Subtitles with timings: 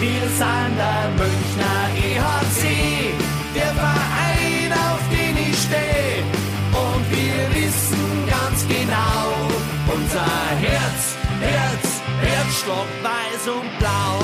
[0.00, 3.12] Wir sind der Münchner EHC,
[3.52, 6.22] der Verein, auf den ich stehe.
[6.70, 9.34] Und wir wissen ganz genau,
[9.92, 10.24] unser
[10.60, 14.22] Herz, Herz, Herzstock weiß und blau.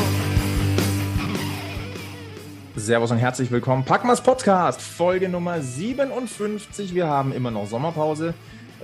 [2.77, 3.85] Servus und herzlich willkommen.
[3.85, 6.95] Packmas Podcast, Folge Nummer 57.
[6.95, 8.35] Wir haben immer noch Sommerpause.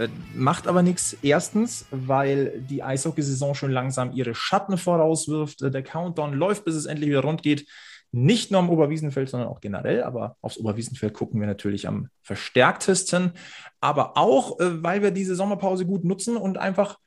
[0.00, 1.16] Äh, macht aber nichts.
[1.20, 5.60] Erstens, weil die Eishockeysaison schon langsam ihre Schatten vorauswirft.
[5.60, 7.68] Äh, der Countdown läuft, bis es endlich wieder rund geht.
[8.12, 10.02] Nicht nur am Oberwiesenfeld, sondern auch generell.
[10.02, 13.32] Aber aufs Oberwiesenfeld gucken wir natürlich am verstärktesten.
[13.80, 16.98] Aber auch, äh, weil wir diese Sommerpause gut nutzen und einfach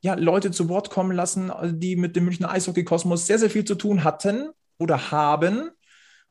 [0.00, 3.74] ja, Leute zu Wort kommen lassen, die mit dem Münchner Eishockey-Kosmos sehr, sehr viel zu
[3.74, 5.70] tun hatten oder haben.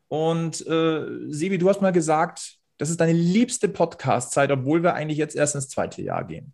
[0.08, 5.18] Und äh, Sebi, du hast mal gesagt, das ist deine liebste Podcast-Zeit, obwohl wir eigentlich
[5.18, 6.54] jetzt erst ins zweite Jahr gehen.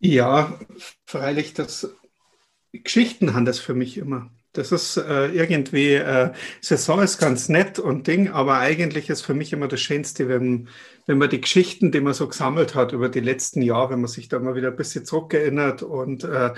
[0.00, 0.58] Ja,
[1.06, 1.94] freilich, das
[2.72, 4.30] Geschichten haben das für mich immer.
[4.52, 9.34] Das ist äh, irgendwie, äh, Saison ist ganz nett und Ding, aber eigentlich ist für
[9.34, 10.68] mich immer das Schönste, wenn,
[11.06, 14.10] wenn man die Geschichten, die man so gesammelt hat über die letzten Jahre, wenn man
[14.10, 16.52] sich da mal wieder ein bisschen zurückerinnert und äh,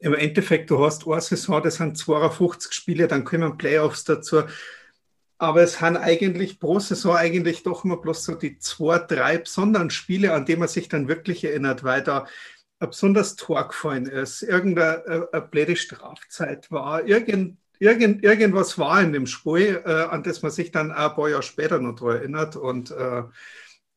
[0.00, 4.42] im Endeffekt, du hast eine Saison, das sind 52 Spiele, dann kommen Playoffs dazu
[5.38, 9.90] aber es haben eigentlich pro Saison eigentlich doch immer bloß so die zwei, drei besonderen
[9.90, 12.26] Spiele, an die man sich dann wirklich erinnert, weil da
[12.80, 18.78] ein besonders Tor gefallen ist, irgendeine eine, äh, eine blöde Strafzeit war, irgend, irgend, irgendwas
[18.78, 21.96] war in dem Spiel, äh, an das man sich dann ein paar Jahre später noch
[21.96, 22.56] daran erinnert.
[22.56, 23.22] Und äh,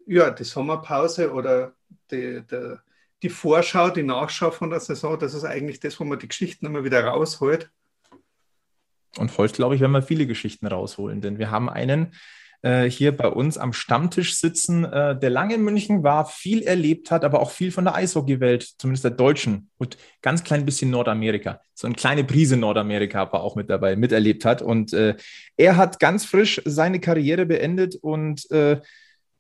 [0.08, 1.74] ja, die Sommerpause oder
[2.12, 2.76] die, die,
[3.24, 6.66] die Vorschau, die Nachschau von der Saison, das ist eigentlich das, wo man die Geschichten
[6.66, 7.72] immer wieder rausholt.
[9.18, 12.14] Und heute, glaube ich, werden wir viele Geschichten rausholen, denn wir haben einen
[12.64, 17.12] äh, hier bei uns am Stammtisch sitzen, äh, der lange in München war, viel erlebt
[17.12, 21.62] hat, aber auch viel von der Eishockeywelt, zumindest der Deutschen und ganz klein bisschen Nordamerika.
[21.74, 24.62] So eine kleine Prise Nordamerika aber auch mit dabei, miterlebt hat.
[24.62, 25.16] Und äh,
[25.58, 28.80] er hat ganz frisch seine Karriere beendet und äh,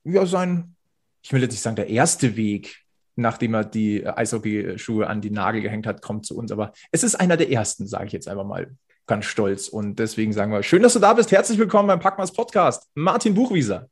[0.03, 0.75] ja, sein,
[1.21, 2.79] ich will jetzt nicht sagen, der erste Weg,
[3.15, 6.51] nachdem er die Eishockeyschuhe an die Nagel gehängt hat, kommt zu uns.
[6.51, 8.71] Aber es ist einer der ersten, sage ich jetzt einfach mal
[9.07, 9.67] ganz stolz.
[9.67, 11.31] Und deswegen sagen wir, schön, dass du da bist.
[11.31, 12.89] Herzlich willkommen beim Packmas Podcast.
[12.93, 13.89] Martin Buchwieser.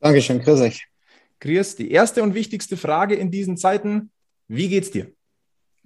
[0.00, 0.86] Dankeschön, grüß euch.
[1.40, 4.10] Chris, die erste und wichtigste Frage in diesen Zeiten.
[4.48, 5.12] Wie geht's dir?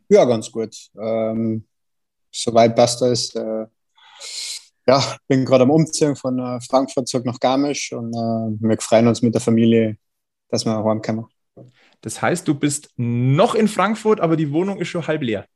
[0.09, 0.75] Ja, ganz gut.
[0.99, 1.67] Ähm,
[2.31, 3.35] soweit passt alles.
[3.35, 3.67] Äh,
[4.87, 9.09] ja, bin gerade am Umziehen von äh, Frankfurt zurück nach Garmisch und äh, wir freuen
[9.09, 9.97] uns mit der Familie,
[10.49, 11.27] dass wir heimkommen.
[12.01, 15.47] Das heißt, du bist noch in Frankfurt, aber die Wohnung ist schon halb leer.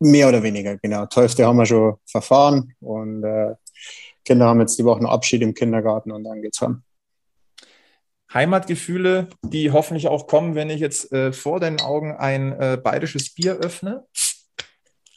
[0.00, 1.06] Mehr oder weniger, genau.
[1.12, 3.54] Hälfte haben wir schon verfahren und äh,
[4.24, 6.82] Kinder haben jetzt die Woche noch Abschied im Kindergarten und dann geht's heim.
[8.32, 13.34] Heimatgefühle, die hoffentlich auch kommen, wenn ich jetzt äh, vor deinen Augen ein äh, bayerisches
[13.34, 14.04] Bier öffne.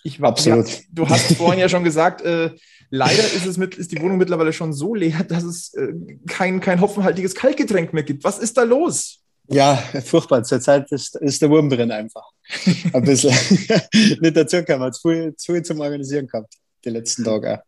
[0.04, 0.70] Ich war, Absolut.
[0.70, 2.52] Ja, du hast vorhin ja schon gesagt, äh,
[2.90, 5.94] leider ist, es mit, ist die Wohnung mittlerweile schon so leer, dass es äh,
[6.28, 8.24] kein, kein hopfenhaltiges Kaltgetränk mehr gibt.
[8.24, 9.20] Was ist da los?
[9.48, 9.76] Ja,
[10.06, 10.44] furchtbar.
[10.44, 12.32] Zurzeit ist, ist der Wurm drin einfach.
[12.94, 13.32] Ein bisschen.
[14.22, 16.54] Nicht dazu hat zu viel, zu viel zum Organisieren gehabt,
[16.84, 17.62] die letzten Tage.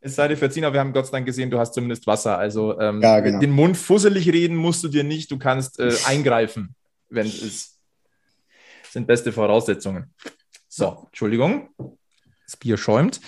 [0.00, 2.36] Es sei dir verziehen, aber wir haben Gott sei Dank gesehen, du hast zumindest Wasser.
[2.36, 3.40] Also ähm, ja, genau.
[3.40, 5.30] den Mund fusselig reden musst du dir nicht.
[5.30, 6.74] Du kannst äh, eingreifen,
[7.08, 7.78] wenn es ist.
[8.90, 10.14] Sind beste Voraussetzungen.
[10.68, 11.70] So, Entschuldigung.
[12.46, 13.20] Das Bier schäumt.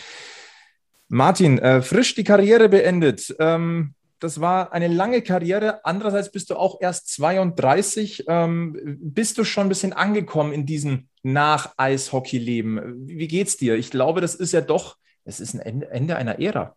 [1.08, 3.34] Martin, äh, frisch die Karriere beendet.
[3.38, 3.94] Ähm,
[4.26, 5.84] das war eine lange Karriere.
[5.84, 8.24] Andererseits bist du auch erst 32.
[8.26, 13.06] Ähm, bist du schon ein bisschen angekommen in diesem Nach-Eishockey-Leben?
[13.06, 13.76] Wie geht's dir?
[13.76, 16.74] Ich glaube, das ist ja doch, es ist ein Ende, Ende einer Ära.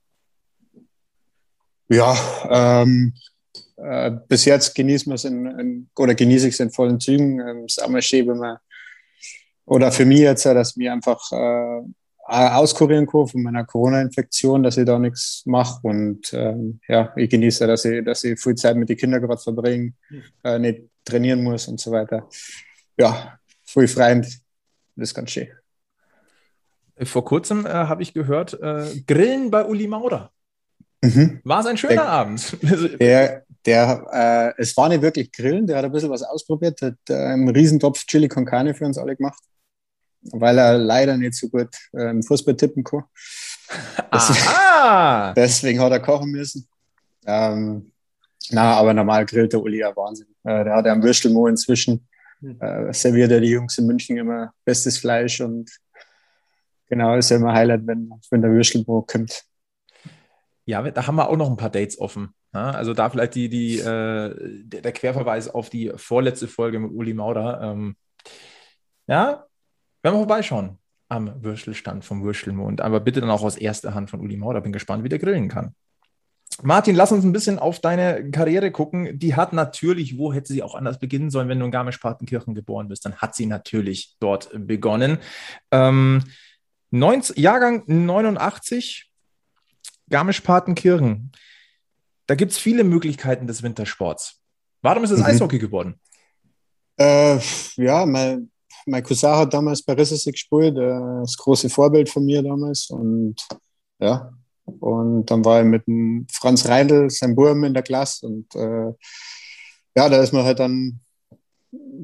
[1.88, 2.16] Ja,
[2.84, 3.16] ähm,
[3.78, 7.40] äh, bis jetzt genießen wir es in, in, oder genieße ich es in vollen Zügen.
[7.40, 8.58] Ähm, ist auch mal schön, wenn man,
[9.66, 11.82] oder für mich jetzt, dass wir einfach äh,
[12.30, 15.80] auskurieren kann von meiner Corona-Infektion, dass ich da nichts mache.
[15.84, 19.42] Und ähm, ja, ich genieße, dass ich, dass ich viel Zeit mit den Kindern gerade
[19.42, 19.94] verbringe,
[20.44, 22.28] äh, nicht trainieren muss und so weiter.
[22.98, 24.26] Ja, viel Freund,
[24.96, 25.48] das ist ganz schön.
[27.02, 30.32] Vor kurzem äh, habe ich gehört, äh, Grillen bei Uli Maurer.
[31.02, 31.40] Mhm.
[31.44, 32.58] War es ein schöner der, Abend?
[33.00, 36.96] Der, der, äh, es war nicht wirklich Grillen, der hat ein bisschen was ausprobiert, hat
[37.10, 39.42] äh, einen Riesentopf Chili con Carne für uns alle gemacht
[40.32, 43.04] weil er leider nicht so gut äh, im Fußball tippen kann.
[44.12, 46.68] Deswegen, deswegen hat er kochen müssen.
[47.28, 47.92] Ähm,
[48.50, 50.28] na, aber normal grillt der Uli ja Wahnsinn.
[50.44, 52.08] Äh, der hat ja am Würstelmo inzwischen.
[52.40, 52.60] Hm.
[52.60, 55.70] Äh, serviert er die Jungs in München immer bestes Fleisch und
[56.88, 59.44] genau, ist ja immer Highlight, wenn, wenn der Würstelmo kommt.
[60.66, 62.34] Ja, da haben wir auch noch ein paar Dates offen.
[62.54, 64.34] Ja, also da vielleicht die, die, äh,
[64.64, 67.62] der Querverweis auf die vorletzte Folge mit Uli Maurer.
[67.62, 67.96] Ähm,
[69.06, 69.46] ja,
[70.02, 70.78] werden wir vorbeischauen.
[71.12, 72.82] am Würstelstand vom Würstelmond.
[72.82, 74.62] Aber bitte dann auch aus erster Hand von Uli Maurer.
[74.62, 75.74] Bin gespannt, wie der grillen kann.
[76.62, 79.18] Martin, lass uns ein bisschen auf deine Karriere gucken.
[79.18, 82.90] Die hat natürlich, wo hätte sie auch anders beginnen sollen, wenn du in Garmisch-Partenkirchen geboren
[82.90, 85.20] bist, dann hat sie natürlich dort begonnen.
[85.72, 86.24] Ähm,
[86.92, 89.10] 19, Jahrgang 89,
[90.10, 91.32] Garmisch-Partenkirchen.
[92.28, 94.44] Da gibt es viele Möglichkeiten des Wintersports.
[94.82, 95.26] Warum ist es mhm.
[95.26, 96.00] Eishockey geworden?
[96.98, 97.40] Äh,
[97.76, 98.52] ja, mein,
[98.86, 102.90] mein Cousin hat damals bei Rissesig gespielt, äh, das große Vorbild von mir damals.
[102.90, 103.36] Und
[104.00, 104.32] ja,
[104.80, 108.28] und dann war ich mit dem Franz Reindl, sein Burm in der Klasse.
[108.28, 108.94] Und äh,
[109.96, 111.00] ja, da ist man halt dann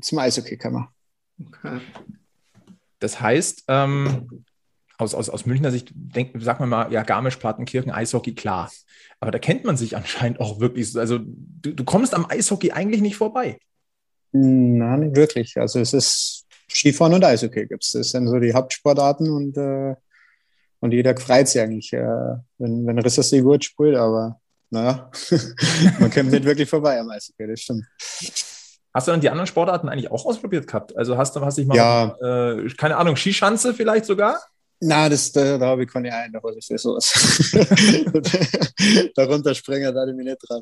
[0.01, 0.87] zum Eishockey gekommen.
[1.39, 1.79] Okay.
[2.99, 4.45] Das heißt, ähm,
[4.97, 8.71] aus, aus, aus Münchner Sicht, denk, sagen wir mal, ja, Garmisch-Partenkirchen, Eishockey, klar.
[9.19, 10.97] Aber da kennt man sich anscheinend auch wirklich.
[10.97, 13.59] Also du, du kommst am Eishockey eigentlich nicht vorbei.
[14.31, 15.57] Nein, nicht wirklich.
[15.57, 16.34] Also es ist
[16.69, 17.91] Skifahren und Eishockey gibt es.
[17.91, 19.95] Das sind so die Hauptsportarten und, äh,
[20.79, 24.39] und jeder freut sich eigentlich, äh, wenn, wenn Rissersee gut spielt, aber
[24.69, 25.09] naja,
[25.99, 27.85] man kommt nicht wirklich vorbei am Eishockey, das stimmt.
[28.93, 30.95] Hast du dann die anderen Sportarten eigentlich auch ausprobiert gehabt?
[30.95, 32.53] Also hast du, hast dich mal, ja.
[32.53, 34.39] äh, keine Ahnung, Skischanze vielleicht sogar?
[34.79, 37.11] Nein, das, da, da habe ich keine Ahnung, was ich für sowas.
[39.15, 40.61] Darunter springen, da ich mich nicht dran.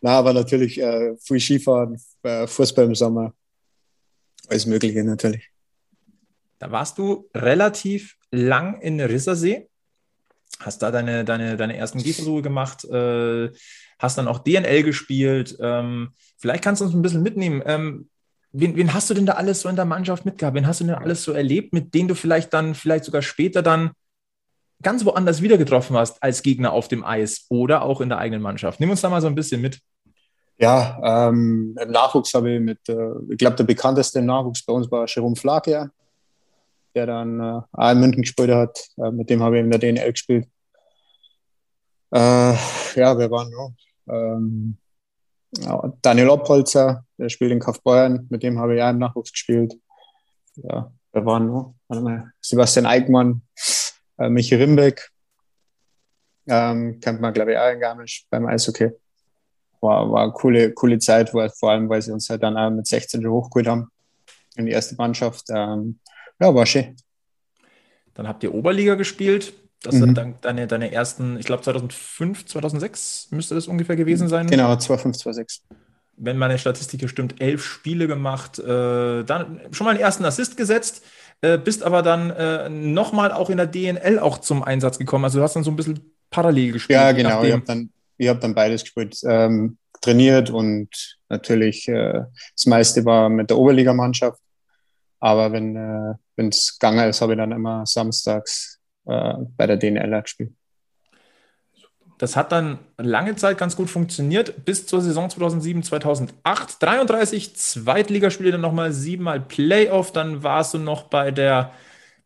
[0.00, 3.32] Nein, aber natürlich äh, viel Skifahren, äh, Fußball im Sommer.
[4.52, 5.48] Alles Mögliche natürlich.
[6.58, 9.70] Da warst du relativ lang in Rissersee,
[10.60, 13.50] hast da deine, deine, deine ersten Gehversuche gemacht, äh,
[13.98, 15.56] hast dann auch DNL gespielt.
[15.58, 17.62] Ähm, vielleicht kannst du uns ein bisschen mitnehmen.
[17.64, 18.10] Ähm,
[18.52, 20.54] wen, wen hast du denn da alles so in der Mannschaft mitgehabt?
[20.54, 23.62] Wen hast du denn alles so erlebt, mit denen du vielleicht dann, vielleicht sogar später
[23.62, 23.92] dann
[24.82, 28.42] ganz woanders wieder getroffen hast als Gegner auf dem Eis oder auch in der eigenen
[28.42, 28.80] Mannschaft?
[28.80, 29.80] Nimm uns da mal so ein bisschen mit.
[30.62, 34.72] Ja, ähm, im Nachwuchs habe ich mit, äh, ich glaube, der bekannteste im Nachwuchs bei
[34.72, 35.90] uns war Jerome Flake,
[36.94, 38.78] der dann äh, auch in München gespielt hat.
[38.96, 40.46] Äh, mit dem habe ich in der DNL gespielt.
[42.12, 42.54] Äh,
[42.94, 43.72] ja, wir waren noch.
[44.08, 44.78] Ähm,
[45.58, 49.74] ja, Daniel Oppolzer, der spielt in Kaufbeuern, mit dem habe ich ja im Nachwuchs gespielt.
[50.54, 51.74] Ja, da waren noch
[52.40, 53.42] Sebastian Eickmann,
[54.16, 55.10] äh, Michi Rimbeck,
[56.46, 58.92] ähm, kennt man, glaube ich, auch in Garmisch beim Eishockey.
[59.82, 62.86] War, war eine coole, coole Zeit, vor allem, weil sie uns halt dann auch mit
[62.86, 63.88] 16 schon hochgeholt haben
[64.56, 65.46] in die erste Mannschaft.
[65.50, 65.98] Ähm,
[66.40, 66.96] ja, war schön.
[68.14, 69.52] Dann habt ihr Oberliga gespielt.
[69.82, 70.14] Das mhm.
[70.14, 74.46] sind deine, deine ersten, ich glaube 2005, 2006 müsste das ungefähr gewesen sein.
[74.46, 75.62] Genau, 2005, 2006.
[76.16, 80.56] Wenn meine Statistik hier stimmt, elf Spiele gemacht, äh, dann schon mal einen ersten Assist
[80.56, 81.02] gesetzt,
[81.40, 85.24] äh, bist aber dann äh, nochmal auch in der DNL auch zum Einsatz gekommen.
[85.24, 87.00] Also du hast dann so ein bisschen parallel gespielt.
[87.00, 87.42] Ja, genau.
[87.42, 89.18] Ich habe dann, hab dann beides gespielt.
[89.24, 90.88] Ähm, trainiert und
[91.28, 92.24] natürlich äh,
[92.54, 94.40] das meiste war mit der Oberligamannschaft.
[95.20, 100.22] Aber wenn äh, es gegangen ist, habe ich dann immer samstags äh, bei der DNL
[100.22, 100.52] gespielt.
[102.18, 106.80] Das hat dann lange Zeit ganz gut funktioniert, bis zur Saison 2007, 2008.
[106.80, 110.12] 33 Zweitligaspiele, dann nochmal siebenmal Playoff.
[110.12, 111.72] Dann warst du noch bei der,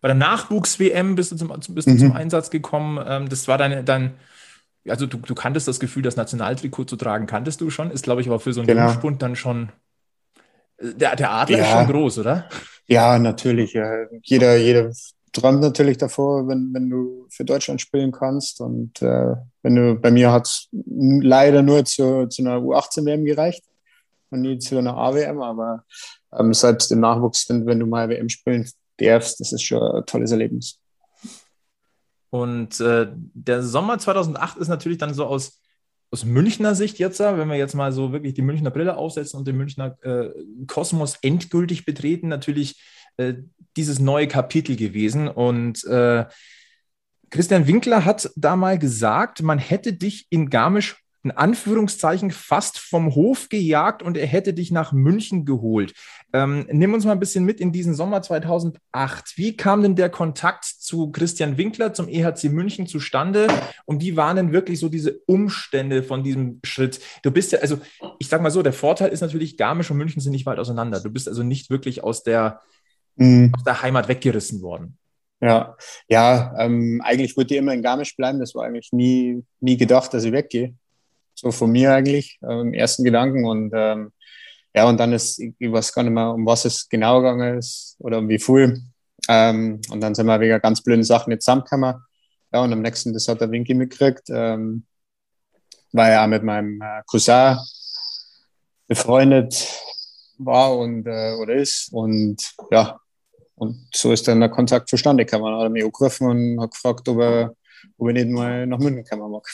[0.03, 1.99] bei der Nachwuchs-WM, bist du, zum, bist du mhm.
[1.99, 3.03] zum Einsatz gekommen.
[3.09, 4.13] Ähm, das war deine, dein,
[4.89, 7.91] also du, du kanntest das Gefühl, das Nationaltrikot zu tragen, kanntest du schon.
[7.91, 8.87] Ist, glaube ich, aber für so einen genau.
[8.87, 9.71] Jungspund dann schon.
[10.79, 11.65] Äh, der, der Adler ja.
[11.65, 12.49] ist schon groß, oder?
[12.87, 13.77] Ja, natürlich.
[14.23, 14.93] Jeder, jeder
[15.33, 18.61] träumt natürlich davor, wenn, wenn du für Deutschland spielen kannst.
[18.61, 23.65] Und äh, wenn du, bei mir hat es leider nur zu, zu einer U18-WM gereicht
[24.31, 25.85] und nie zu einer AWM, aber
[26.39, 30.07] ähm, selbst im Nachwuchs, wenn, wenn du mal WM spielen darfst, das ist schon ein
[30.07, 30.79] tolles Erlebnis.
[32.41, 35.61] Und äh, der Sommer 2008 ist natürlich dann so aus,
[36.11, 39.49] aus Münchner Sicht jetzt, wenn wir jetzt mal so wirklich die Münchner Brille aufsetzen und
[39.49, 40.31] den Münchner äh,
[40.67, 42.81] Kosmos endgültig betreten, natürlich
[43.17, 43.35] äh,
[43.77, 45.29] dieses neue Kapitel gewesen.
[45.29, 46.27] Und äh,
[47.31, 53.17] Christian Winkler hat da mal gesagt, man hätte dich in Garmisch in Anführungszeichen fast vom
[53.17, 55.93] Hof gejagt und er hätte dich nach München geholt.
[56.37, 59.39] Ähm, nimm uns mal ein bisschen mit in diesen Sommer 2008.
[59.39, 63.47] Wie kam denn der Kontakt zu Christian Winkler, zum EHC München zustande
[63.87, 67.01] und wie waren denn wirklich so diese Umstände von diesem Schritt?
[67.23, 67.79] Du bist ja, also
[68.19, 71.01] ich sag mal so, der Vorteil ist natürlich, Garmisch und München sind nicht weit auseinander.
[71.01, 72.61] Du bist also nicht wirklich aus der,
[73.15, 73.53] mhm.
[73.57, 74.99] aus der Heimat weggerissen worden.
[75.41, 75.75] Ja,
[76.07, 78.41] ja, ähm, eigentlich wollte ich immer in Garmisch bleiben.
[78.41, 80.75] Das war eigentlich nie, nie gedacht, dass ich weggehe.
[81.35, 83.47] So von mir eigentlich, äh, im ersten Gedanken.
[83.47, 84.13] Und ähm,
[84.77, 87.97] ja, und dann ist, ich weiß gar nicht mehr, um was es genau gegangen ist
[87.99, 88.83] oder um wie viel.
[89.27, 91.95] Ähm, und dann sind wir wegen ganz blöden Sachen jetzt zusammengekommen.
[92.53, 94.85] Ja, und am nächsten, das hat der Winky mitgekriegt, ähm,
[95.93, 97.57] weil er auch mit meinem äh, Cousin
[98.87, 99.67] befreundet
[100.37, 101.91] war und äh, oder ist.
[101.93, 102.37] Und
[102.71, 103.01] ja,
[103.55, 105.55] und so ist dann der Kontakt zustande gekommen.
[105.55, 107.57] Er hat mich angerufen und hat gefragt, ob, er,
[107.97, 109.49] ob ich nicht mal nach München kommen mag.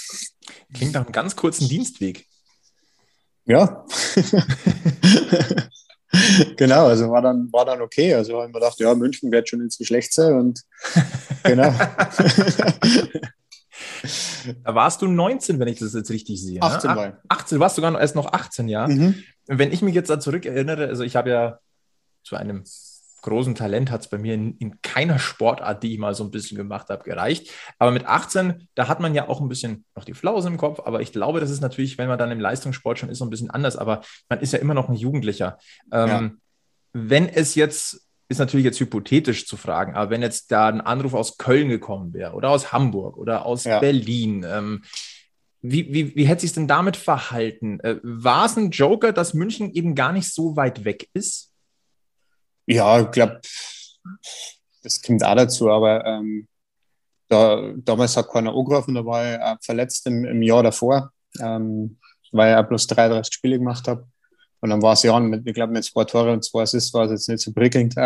[0.75, 2.27] Klingt nach einem ganz kurzen Dienstweg.
[3.45, 3.85] Ja.
[6.57, 8.15] genau, also war dann, war dann okay.
[8.15, 10.63] Also habe ich mir gedacht, ja, München wird schon nicht so schlecht sein und
[11.43, 11.75] genau.
[14.65, 16.61] Da warst du 19, wenn ich das jetzt richtig sehe.
[16.61, 16.97] 18 ne?
[16.97, 18.89] war 18, du warst sogar erst noch 18, ja.
[18.89, 19.23] Mhm.
[19.47, 21.59] Wenn ich mich jetzt da zurück erinnere, also ich habe ja
[22.25, 22.65] zu einem
[23.23, 26.31] großen Talent hat es bei mir in, in, keiner Sportart, die ich mal so ein
[26.31, 27.51] bisschen gemacht habe, gereicht.
[27.79, 30.81] Aber mit 18, da hat man ja auch ein bisschen noch die Flause im Kopf.
[30.85, 33.31] Aber ich glaube, das ist natürlich, wenn man dann im Leistungssport schon ist, so ein
[33.31, 33.77] bisschen anders.
[33.77, 35.59] Aber man ist ja immer noch ein Jugendlicher.
[35.91, 36.31] Ähm, ja.
[36.93, 41.15] Wenn es jetzt, ist natürlich jetzt hypothetisch zu fragen, aber wenn jetzt da ein Anruf
[41.15, 43.79] aus Köln gekommen wäre oder aus Hamburg oder aus ja.
[43.79, 44.83] Berlin, ähm,
[45.61, 47.79] wie, wie, wie hätte sich denn damit verhalten?
[47.81, 51.52] Äh, war es ein Joker, dass München eben gar nicht so weit weg ist?
[52.67, 53.41] Ja, ich glaube,
[54.83, 56.49] das kommt auch dazu, aber ähm,
[57.29, 61.99] da, damals hat keiner angerufen, da war ich verletzt im, im Jahr davor, ähm,
[62.31, 64.07] weil ich bloß 33 Spiele gemacht habe.
[64.61, 67.07] Und dann war es ja, mit, ich glaube, mit zwei Tore und zwei Assists war
[67.07, 67.97] es jetzt nicht so prickelnd.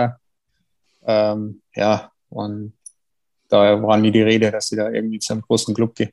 [1.06, 2.72] Ähm, ja, und
[3.48, 6.10] da war nie die Rede, dass ich da irgendwie zu einem großen Club gehe.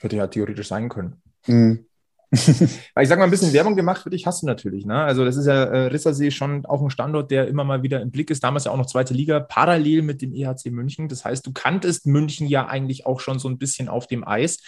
[0.00, 1.22] Hätte ja theoretisch sein können.
[1.46, 1.87] Mhm.
[3.00, 4.84] Ich sage mal, ein bisschen Werbung gemacht für dich hast du natürlich.
[4.84, 4.94] Ne?
[4.94, 8.10] Also, das ist ja äh, Rissersee schon auch ein Standort, der immer mal wieder im
[8.10, 8.44] Blick ist.
[8.44, 11.08] Damals ja auch noch zweite Liga, parallel mit dem EHC München.
[11.08, 14.58] Das heißt, du kanntest München ja eigentlich auch schon so ein bisschen auf dem Eis.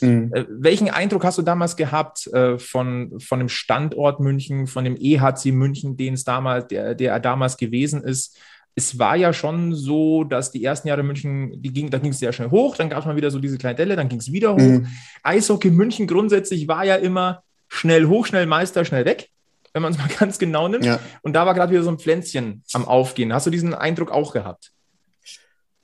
[0.00, 0.32] Mhm.
[0.32, 4.96] Äh, welchen Eindruck hast du damals gehabt äh, von, von dem Standort München, von dem
[4.96, 8.38] EHC München, den es damals, der, der damals gewesen ist?
[8.74, 12.18] Es war ja schon so, dass die ersten Jahre München, die ging, da ging es
[12.18, 14.32] sehr schnell hoch, dann gab es mal wieder so diese kleine Delle, dann ging es
[14.32, 14.58] wieder hoch.
[14.58, 14.86] Mhm.
[15.22, 19.28] Eishockey München grundsätzlich war ja immer schnell hoch, schnell Meister, schnell weg,
[19.72, 20.84] wenn man es mal ganz genau nimmt.
[20.84, 21.00] Ja.
[21.22, 23.32] Und da war gerade wieder so ein Pflänzchen am Aufgehen.
[23.32, 24.72] Hast du diesen Eindruck auch gehabt?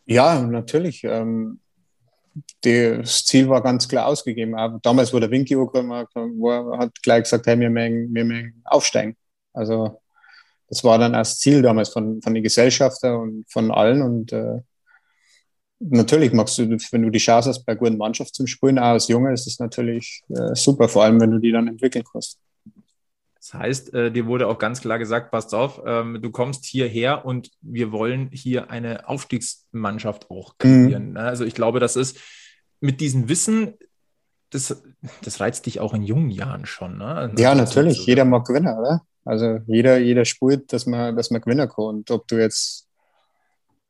[0.06, 1.04] Ja, natürlich.
[1.04, 1.60] Ähm,
[2.62, 4.54] das Ziel war ganz klar ausgegeben.
[4.54, 9.16] Aber damals, wo der Winky war, hat gleich gesagt, hey, wir mögen, wir mögen aufsteigen.
[9.52, 10.00] Also
[10.68, 14.02] das war dann das Ziel damals von, von den Gesellschafter und von allen.
[14.02, 14.60] Und äh,
[15.80, 19.08] natürlich magst du, wenn du die Chance hast, bei guten Mannschaft zum Spielen, auch als
[19.08, 22.38] Junge, ist das natürlich äh, super, vor allem wenn du die dann entwickeln kannst.
[23.34, 27.24] Das heißt, äh, dir wurde auch ganz klar gesagt, passt auf, ähm, du kommst hierher
[27.24, 31.10] und wir wollen hier eine Aufstiegsmannschaft auch kreieren.
[31.10, 31.16] Mhm.
[31.16, 32.18] Also ich glaube, das ist
[32.80, 33.74] mit diesem Wissen,
[34.50, 34.82] das,
[35.22, 36.98] das reizt dich auch in jungen Jahren schon.
[36.98, 37.32] Ne?
[37.38, 38.04] Ja, natürlich.
[38.06, 39.02] Jeder mag gewinnen, oder?
[39.28, 41.84] Also jeder, jeder spielt, dass man, dass man gewinnen kann.
[41.84, 42.88] Und ob du jetzt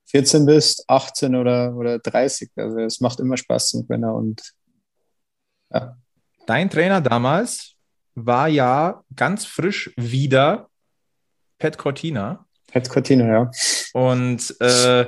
[0.07, 4.11] 14 bist, 18 oder, oder 30, also es macht immer Spaß zum Gewinnen.
[4.11, 4.53] Und
[5.73, 5.97] ja.
[6.47, 7.75] Dein Trainer damals
[8.17, 10.71] war ja ganz frisch wieder
[11.61, 12.45] Pat Cortina.
[12.73, 13.51] Pat Cortina, ja.
[13.93, 15.07] Und äh,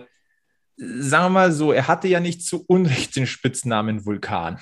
[0.77, 4.61] sagen wir mal so, er hatte ja nicht zu Unrecht den Spitznamen Vulkan.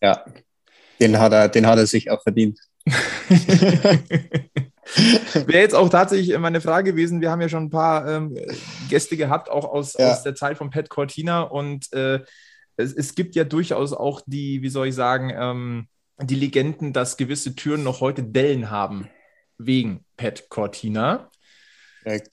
[0.00, 0.24] Ja,
[1.00, 2.60] den hat er, den hat er sich auch verdient.
[5.34, 7.20] Wäre jetzt auch tatsächlich meine Frage gewesen.
[7.20, 8.36] Wir haben ja schon ein paar ähm,
[8.88, 10.12] Gäste gehabt, auch aus, ja.
[10.12, 11.42] aus der Zeit von Pat Cortina.
[11.42, 12.20] Und äh,
[12.76, 15.86] es, es, gibt ja durchaus auch die, wie soll ich sagen, ähm,
[16.20, 19.08] die Legenden, dass gewisse Türen noch heute Dellen haben
[19.58, 21.30] wegen Pat Cortina.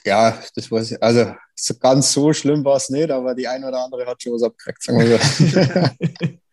[0.05, 1.03] Ja, das weiß ich.
[1.03, 4.33] Also so ganz so schlimm war es nicht, aber die eine oder andere hat schon
[4.33, 6.37] was abgekriegt, sagen wir so.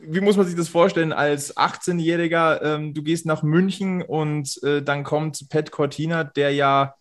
[0.00, 2.62] Wie muss man sich das vorstellen als 18-Jähriger?
[2.62, 6.94] Ähm, du gehst nach München und äh, dann kommt Pat Cortina, der ja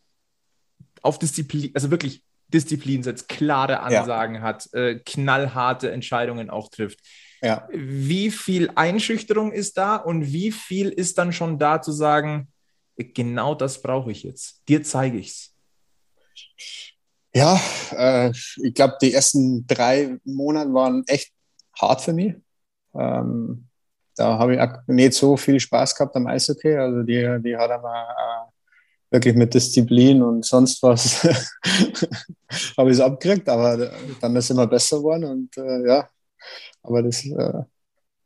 [1.02, 4.42] auf Disziplin, also wirklich Disziplin setzt, klare Ansagen ja.
[4.42, 7.00] hat, äh, knallharte Entscheidungen auch trifft.
[7.42, 7.68] Ja.
[7.72, 12.48] Wie viel Einschüchterung ist da und wie viel ist dann schon da zu sagen,
[12.96, 15.54] genau das brauche ich jetzt, dir zeige ich es?
[17.34, 18.32] Ja, äh,
[18.64, 21.32] ich glaube, die ersten drei Monate waren echt
[21.82, 22.36] hart für mich.
[22.94, 23.68] Ähm,
[24.16, 26.76] da habe ich auch nicht so viel Spaß gehabt am Eishockey.
[26.76, 28.52] Also die, die hat aber äh,
[29.12, 31.24] wirklich mit Disziplin und sonst was
[32.78, 36.10] habe ich es abgekriegt, aber dann ist es immer besser geworden und äh, ja,
[36.84, 37.64] aber das äh,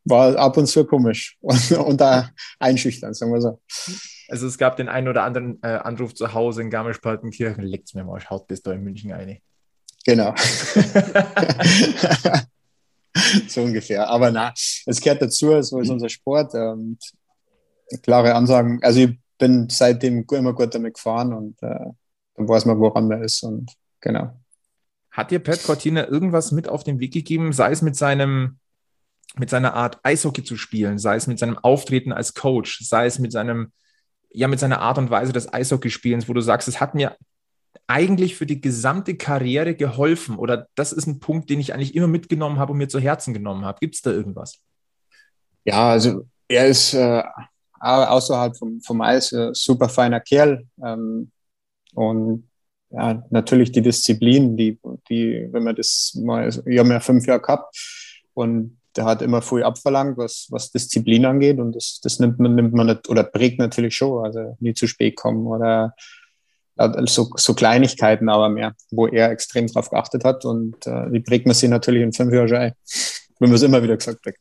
[0.05, 3.61] war ab und zu komisch und, und da einschüchtern, sagen wir so.
[4.29, 8.03] Also es gab den einen oder anderen äh, Anruf zu Hause in Garmisch-Partenkirchen, leckt's mir
[8.03, 9.39] mal, schaut das da in München eine.
[10.05, 10.33] Genau.
[13.47, 14.07] so ungefähr.
[14.09, 16.53] Aber na, es gehört dazu, so ist unser Sport.
[16.53, 16.97] Und
[18.03, 18.79] klare Ansagen.
[18.81, 21.85] Also ich bin seitdem immer gut damit gefahren und äh,
[22.35, 23.43] dann weiß man, woran man ist.
[23.43, 24.39] Und genau.
[25.09, 28.57] Hat dir Pat Cortina irgendwas mit auf den Weg gegeben, sei es mit seinem
[29.37, 33.17] mit seiner Art Eishockey zu spielen, sei es mit seinem Auftreten als Coach, sei es
[33.17, 33.71] mit seinem
[34.29, 37.15] ja mit seiner Art und Weise des Eishockeyspielens, wo du sagst, es hat mir
[37.91, 40.37] eigentlich für die gesamte Karriere geholfen?
[40.37, 43.33] Oder das ist ein Punkt, den ich eigentlich immer mitgenommen habe und mir zu Herzen
[43.33, 43.79] genommen habe.
[43.81, 44.59] Gibt es da irgendwas?
[45.65, 47.21] Ja, also er ist äh,
[47.81, 50.65] außerhalb vom, vom Eis ein super feiner Kerl.
[50.83, 51.31] Ähm,
[51.93, 52.47] und
[52.91, 54.79] ja, natürlich die Disziplin, die,
[55.09, 57.75] die, wenn man das mal, ich habe ja fünf Jahre gehabt
[58.33, 62.55] und der hat immer viel abverlangt, was, was Disziplin angeht und das, das nimmt man,
[62.55, 65.93] nimmt man nicht, oder prägt natürlich schon, also nie zu spät kommen oder
[67.07, 71.45] so, so Kleinigkeiten aber mehr, wo er extrem drauf geachtet hat und äh, die prägt
[71.45, 72.73] man sich natürlich in fünf Jahren ein,
[73.39, 74.39] wenn man es immer wieder gesagt kriegt.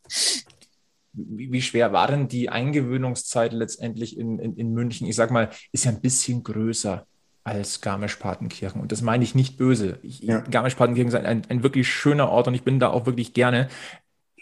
[1.13, 5.09] Wie, wie, schwer war denn die Eingewöhnungszeit letztendlich in, in, in München?
[5.09, 7.05] Ich sag mal, ist ja ein bisschen größer
[7.43, 8.81] als Garmisch-Partenkirchen.
[8.81, 9.99] Und das meine ich nicht böse.
[10.03, 10.41] Ja.
[10.41, 13.69] Garmisch-Partenkirchen ist ein, ein, wirklich schöner Ort und ich bin da auch wirklich gerne.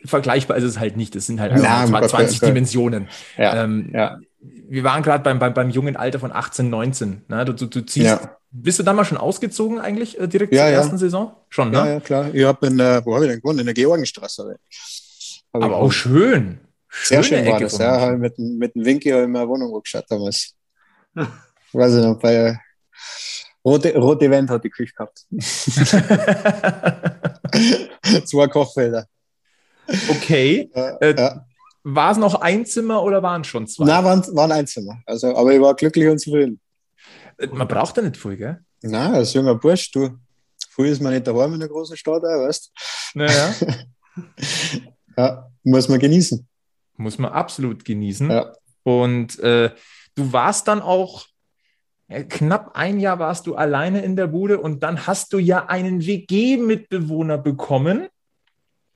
[0.04, 1.14] Vergleichbar ist es halt nicht.
[1.14, 3.08] Das sind halt Na, 20 Gott, Dimensionen.
[3.36, 4.18] Ja, ähm, ja.
[4.40, 7.24] Wir waren gerade beim, beim, beim jungen Alter von 18, 19.
[7.28, 7.44] Ne?
[7.44, 8.06] Du, du, du ziehst.
[8.06, 8.36] Ja.
[8.50, 11.36] Bist du dann mal schon ausgezogen eigentlich äh, direkt ja, zur ersten Saison?
[11.48, 11.76] Schon, ne?
[11.76, 12.34] Ja, ja, klar.
[12.34, 13.60] Ich habe in, äh, wo habe ich denn gewohnt?
[13.60, 14.58] In der Georgenstraße.
[15.52, 16.60] Aber auch schön.
[16.90, 18.16] Sehr schön Ecke war das, ja.
[18.16, 20.54] Mit, mit dem Winky habe ich mir eine Wohnung geschaut damals.
[21.72, 22.58] Weiß ich noch, bei
[23.64, 25.26] Rote, Rote Event hat die Küche gehabt.
[28.24, 29.06] Zwei Kochfelder.
[30.08, 30.70] Okay.
[30.74, 31.44] Äh, ja.
[31.84, 33.84] War es noch ein Zimmer oder waren es schon zwei?
[33.84, 35.00] Nein, waren, waren ein Zimmer.
[35.06, 36.60] Also, aber ich war glücklich und zufrieden.
[37.52, 38.58] Man braucht ja nicht viel, gell?
[38.82, 40.10] Nein, als junger Bursch, du,
[40.70, 42.72] früh ist man nicht daheim in der großen Stadt, weißt
[43.14, 43.18] du?
[43.20, 43.54] Naja.
[45.16, 46.46] ja, muss man genießen.
[46.96, 48.30] Muss man absolut genießen.
[48.30, 48.52] Ja.
[48.82, 49.70] Und äh,
[50.14, 51.26] du warst dann auch
[52.28, 56.06] knapp ein Jahr warst du alleine in der Bude und dann hast du ja einen
[56.06, 58.08] WG-Mitbewohner bekommen,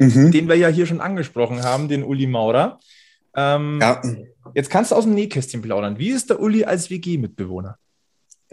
[0.06, 0.30] mhm.
[0.30, 2.78] den wir ja hier schon angesprochen haben, den Uli Maurer.
[3.34, 4.02] Ähm, ja.
[4.54, 5.98] Jetzt kannst du aus dem Nähkästchen plaudern.
[5.98, 7.78] Wie ist der Uli als WG-Mitbewohner?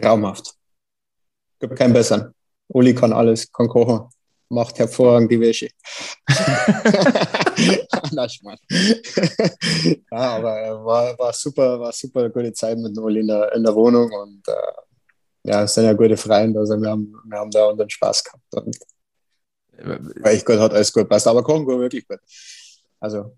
[0.00, 0.54] Traumhaft.
[1.58, 2.32] Gibt keinen besseren.
[2.68, 4.08] Uli kann alles, kann kochen,
[4.48, 5.68] macht hervorragend die Wäsche.
[8.12, 8.26] Na,
[10.10, 13.74] ja, aber war, war super, war super gute Zeit mit Uli in der, in der
[13.74, 17.66] Wohnung und äh, ja, es sind ja gute Freunde, also wir haben, wir haben da
[17.66, 18.76] unseren Spaß gehabt und
[19.84, 22.18] war echt gut, hat alles gut passt, aber Kongo wirklich gut.
[22.98, 23.36] Also,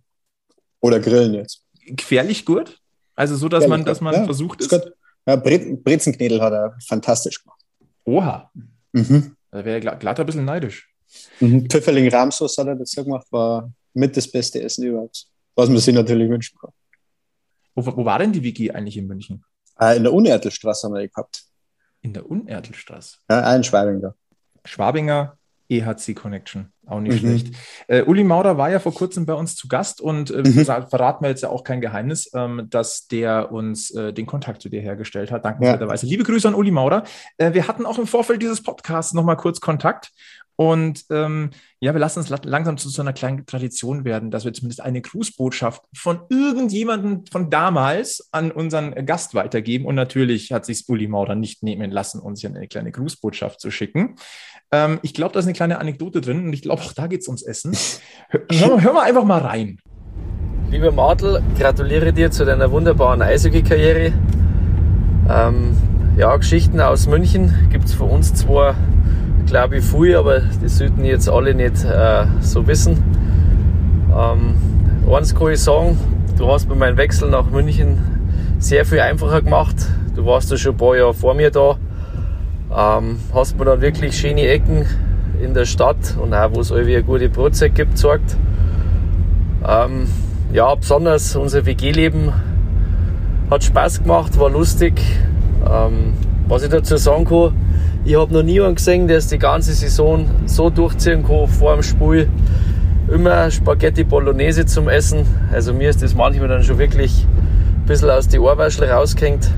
[0.80, 1.64] oder Grillen jetzt.
[1.86, 2.78] Gefährlich gut?
[3.14, 4.70] Also so, dass man, dass man ja, versucht ist.
[4.70, 4.92] Gut.
[5.26, 7.60] Ja, Brezenknädel hat er fantastisch gemacht.
[8.04, 8.50] Oha.
[8.92, 9.36] Mhm.
[9.50, 10.92] Da wäre glatt ein bisschen neidisch.
[11.40, 11.68] Mhm.
[11.68, 15.26] Pfifferling Ramsos hat er dazu gemacht, war mit das beste Essen überhaupt.
[15.54, 16.70] Was man sich natürlich wünschen kann.
[17.74, 19.44] Wo, wo war denn die WG eigentlich in München?
[19.78, 21.44] Äh, in der Unertelstraße haben wir die gehabt.
[22.00, 23.18] In der Unertelstraße?
[23.30, 24.14] Ja, ein Schwabinger.
[24.64, 25.38] Schwabinger
[25.80, 26.72] EHC Connection.
[26.86, 27.28] Auch nicht mhm.
[27.28, 27.54] schlecht.
[27.86, 30.64] Äh, Uli Maurer war ja vor kurzem bei uns zu Gast und äh, mhm.
[30.64, 34.68] verraten wir jetzt ja auch kein Geheimnis, ähm, dass der uns äh, den Kontakt zu
[34.68, 35.44] dir hergestellt hat.
[35.44, 36.06] Dankenswerterweise.
[36.06, 36.10] Ja.
[36.10, 37.04] Liebe Grüße an Uli Maurer.
[37.38, 40.12] Äh, wir hatten auch im Vorfeld dieses Podcasts nochmal kurz Kontakt
[40.62, 44.52] und ähm, ja, wir lassen uns langsam zu so einer kleinen Tradition werden, dass wir
[44.52, 49.86] zumindest eine Grußbotschaft von irgendjemandem von damals an unseren Gast weitergeben.
[49.86, 53.72] Und natürlich hat sich Uli Maurer nicht nehmen lassen, uns hier eine kleine Grußbotschaft zu
[53.72, 54.14] schicken.
[54.70, 57.22] Ähm, ich glaube, da ist eine kleine Anekdote drin und ich glaube, auch da geht
[57.22, 57.76] es ums Essen.
[58.28, 59.80] Hör, hör mal einfach mal rein.
[60.70, 64.12] Lieber Martel, gratuliere dir zu deiner wunderbaren Eishockey-Karriere.
[65.28, 65.76] Ähm,
[66.16, 68.76] ja, Geschichten aus München gibt es für uns zwei
[69.52, 72.96] glaube ich, viel, aber das sollten jetzt alle nicht äh, so wissen.
[74.10, 74.54] Ähm,
[75.12, 75.98] eins kann ich sagen,
[76.38, 77.98] du hast mir meinen Wechsel nach München
[78.58, 79.76] sehr viel einfacher gemacht.
[80.16, 81.76] Du warst ja schon ein paar Jahre vor mir da.
[82.74, 84.86] Ähm, hast mir dann wirklich schöne Ecken
[85.42, 88.38] in der Stadt und auch, wo es irgendwie eine gute Brotzeit gibt, gezeigt.
[89.68, 90.06] Ähm,
[90.54, 92.32] ja, besonders unser WG-Leben
[93.50, 94.94] hat Spaß gemacht, war lustig.
[95.70, 96.14] Ähm,
[96.48, 97.52] was ich dazu sagen kann,
[98.04, 101.82] ich habe noch niemanden gesehen, der es die ganze Saison so durchziehen kann vor dem
[101.82, 102.28] Spiel.
[103.08, 105.24] Immer Spaghetti Bolognese zum Essen.
[105.52, 109.50] Also mir ist das manchmal dann schon wirklich ein bisschen aus die Ohrwaschel rausgehängt.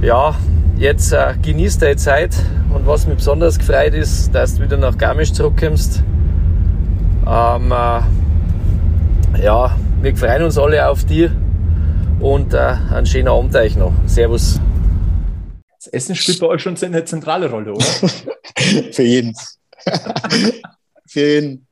[0.00, 0.34] Ja,
[0.76, 2.34] jetzt äh, genießt deine Zeit
[2.72, 6.02] und was mich besonders gefreut ist, dass du wieder nach Garmisch zurückkommst.
[7.26, 11.30] Ähm, äh, ja, wir freuen uns alle auf dich
[12.20, 13.92] und äh, einen schönen Abend euch noch.
[14.06, 14.60] Servus.
[15.96, 17.84] Essen spielt bei euch schon eine zentrale Rolle, oder?
[18.92, 19.34] Für jeden.
[21.06, 21.66] Für jeden.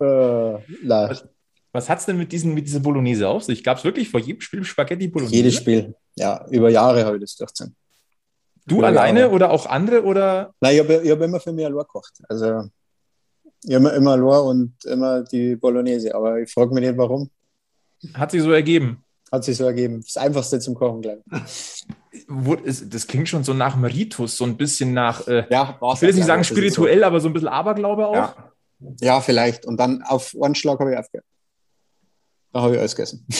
[0.00, 1.24] Äh, was
[1.72, 3.62] was hat es denn mit, diesen, mit dieser Bolognese auf sich?
[3.62, 5.36] Gab es wirklich vor jedem Spiel Spaghetti Bolognese?
[5.36, 6.46] Jedes Spiel, ja.
[6.50, 7.76] Über Jahre habe ich das durchgezogen.
[8.66, 9.32] Du über alleine Jahre.
[9.32, 10.02] oder auch andere?
[10.02, 10.54] Oder?
[10.60, 12.14] Nein, ich habe ich hab immer für mich allein gekocht.
[12.28, 12.68] Also
[13.64, 16.14] immer, immer allein und immer die Bolognese.
[16.14, 17.30] Aber ich frage mich nicht, warum.
[18.14, 19.04] Hat sich so ergeben?
[19.30, 20.00] Hat sich so ergeben.
[20.00, 21.86] Das Einfachste zum Kochen, glaube ich.
[22.90, 26.08] Das klingt schon so nach dem Ritus, so ein bisschen nach, äh, ja, ich will
[26.08, 27.04] jetzt nicht sagen spirituell, so.
[27.04, 28.14] aber so ein bisschen Aberglaube auch.
[28.14, 28.52] Ja,
[29.00, 29.64] ja vielleicht.
[29.64, 31.24] Und dann auf einen Schlag habe ich aufgehört.
[32.52, 33.26] Da habe ich alles gegessen.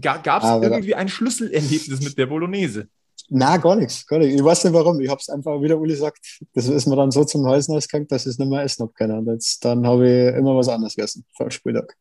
[0.00, 2.88] Gab es irgendwie ein Schlüsselerlebnis mit der Bolognese?
[3.28, 4.34] Na, gar nichts, gar nicht.
[4.34, 5.00] Ich weiß nicht warum.
[5.00, 7.74] Ich habe es einfach, wie der Uli sagt, das ist mir dann so zum Halsen
[7.74, 9.18] ausgegangen, dass ich es nicht mehr essen habe können.
[9.18, 11.96] Und jetzt, dann habe ich immer was anderes gegessen vor Spieltag.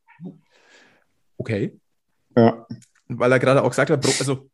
[1.38, 1.78] Okay.
[2.36, 2.65] Ja.
[3.08, 4.50] Weil er gerade auch gesagt hat, also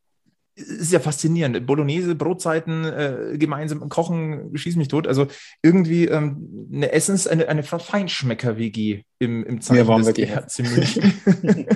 [0.60, 1.66] ist ja faszinierend.
[1.66, 5.08] Bolognese, Brotzeiten, äh, gemeinsam kochen, schieß mich tot.
[5.08, 5.28] Also
[5.62, 11.14] irgendwie ähm, eine Essens-, eine, eine Feinschmecker-WG im, im Zeichen ja, des EHC München.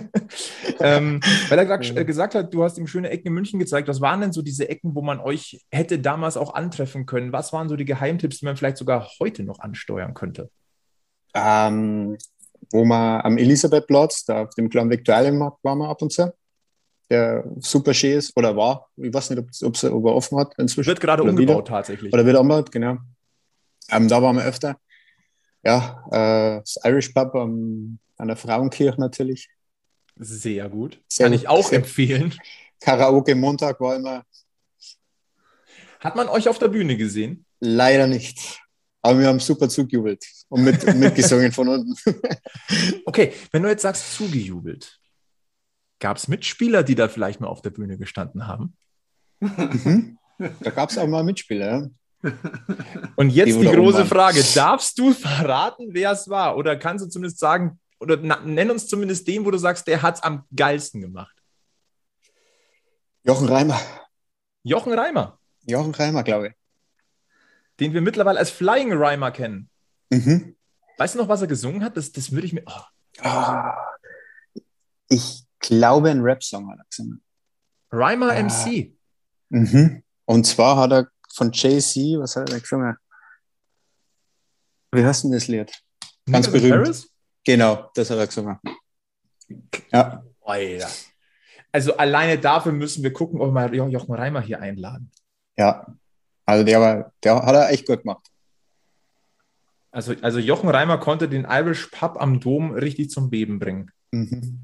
[0.79, 3.87] ähm, weil er grad, äh, gesagt hat, du hast ihm schöne Ecken in München gezeigt.
[3.87, 7.31] Was waren denn so diese Ecken, wo man euch hätte damals auch antreffen können?
[7.31, 10.49] Was waren so die Geheimtipps, die man vielleicht sogar heute noch ansteuern könnte?
[11.33, 12.17] Ähm,
[12.73, 16.33] wo man am Elisabethplatz, da auf dem kleinen Viktualienmarkt waren wir ab und zu
[17.09, 18.89] der super schön ist oder war.
[18.97, 20.87] Ich weiß nicht, ob er offen hat inzwischen.
[20.87, 21.65] Wird gerade umgebaut wieder.
[21.65, 22.11] tatsächlich.
[22.11, 22.97] Oder wird umgebaut, genau.
[23.91, 24.77] Ähm, da waren wir öfter.
[25.63, 29.49] Ja, äh, das Irish Pub ähm, an der Frauenkirche natürlich.
[30.15, 30.99] Sehr gut.
[31.07, 32.33] Sehr Kann ich auch sehr empfehlen.
[32.79, 34.23] Karaoke Montag war immer.
[35.99, 37.45] Hat man euch auf der Bühne gesehen?
[37.59, 38.62] Leider nicht.
[39.03, 41.93] Aber wir haben super zugejubelt und mit, mitgesungen von unten.
[43.05, 44.99] okay, wenn du jetzt sagst zugejubelt,
[46.03, 48.75] Gab es Mitspieler, die da vielleicht mal auf der Bühne gestanden haben?
[49.39, 50.17] Mhm.
[50.37, 51.89] Da gab es auch mal Mitspieler.
[52.21, 52.33] Ja.
[53.15, 56.57] Und jetzt die, die große Frage: Darfst du verraten, wer es war?
[56.57, 60.01] Oder kannst du zumindest sagen, oder na, nenn uns zumindest den, wo du sagst, der
[60.01, 61.41] hat es am geilsten gemacht?
[63.23, 63.79] Jochen Reimer.
[64.63, 65.39] Jochen Reimer.
[65.65, 66.53] Jochen Reimer, glaube ich.
[67.83, 69.69] Den wir mittlerweile als Flying Reimer kennen.
[70.09, 70.55] Mhm.
[70.97, 71.97] Weißt du noch, was er gesungen hat?
[71.97, 72.63] Das, das würde ich mir.
[72.65, 73.25] Oh.
[73.25, 73.61] Oh.
[75.09, 77.21] Ich glaube, ein Rap-Song hat er gesungen.
[77.91, 78.41] Rhymer ah.
[78.41, 78.95] MC.
[79.49, 80.01] Mhm.
[80.23, 82.95] Und zwar hat er von Jay-Z, was hat er gesungen?
[84.93, 85.69] Wie heißt denn das Lied?
[86.31, 87.05] Ganz Nigga berühmt.
[87.43, 88.59] Genau, das hat er gesungen.
[89.91, 90.23] Ja.
[90.39, 90.89] Alter.
[91.73, 95.11] Also alleine dafür müssen wir gucken, ob wir Jochen Reimer hier einladen.
[95.57, 95.93] Ja,
[96.45, 98.27] also der, war, der hat er echt gut gemacht.
[99.91, 103.91] Also, also Jochen Reimer konnte den Irish Pub am Dom richtig zum Beben bringen.
[104.11, 104.59] Mhm.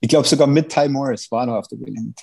[0.00, 2.14] Ich glaube sogar mit Ty Morris war noch auf der Bühne.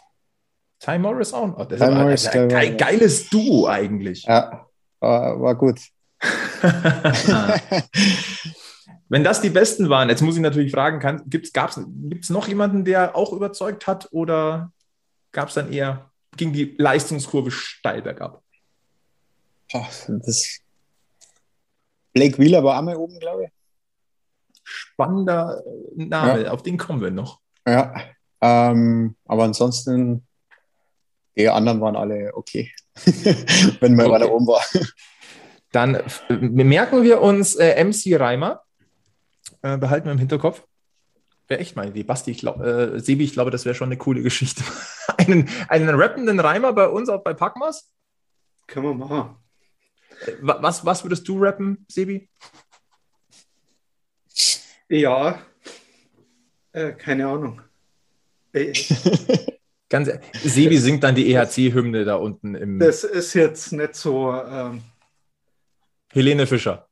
[0.80, 1.68] Ty Morris auch noch.
[1.68, 4.24] Das Ty war, Morris, ein ge geiles Duo eigentlich.
[4.24, 4.66] Ja,
[5.00, 5.80] war, war gut.
[9.08, 13.16] Wenn das die Besten waren, jetzt muss ich natürlich fragen, gibt es noch jemanden, der
[13.16, 14.72] auch überzeugt hat oder
[15.32, 18.42] gab es dann eher, ging die Leistungskurve steil bergab?
[19.72, 20.60] Das
[22.14, 23.50] Blake Wheeler war einmal oben, glaube ich.
[24.64, 25.62] Spannender
[25.96, 26.52] Name, ja.
[26.52, 27.40] auf den kommen wir noch.
[27.68, 27.94] Ja,
[28.42, 30.26] ähm, aber ansonsten,
[31.36, 32.72] die anderen waren alle okay,
[33.80, 34.14] wenn man okay.
[34.14, 34.64] weiter oben war.
[35.72, 38.62] Dann merken wir uns äh, MC Reimer,
[39.62, 40.64] äh, behalten wir im Hinterkopf.
[41.48, 42.04] Wäre echt meine Idee.
[42.04, 44.64] Basti, ich glaube, äh, Sebi, ich glaube, das wäre schon eine coole Geschichte.
[45.18, 47.92] einen, einen rappenden Reimer bei uns auch bei Packmas?
[48.68, 49.36] Können wir machen.
[50.22, 52.30] Äh, was, was würdest du rappen, Sebi?
[54.90, 55.42] Ja,
[56.72, 57.62] äh, keine Ahnung.
[58.54, 58.74] Äh,
[59.90, 60.10] Ganz,
[60.44, 62.80] Sebi singt dann die EHC-Hymne da unten im.
[62.80, 64.34] Das ist jetzt nicht so.
[64.34, 64.82] Ähm,
[66.12, 66.88] Helene Fischer.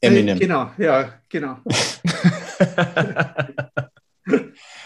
[0.00, 0.36] Eminem.
[0.36, 1.58] Äh, genau, ja, genau.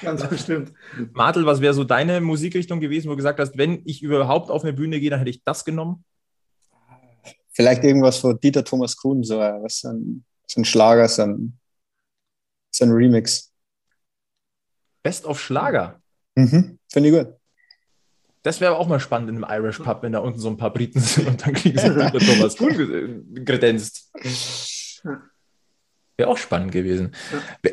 [0.02, 0.72] Ganz bestimmt.
[1.12, 4.62] Martel, was wäre so deine Musikrichtung gewesen, wo du gesagt hast, wenn ich überhaupt auf
[4.62, 6.04] eine Bühne gehe, dann hätte ich das genommen?
[7.58, 11.58] Vielleicht irgendwas von Dieter Thomas Kuhn, so, was, so, ein, so ein Schlager, so ein,
[12.70, 13.52] so ein Remix.
[15.02, 16.00] Best of Schlager.
[16.36, 17.34] Mhm, Finde ich gut.
[18.44, 20.72] Das wäre auch mal spannend in einem Irish Pub, wenn da unten so ein paar
[20.72, 24.12] Briten sind und dann kriegen sie mit Thomas Kuhn kredenzt.
[26.16, 27.12] Wäre auch spannend gewesen.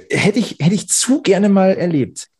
[0.09, 2.31] Hätte ich, hätte ich zu gerne mal erlebt.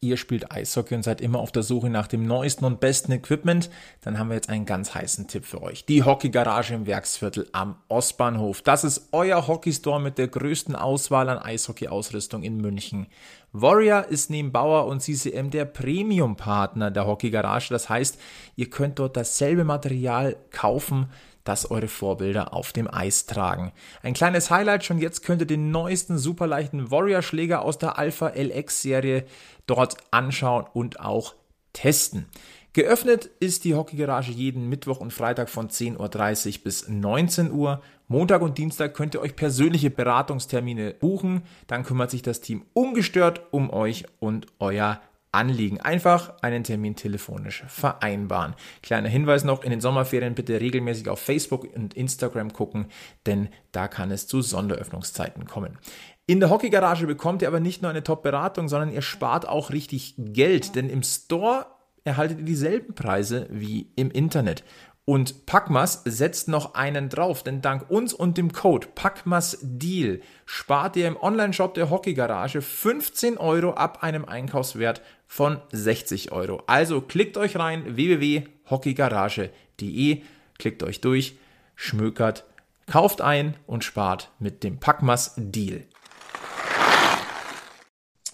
[0.00, 3.68] Ihr spielt Eishockey und seid immer auf der Suche nach dem neuesten und besten Equipment,
[4.02, 5.86] dann haben wir jetzt einen ganz heißen Tipp für euch.
[5.86, 8.62] Die Hockeygarage im Werksviertel am Ostbahnhof.
[8.62, 13.08] Das ist euer Hockeystore mit der größten Auswahl an Eishockey-Ausrüstung in München.
[13.52, 17.70] Warrior ist neben Bauer und CCM der Premium-Partner der Hockeygarage.
[17.70, 18.20] Das heißt,
[18.54, 21.08] ihr könnt dort dasselbe Material kaufen,
[21.48, 23.72] das eure Vorbilder auf dem Eis tragen.
[24.02, 29.24] Ein kleines Highlight schon jetzt könnt ihr den neuesten superleichten Warrior-Schläger aus der Alpha LX-Serie
[29.66, 31.34] dort anschauen und auch
[31.72, 32.26] testen.
[32.74, 37.80] Geöffnet ist die Hockeygarage jeden Mittwoch und Freitag von 10.30 Uhr bis 19 Uhr.
[38.08, 41.42] Montag und Dienstag könnt ihr euch persönliche Beratungstermine buchen.
[41.66, 45.00] Dann kümmert sich das Team ungestört um euch und euer
[45.32, 45.80] Anliegen.
[45.80, 48.54] Einfach einen Termin telefonisch vereinbaren.
[48.82, 52.86] Kleiner Hinweis noch, in den Sommerferien bitte regelmäßig auf Facebook und Instagram gucken,
[53.26, 55.78] denn da kann es zu Sonderöffnungszeiten kommen.
[56.26, 60.14] In der Hockeygarage bekommt ihr aber nicht nur eine Top-Beratung, sondern ihr spart auch richtig
[60.18, 61.66] Geld, denn im Store
[62.04, 64.64] erhaltet ihr dieselben Preise wie im Internet.
[65.08, 71.08] Und Packmas setzt noch einen drauf, denn dank uns und dem Code PackmasDeal spart ihr
[71.08, 76.64] im Onlineshop der Hockeygarage 15 Euro ab einem Einkaufswert von 60 Euro.
[76.66, 80.22] Also klickt euch rein www.hockeygarage.de,
[80.58, 81.36] klickt euch durch,
[81.76, 82.44] schmökert,
[82.86, 85.84] kauft ein und spart mit dem Packmas Deal.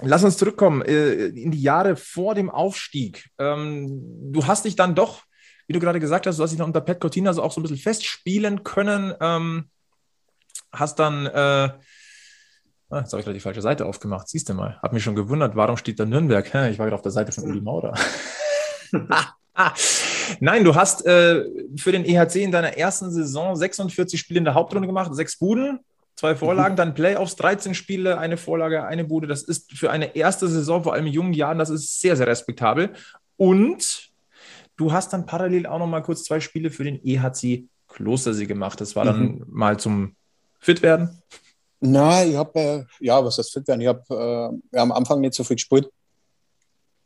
[0.03, 3.31] Lass uns zurückkommen äh, in die Jahre vor dem Aufstieg.
[3.39, 5.23] Ähm, du hast dich dann doch,
[5.67, 7.61] wie du gerade gesagt hast, du hast dich dann unter Pat Cortina so auch so
[7.61, 9.15] ein bisschen festspielen können.
[9.21, 9.71] Ähm,
[10.73, 11.71] hast dann, äh,
[12.91, 14.79] ah, jetzt habe ich gerade die falsche Seite aufgemacht, siehst du mal.
[14.83, 16.47] Hab mich schon gewundert, warum steht da Nürnberg?
[16.47, 17.95] Ich war gerade auf der Seite von Uli Maurer.
[20.41, 21.45] Nein, du hast äh,
[21.77, 25.81] für den EHC in deiner ersten Saison 46 Spiele in der Hauptrunde gemacht, sechs Buden,
[26.17, 29.27] Zwei Vorlagen, dann Playoffs, 13 Spiele, eine Vorlage, eine Bude.
[29.27, 32.29] Das ist für eine erste Saison, vor allem in jungen Jahren, das ist sehr, sehr
[32.29, 32.93] respektabel.
[33.37, 34.13] Und
[34.77, 38.81] du hast dann parallel auch noch mal kurz zwei Spiele für den EHC Klostersee gemacht.
[38.81, 39.45] Das war dann mhm.
[39.49, 40.15] mal zum
[40.61, 41.21] Fitwerden.
[41.87, 43.83] Nein, ich habe, äh, ja, was heißt Fitwerden?
[43.83, 45.91] Ich habe äh, am Anfang nicht so viel gespielt,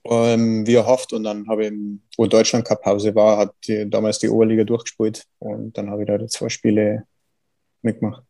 [0.05, 1.13] ähm, wie erhofft.
[1.13, 1.73] Und dann habe ich,
[2.17, 5.25] wo Deutschland Cup Pause war, hat die, damals die Oberliga durchgespielt.
[5.41, 7.03] Und dann habe ich da die zwei Spiele
[7.83, 8.23] mitgemacht.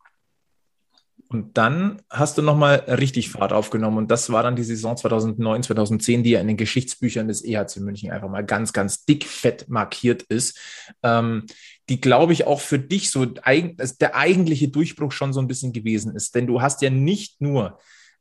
[1.28, 3.98] Und dann hast du nochmal richtig Fahrt aufgenommen.
[3.98, 7.80] Und das war dann die Saison 2009, 2010, die ja in den Geschichtsbüchern des EHC
[7.80, 10.58] München einfach mal ganz, ganz dick fett markiert ist.
[11.02, 11.44] Ähm,
[11.88, 16.14] die, glaube ich, auch für dich so der eigentliche Durchbruch schon so ein bisschen gewesen
[16.14, 16.34] ist.
[16.34, 17.78] Denn du hast ja nicht nur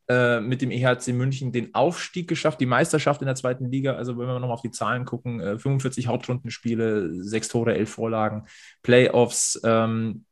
[0.10, 3.96] äh, mit dem EHC München den Aufstieg geschafft, die Meisterschaft in der zweiten Liga.
[3.96, 8.46] Also wenn wir nochmal auf die Zahlen gucken, äh, 45 Hauptrundenspiele, sechs Tore, elf Vorlagen,
[8.84, 10.24] Playoffs, ähm,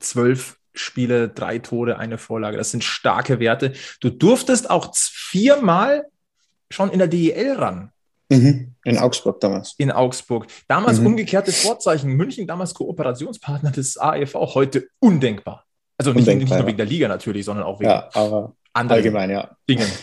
[0.00, 2.56] zwölf Spiele, drei Tore, eine Vorlage.
[2.56, 3.74] Das sind starke Werte.
[4.00, 6.06] Du durftest auch viermal
[6.70, 7.92] schon in der DEL ran.
[8.32, 8.74] Mhm.
[8.84, 9.74] In Augsburg damals.
[9.78, 10.46] In Augsburg.
[10.68, 11.06] Damals mhm.
[11.06, 12.12] umgekehrte Vorzeichen.
[12.12, 14.34] München damals Kooperationspartner des AEV.
[14.34, 15.64] Heute undenkbar.
[15.98, 19.30] Also nicht, undenkbar, nicht nur wegen der Liga natürlich, sondern auch wegen ja, aber allgemein,
[19.30, 19.56] ja.
[19.68, 19.86] Dingen.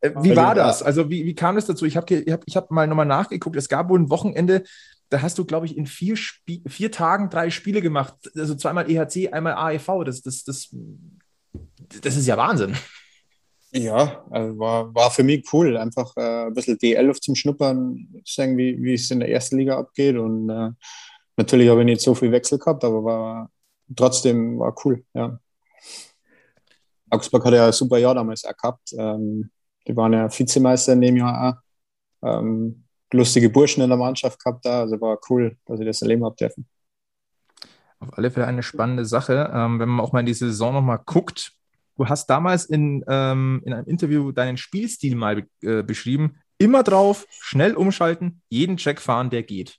[0.00, 0.82] Äh, wie war das?
[0.82, 1.86] Also wie, wie kam es dazu?
[1.86, 3.56] Ich habe ich hab, ich hab mal nochmal nachgeguckt.
[3.56, 4.64] Es gab wohl ein Wochenende,
[5.08, 6.16] da hast du, glaube ich, in vier,
[6.66, 8.14] vier Tagen drei Spiele gemacht.
[8.36, 10.04] Also zweimal EHC, einmal AEV.
[10.04, 10.74] Das, das, das,
[12.02, 12.76] das ist ja Wahnsinn.
[13.72, 18.56] Ja, also war, war für mich cool, einfach äh, ein bisschen D11 zum Schnuppern, sagen,
[18.56, 20.16] wie, wie es in der ersten Liga abgeht.
[20.16, 20.70] Und äh,
[21.36, 23.50] natürlich habe ich nicht so viel Wechsel gehabt, aber war
[23.94, 25.38] trotzdem war cool, ja.
[27.10, 28.92] Augsburg hat ja ein super Jahr damals auch gehabt.
[28.96, 29.50] Ähm,
[29.86, 31.60] die waren ja Vizemeister in dem Jahr
[32.22, 32.28] auch.
[32.28, 34.80] Ähm, lustige Burschen in der Mannschaft gehabt da.
[34.80, 36.66] Also war cool, dass ich das erleben habe dürfen.
[38.00, 39.50] Auf alle Fälle eine spannende Sache.
[39.54, 41.52] Ähm, wenn man auch mal in die Saison nochmal guckt,
[41.96, 46.38] du hast damals in, ähm, in einem Interview deinen Spielstil mal äh, beschrieben.
[46.58, 49.78] Immer drauf, schnell umschalten, jeden Check fahren, der geht.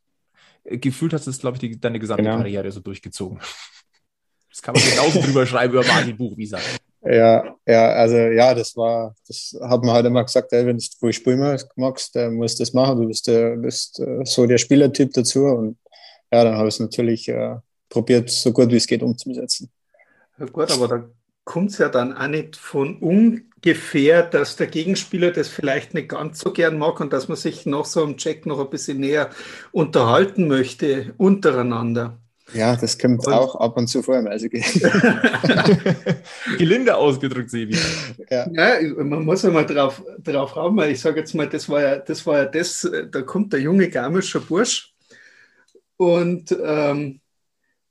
[0.64, 2.38] Äh, gefühlt hast du es, glaube ich, die, deine gesamte genau.
[2.38, 3.40] Karriere so durchgezogen.
[4.50, 6.58] Das kann man genauso drüber schreiben über Martin Buchwieser.
[7.04, 11.12] Ja, ja, also ja, das war, das hat man halt immer gesagt, ey, wenn du
[11.12, 13.00] spielen magst, dann musst du das machen.
[13.00, 15.46] Du bist, äh, bist äh, so der Spielertyp dazu.
[15.46, 15.78] Und
[16.32, 19.70] ja, dann habe ich es natürlich äh, probiert, so gut wie es geht umzusetzen.
[20.40, 21.10] Ja, gut, aber da
[21.48, 26.40] kommt es ja dann auch nicht von ungefähr, dass der Gegenspieler das vielleicht nicht ganz
[26.40, 29.30] so gern mag und dass man sich nach so einem Check noch ein bisschen näher
[29.72, 32.20] unterhalten möchte untereinander.
[32.54, 34.62] Ja, das kommt und, auch ab und zu vor im Eishockey.
[36.58, 37.78] Gelinde ausgedrückt, Sebi.
[38.30, 38.48] Ja.
[38.52, 41.82] ja, man muss ja mal drauf, drauf raum, weil ich sage jetzt mal, das war
[41.82, 44.94] ja das, war ja das da kommt der junge Garmischer Bursch
[45.98, 47.20] und ähm,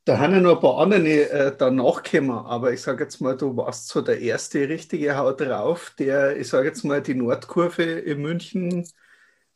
[0.07, 3.37] da haben ja noch ein paar andere äh, danach gekommen, aber ich sage jetzt mal,
[3.37, 7.83] du warst so der erste richtige Haut drauf, der, ich sage jetzt mal, die Nordkurve
[7.83, 8.87] in München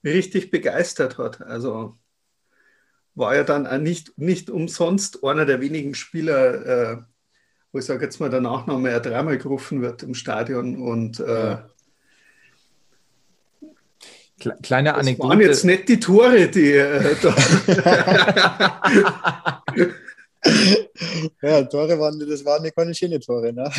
[0.03, 1.41] richtig begeistert hat.
[1.41, 1.95] Also
[3.15, 6.97] war ja dann auch nicht, nicht umsonst einer der wenigen Spieler, äh,
[7.71, 11.59] wo ich sage jetzt mal der Nachname ja dreimal gerufen wird im Stadion und äh,
[14.63, 15.29] Kleine Anekdote.
[15.29, 17.37] Das waren jetzt nicht die Tore, die äh, da.
[21.42, 23.53] ja, Tore waren, das waren nicht keine schönen Tore.
[23.53, 23.70] Ne?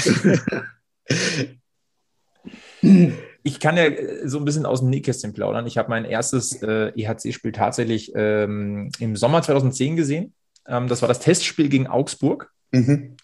[3.44, 5.66] Ich kann ja äh, so ein bisschen aus dem Nähkästchen plaudern.
[5.68, 10.34] Ich habe mein erstes äh, EHC-Spiel tatsächlich ähm, im Sommer 2010 gesehen.
[10.68, 12.52] Ähm, das war das Testspiel gegen Augsburg.
[12.72, 13.18] Mhm.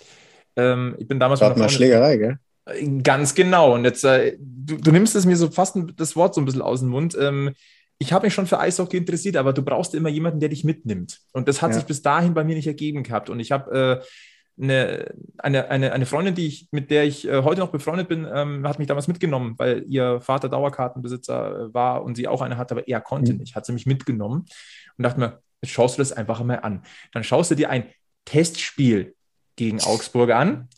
[0.56, 1.42] Ähm, ich bin damals.
[1.42, 2.38] War mal Schlägerei, gell?
[3.04, 3.76] Ganz genau.
[3.76, 6.62] Und jetzt, äh, du, du, nimmst es mir so fast das Wort so ein bisschen
[6.62, 7.16] aus dem Mund.
[7.20, 7.54] Ähm,
[8.00, 11.20] ich habe mich schon für Eishockey interessiert, aber du brauchst immer jemanden, der dich mitnimmt.
[11.34, 11.76] Und das hat ja.
[11.76, 13.30] sich bis dahin bei mir nicht ergeben gehabt.
[13.30, 14.06] Und ich habe äh,
[14.60, 18.28] eine, eine, eine, eine Freundin, die ich, mit der ich äh, heute noch befreundet bin,
[18.32, 22.58] ähm, hat mich damals mitgenommen, weil ihr Vater Dauerkartenbesitzer äh, war und sie auch eine
[22.58, 23.40] hatte, aber er konnte mhm.
[23.40, 23.56] nicht.
[23.56, 24.46] Hat sie mich mitgenommen
[24.98, 26.84] und dachte mir, jetzt schaust du das einfach mal an.
[27.14, 27.86] Dann schaust du dir ein
[28.26, 29.16] Testspiel
[29.56, 30.70] gegen Augsburg an,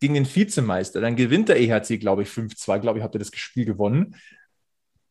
[0.00, 1.00] gegen den Vizemeister.
[1.00, 2.78] Dann gewinnt der EHC, glaube ich, 5-2.
[2.78, 4.16] Glaube ich, habt ihr das Spiel gewonnen.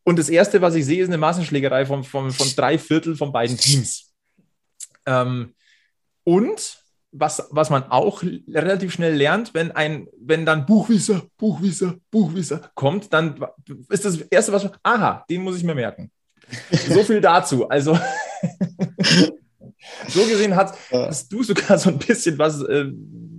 [0.07, 3.33] Und das Erste, was ich sehe, ist eine Massenschlägerei von, von, von drei Viertel von
[3.33, 4.13] beiden Teams.
[5.05, 5.53] Ähm,
[6.23, 6.77] und
[7.11, 13.11] was, was man auch relativ schnell lernt, wenn ein, wenn dann Buchwisser, Buchwisser, Buchwisser kommt,
[13.11, 13.35] dann
[13.89, 16.09] ist das Erste, was man, aha, den muss ich mir merken.
[16.71, 17.67] so viel dazu.
[17.67, 17.99] Also
[20.07, 22.85] so gesehen hast, hast, du sogar so ein bisschen was äh,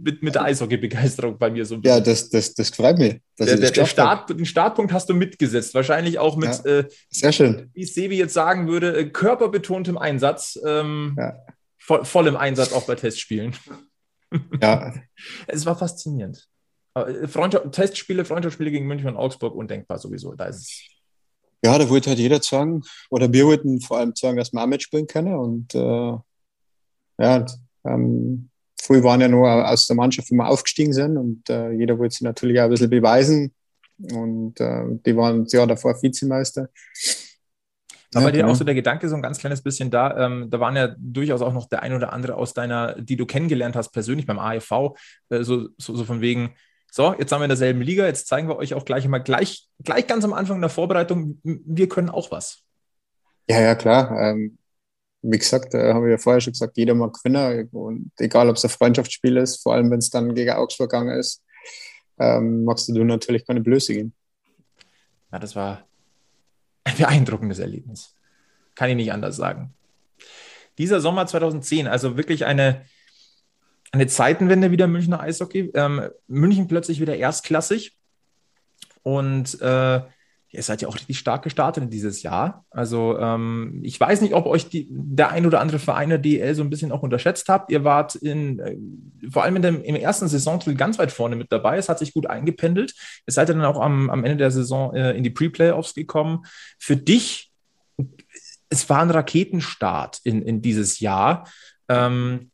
[0.02, 1.98] mit, mit der Eishockey-Begeisterung bei mir so ein bisschen.
[1.98, 3.20] Ja, das, das, das freut mich.
[3.38, 5.74] Der, der, der Start, den Startpunkt hast du mitgesetzt.
[5.74, 7.70] Wahrscheinlich auch mit, ja, äh, sehr schön.
[7.72, 10.58] wie Sebi jetzt sagen würde, äh, körperbetontem Einsatz.
[10.64, 11.34] Ähm, ja.
[11.78, 13.54] voll, voll im Einsatz auch bei Testspielen.
[14.60, 14.92] Ja.
[15.46, 16.46] es war faszinierend.
[16.94, 20.34] Äh, Freundschaft, Testspiele, Freundschaftsspiele gegen München und Augsburg undenkbar sowieso.
[20.34, 20.82] Da ist es.
[21.64, 24.66] Ja, da wollte halt jeder sagen, oder wir wollten vor allem sagen, dass wir auch
[24.66, 25.34] mitspielen können.
[25.34, 26.18] Und äh,
[27.18, 27.46] ja,
[27.84, 31.98] ähm, früh waren ja nur aus der Mannschaft, wo wir aufgestiegen sind und äh, jeder
[31.98, 33.52] wollte sich natürlich auch ein bisschen beweisen
[33.98, 36.68] und äh, die waren das Jahr davor Vizemeister.
[38.14, 38.52] Aber ja, dir genau.
[38.52, 41.42] auch so der Gedanke so ein ganz kleines bisschen da, ähm, da waren ja durchaus
[41.42, 44.94] auch noch der ein oder andere aus deiner, die du kennengelernt hast, persönlich beim AEV,
[45.28, 46.54] äh, so, so, so von wegen,
[46.90, 49.68] so, jetzt sind wir in derselben Liga, jetzt zeigen wir euch auch gleich mal gleich,
[49.84, 52.62] gleich ganz am Anfang der Vorbereitung, wir können auch was.
[53.46, 54.18] Ja, ja, klar.
[54.18, 54.58] Ähm,
[55.22, 57.68] wie gesagt, äh, habe ich ja vorher schon gesagt, jeder mag gewinnen.
[57.72, 61.18] Und egal, ob es ein Freundschaftsspiel ist, vor allem wenn es dann gegen Augsburg gegangen
[61.18, 61.42] ist,
[62.18, 64.14] ähm, magst du natürlich keine Blöße gehen.
[65.32, 65.86] Ja, das war
[66.84, 68.14] ein beeindruckendes Erlebnis.
[68.74, 69.74] Kann ich nicht anders sagen.
[70.78, 72.84] Dieser Sommer 2010, also wirklich eine,
[73.90, 75.72] eine Zeitenwende wieder Münchner Eishockey.
[75.74, 77.96] Ähm, München plötzlich wieder erstklassig.
[79.02, 80.00] Und äh,
[80.50, 82.64] ihr seid ja auch richtig stark gestartet in dieses Jahr.
[82.70, 86.54] Also ähm, ich weiß nicht, ob euch die, der ein oder andere Verein der DL
[86.54, 87.70] so ein bisschen auch unterschätzt habt.
[87.70, 88.76] Ihr wart in, äh,
[89.30, 91.76] vor allem in dem, im ersten Saisonteil ganz weit vorne mit dabei.
[91.76, 92.94] Es hat sich gut eingependelt.
[93.26, 96.44] Ihr seid dann auch am, am Ende der Saison äh, in die Pre-Playoffs gekommen.
[96.78, 97.52] Für dich,
[98.70, 101.46] es war ein Raketenstart in, in dieses Jahr.
[101.90, 102.50] Ähm,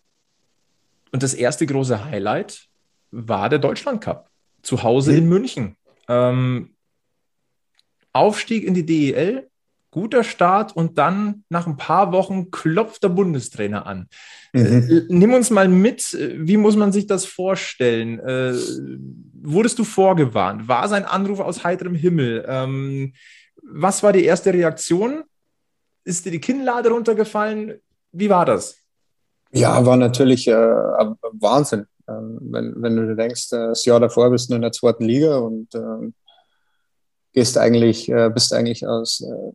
[1.13, 2.67] und das erste große Highlight
[3.13, 4.31] war der Deutschland Cup
[4.63, 5.77] zu Hause in München.
[6.09, 6.74] Ähm,
[8.15, 9.49] Aufstieg in die DEL,
[9.91, 14.09] guter Start und dann nach ein paar Wochen klopft der Bundestrainer an.
[14.53, 14.67] Mhm.
[14.67, 18.19] Äh, nimm uns mal mit, wie muss man sich das vorstellen?
[18.19, 18.55] Äh,
[19.43, 20.67] wurdest du vorgewarnt?
[20.69, 22.45] War sein Anruf aus heiterem Himmel?
[22.49, 23.13] Ähm,
[23.63, 25.23] was war die erste Reaktion?
[26.05, 27.75] Ist dir die Kinnlade runtergefallen?
[28.13, 28.77] Wie war das?
[29.53, 31.87] Ja, war natürlich äh, Wahnsinn.
[32.09, 35.39] Ähm, wenn, wenn du denkst, äh, das Jahr davor bist du in der zweiten Liga
[35.39, 36.13] und äh,
[37.35, 39.53] gehst eigentlich, äh, bist eigentlich aus äh,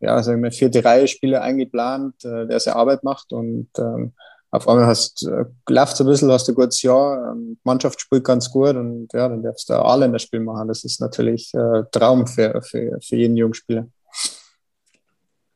[0.00, 4.14] ja, sagen wir, vierte Reihe Spieler eingeplant, äh, der seine Arbeit macht und ähm,
[4.50, 8.24] auf einmal hast äh, läuft ein bisschen, hast du ein gutes Jahr, ähm, Mannschaft spielt
[8.24, 10.68] ganz gut und ja, dann darfst du alle in das Spiel machen.
[10.68, 13.88] Das ist natürlich äh, Traum für, für, für jeden Jungspieler.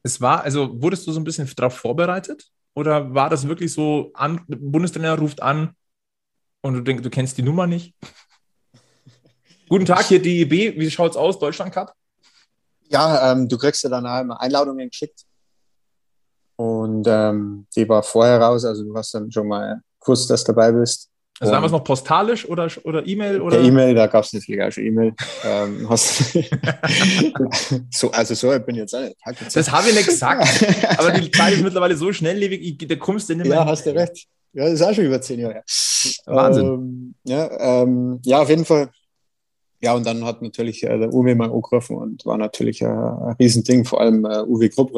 [0.03, 2.45] Es war, also wurdest du so ein bisschen darauf vorbereitet?
[2.75, 5.75] Oder war das wirklich so, an, Bundestrainer ruft an
[6.63, 7.95] und du denkst, du kennst die Nummer nicht?
[9.73, 10.79] Guten Tag, hier DEB.
[10.79, 11.95] Wie schaut es aus, Deutschland Cup?
[12.91, 15.23] Ja, ähm, du kriegst ja dann auch immer Einladungen geschickt.
[16.57, 20.53] Und ähm, die war vorher raus, also du hast dann schon mal gewusst, dass du
[20.53, 21.09] dabei bist.
[21.41, 23.41] Also damals noch postalisch oder, oder E-Mail?
[23.41, 23.63] Oder?
[23.63, 25.15] E-Mail, da gab es natürlich auch schon E-Mail.
[25.43, 25.89] ähm,
[27.91, 29.17] so, also so ich bin jetzt auch nicht.
[29.55, 30.67] Das habe ich nicht gesagt.
[30.99, 33.61] aber die Zeit ist mittlerweile so schnelllebig, da kommst du nicht mehr.
[33.61, 34.27] Ja, hast du recht.
[34.53, 35.63] Ja, das ist auch schon über zehn Jahre.
[36.27, 36.67] Wahnsinn.
[36.67, 38.91] Ähm, ja, ähm, ja, auf jeden Fall
[39.83, 43.35] ja, und dann hat natürlich äh, der Uwe mal angerufen und war natürlich äh, ein
[43.41, 44.93] Riesending, vor allem äh, Uwe Grupp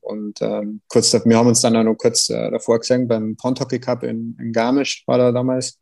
[0.00, 3.78] Und ähm, kurz, wir haben uns dann auch noch kurz äh, davor gesehen beim Pondhockey
[3.78, 5.78] Cup in, in Garmisch, war da damals,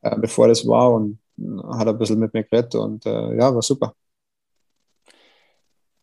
[0.00, 3.54] äh, bevor das war und äh, hat ein bisschen mit mir geredet und äh, ja,
[3.54, 3.94] war super.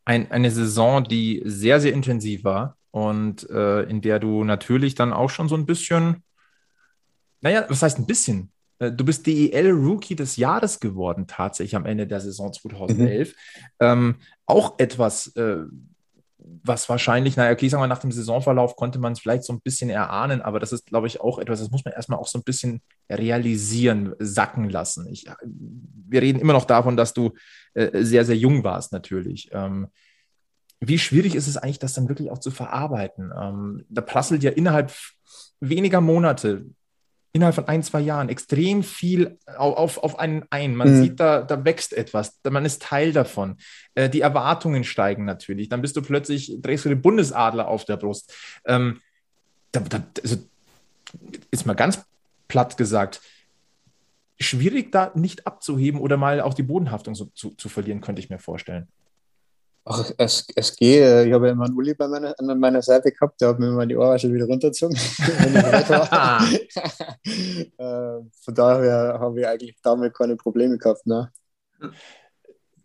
[0.06, 5.12] Ein, eine Saison, die sehr, sehr intensiv war und äh, in der du natürlich dann
[5.12, 6.24] auch schon so ein bisschen,
[7.42, 8.53] naja, was heißt ein bisschen?
[8.84, 13.30] Äh, du bist DEL Rookie des Jahres geworden, tatsächlich am Ende der Saison 2011.
[13.30, 13.36] Mhm.
[13.80, 14.16] Ähm,
[14.46, 15.64] auch etwas, äh,
[16.64, 19.62] was wahrscheinlich, naja, okay, sagen wir, nach dem Saisonverlauf konnte man es vielleicht so ein
[19.62, 22.38] bisschen erahnen, aber das ist, glaube ich, auch etwas, das muss man erstmal auch so
[22.38, 25.08] ein bisschen realisieren, sacken lassen.
[25.08, 27.32] Ich, wir reden immer noch davon, dass du
[27.74, 29.50] äh, sehr, sehr jung warst, natürlich.
[29.52, 29.88] Ähm,
[30.80, 33.32] wie schwierig ist es eigentlich, das dann wirklich auch zu verarbeiten?
[33.38, 34.94] Ähm, da prasselt ja innerhalb
[35.62, 36.66] weniger Monate,
[37.34, 40.76] innerhalb von ein, zwei Jahren extrem viel auf, auf, auf einen ein.
[40.76, 41.02] Man mhm.
[41.02, 43.58] sieht, da, da wächst etwas, man ist Teil davon.
[43.96, 45.68] Äh, die Erwartungen steigen natürlich.
[45.68, 48.34] Dann bist du plötzlich, drehst du den Bundesadler auf der Brust.
[48.66, 49.02] Ähm,
[49.72, 50.38] da, da, also,
[51.50, 52.06] ist mal ganz
[52.48, 53.22] platt gesagt,
[54.40, 58.30] schwierig da nicht abzuheben oder mal auch die Bodenhaftung so, zu, zu verlieren, könnte ich
[58.30, 58.88] mir vorstellen.
[59.86, 61.28] Ach, es, es geht.
[61.28, 63.68] Ich habe ja immer einen Uli bei meiner, an meiner Seite gehabt, der hat mir
[63.68, 64.96] immer die Ohrwasche wieder runtergezogen,
[67.78, 71.06] äh, von daher habe ich eigentlich damit keine Probleme gehabt.
[71.06, 71.30] Ne?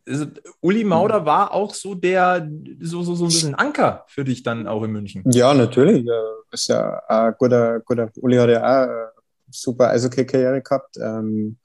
[0.08, 0.26] Also,
[0.60, 2.48] Uli Mauder war auch so der,
[2.80, 5.22] so, so, so ein bisschen Anker für dich dann auch in München.
[5.30, 6.04] Ja, natürlich.
[6.50, 9.10] Ist ja ein guter, guter, Uli hat ja auch eine
[9.50, 10.96] super Eishockey-Karriere gehabt.
[10.96, 11.58] Ähm,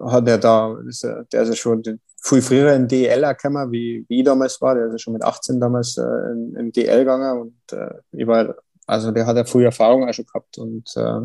[0.00, 1.82] hat er da, ist er, der ist ja schon
[2.22, 4.74] viel früher in DL gekommen, wie, wie ich damals war.
[4.74, 8.26] Der ist ja schon mit 18 damals äh, in, in DL gegangen und äh, ich
[8.26, 8.54] war,
[8.86, 11.20] also der hat ja früh Erfahrung auch schon gehabt und äh,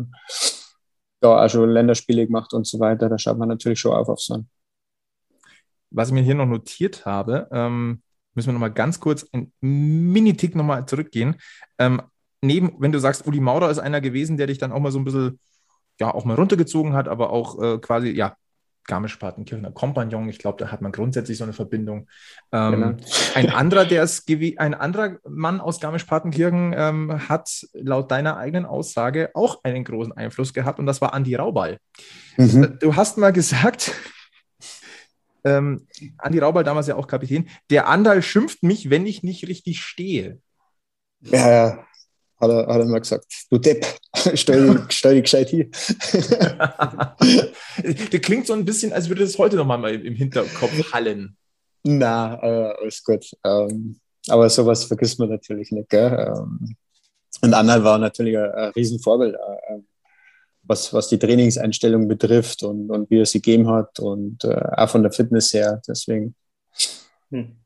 [1.20, 3.08] da auch schon Länderspiele gemacht und so weiter.
[3.08, 4.50] Da schaut man natürlich schon auf auf so einen.
[5.90, 8.02] Was ich mir hier noch notiert habe, ähm,
[8.34, 11.36] müssen wir nochmal ganz kurz einen Mini-Tick nochmal zurückgehen.
[11.78, 12.02] Ähm,
[12.42, 14.98] neben, wenn du sagst, Uli Maurer ist einer gewesen, der dich dann auch mal so
[14.98, 15.38] ein bisschen,
[16.00, 18.36] ja, auch mal runtergezogen hat, aber auch äh, quasi, ja,
[18.86, 20.28] Garmisch-Partenkirchener Kompagnon.
[20.28, 22.08] Ich glaube, da hat man grundsätzlich so eine Verbindung.
[22.52, 22.96] Ähm, genau.
[23.34, 24.28] Ein anderer, der ist,
[24.58, 30.52] ein anderer Mann aus Garmisch-Partenkirchen ähm, hat laut deiner eigenen Aussage auch einen großen Einfluss
[30.52, 31.78] gehabt und das war Andi Raubal.
[32.36, 32.78] Mhm.
[32.80, 33.92] Du hast mal gesagt,
[35.44, 35.86] ähm,
[36.18, 40.38] Andi Raubal damals ja auch Kapitän, der Andal schimpft mich, wenn ich nicht richtig stehe.
[41.20, 41.86] Ja, ja
[42.40, 43.86] hat er, hat er mal gesagt, du Depp,
[44.34, 45.66] stell, stell dich gescheit hier.
[48.12, 51.36] der klingt so ein bisschen, als würde das heute nochmal im Hinterkopf hallen.
[51.84, 53.30] Na, äh, alles gut.
[53.44, 55.88] Ähm, aber sowas vergisst man natürlich nicht.
[55.88, 56.28] Gell?
[56.28, 56.76] Ähm,
[57.42, 59.80] und Anhalt war natürlich ein, ein Riesenvorbild, äh, äh,
[60.62, 64.88] was, was die Trainingseinstellung betrifft und, und wie er sie gegeben hat und äh, auch
[64.88, 65.80] von der Fitness her.
[65.86, 66.34] Deswegen.
[67.30, 67.56] Hm.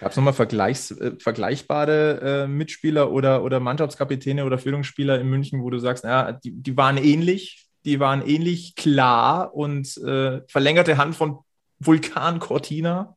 [0.00, 5.62] Gab es nochmal Vergleichs, äh, vergleichbare äh, Mitspieler oder, oder Mannschaftskapitäne oder Führungsspieler in München,
[5.62, 10.98] wo du sagst, ja, die, die waren ähnlich, die waren ähnlich klar und äh, verlängerte
[10.98, 11.38] Hand von
[11.80, 13.16] Vulkan Cortina?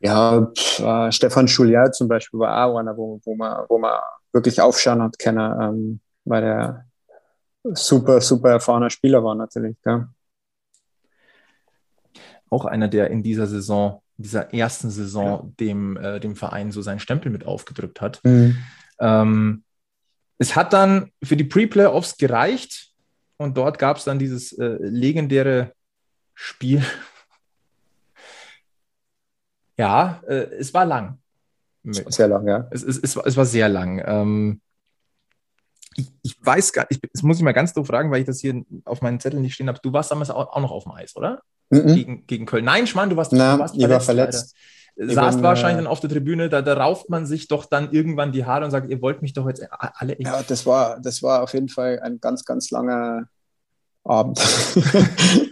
[0.00, 4.00] Ja, äh, Stefan Schullier zum Beispiel war auch einer, wo, wo, man, wo man
[4.32, 6.86] wirklich aufschauen hat können, ähm, weil der
[7.62, 9.76] super, super erfahrener Spieler war natürlich.
[9.84, 10.08] Ja.
[12.50, 15.52] Auch einer, der in dieser Saison dieser ersten Saison ja.
[15.60, 18.20] dem, äh, dem Verein so seinen Stempel mit aufgedrückt hat.
[18.24, 18.58] Mhm.
[18.98, 19.64] Ähm,
[20.38, 22.92] es hat dann für die Pre-Playoffs gereicht
[23.36, 25.72] und dort gab es dann dieses äh, legendäre
[26.34, 26.84] Spiel.
[29.76, 31.18] ja, äh, es war lang.
[31.84, 32.66] Sehr lang, ja.
[32.70, 34.02] Es, es, es, war, es war sehr lang.
[34.06, 34.60] Ähm,
[35.96, 38.40] ich, ich, weiß gar nicht, das muss ich mal ganz doof fragen, weil ich das
[38.40, 39.80] hier auf meinen Zettel nicht stehen habe.
[39.82, 41.42] Du warst damals auch, auch noch auf dem Eis, oder?
[41.70, 41.94] Mhm.
[41.94, 42.64] Gegen, gegen Köln.
[42.64, 44.08] Nein, Schmarrn, du warst, Na, du warst verletzt.
[44.08, 44.54] War verletzt.
[44.96, 48.30] Saßt wahrscheinlich äh, dann auf der Tribüne, da, da rauft man sich doch dann irgendwann
[48.30, 50.16] die Haare und sagt, ihr wollt mich doch jetzt alle.
[50.20, 53.24] Ja, das war, das war auf jeden Fall ein ganz, ganz langer
[54.04, 54.38] Abend.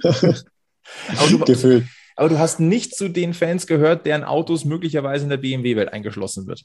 [0.05, 1.87] aber du, Gefühlt.
[2.15, 6.47] Aber du hast nicht zu den Fans gehört, deren Autos möglicherweise in der BMW-Welt eingeschlossen
[6.47, 6.63] wird.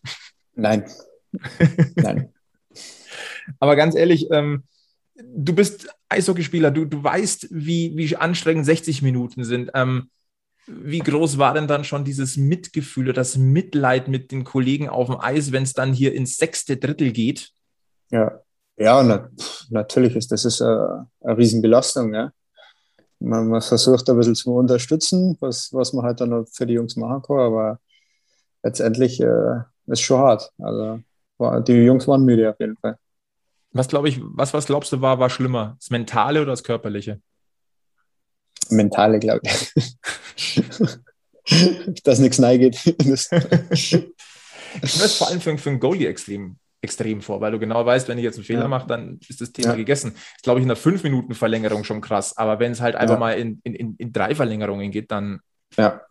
[0.54, 0.86] Nein.
[1.96, 2.32] Nein.
[3.60, 4.66] aber ganz ehrlich, ähm,
[5.24, 9.72] du bist Eishockeyspieler, du, du weißt, wie, wie anstrengend 60 Minuten sind.
[9.74, 10.10] Ähm,
[10.68, 15.08] wie groß war denn dann schon dieses Mitgefühl oder das Mitleid mit den Kollegen auf
[15.08, 17.52] dem Eis, wenn es dann hier ins sechste Drittel geht?
[18.12, 18.42] Ja,
[18.76, 19.30] ja na,
[19.70, 22.14] natürlich ist das ist eine, eine Riesenbelastung.
[22.14, 22.32] Ja.
[23.20, 26.74] Man, man, versucht ein bisschen zu unterstützen, was, was man halt dann noch für die
[26.74, 27.80] Jungs machen kann, aber
[28.62, 30.52] letztendlich äh, ist schon hart.
[30.60, 31.00] Also
[31.66, 32.98] die Jungs waren müde auf jeden Fall.
[33.72, 35.76] Was glaube ich, was, was glaubst du war, war schlimmer?
[35.80, 37.22] Das Mentale oder das Körperliche?
[38.70, 39.74] Mentale, glaube ich.
[42.04, 42.86] Dass nichts geht.
[42.86, 44.14] ich stelle
[44.82, 48.18] es vor allem für, für einen Goalie extrem, extrem vor, weil du genau weißt, wenn
[48.18, 48.68] ich jetzt einen Fehler ja.
[48.68, 49.76] mache, dann ist das Thema ja.
[49.76, 50.14] gegessen.
[50.14, 52.38] ist, glaube ich, in einer 5-Minuten-Verlängerung schon krass.
[52.38, 53.20] Aber wenn es halt einfach ja.
[53.20, 55.40] mal in, in, in drei Verlängerungen geht, dann.
[55.78, 56.02] Ja.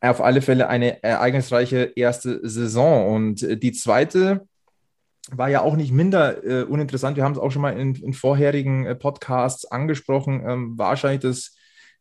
[0.00, 3.14] Auf alle Fälle eine ereignisreiche erste Saison.
[3.14, 4.48] Und die zweite
[5.30, 7.16] war ja auch nicht minder äh, uninteressant.
[7.16, 10.42] Wir haben es auch schon mal in, in vorherigen äh, Podcasts angesprochen.
[10.46, 11.56] Ähm, wahrscheinlich das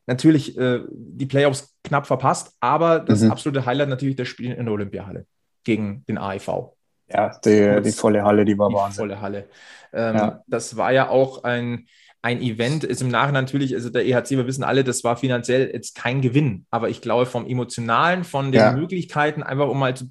[0.07, 3.31] natürlich äh, die Playoffs knapp verpasst, aber das mhm.
[3.31, 5.25] absolute Highlight natürlich das Spiel in der Olympiahalle
[5.63, 6.73] gegen den AIV.
[7.07, 9.01] Ja, die, die volle Halle, die war die Wahnsinn.
[9.01, 9.49] Volle Halle.
[9.93, 10.43] Ähm, ja.
[10.47, 11.87] Das war ja auch ein,
[12.23, 15.71] ein Event ist im Nachhinein natürlich, also der EHC, wir wissen alle, das war finanziell
[15.73, 18.73] jetzt kein Gewinn, aber ich glaube vom Emotionalen, von den ja.
[18.73, 20.05] Möglichkeiten, einfach um mal zu,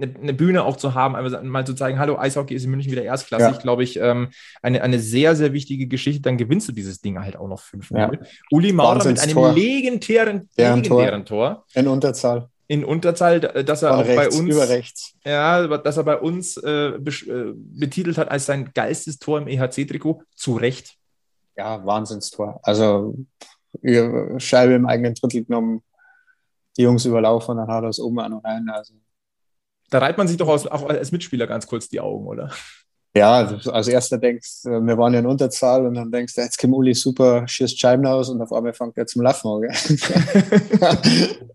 [0.00, 3.04] eine, Bühne auch zu haben, einfach mal zu zeigen, hallo, Eishockey ist in München wieder
[3.04, 3.62] erstklassig, ja.
[3.62, 4.28] glaube ich, ähm,
[4.60, 7.98] eine, eine sehr, sehr wichtige Geschichte, dann gewinnst du dieses Ding halt auch noch 5-0.
[7.98, 8.10] Ja.
[8.50, 9.54] Uli Maurer mit einem Tor.
[9.54, 11.64] legendären, legendären Tor.
[11.64, 11.64] Tor.
[11.74, 15.14] In Unterzahl in Unterzahl, dass er Von auch rechts, bei uns über rechts.
[15.24, 20.22] Ja, dass er bei uns äh, äh betitelt hat als sein geilstes Tor im EHC-Trikot,
[20.34, 20.96] zu Recht
[21.56, 22.60] ja, Wahnsinnstor.
[22.62, 23.16] Also
[24.38, 25.82] Scheibe im eigenen Drittel genommen,
[26.76, 28.68] die Jungs überlaufen und dann hat er es oben an und rein.
[28.70, 28.94] Also.
[29.90, 32.50] Da reibt man sich doch aus, auch als Mitspieler ganz kurz die Augen, oder?
[33.14, 36.58] Ja, als erster denkst du, wir waren ja in Unterzahl und dann denkst du, jetzt
[36.58, 39.62] kommt Uli super, schießt Scheiben aus und auf einmal fängt er zum Lachen an.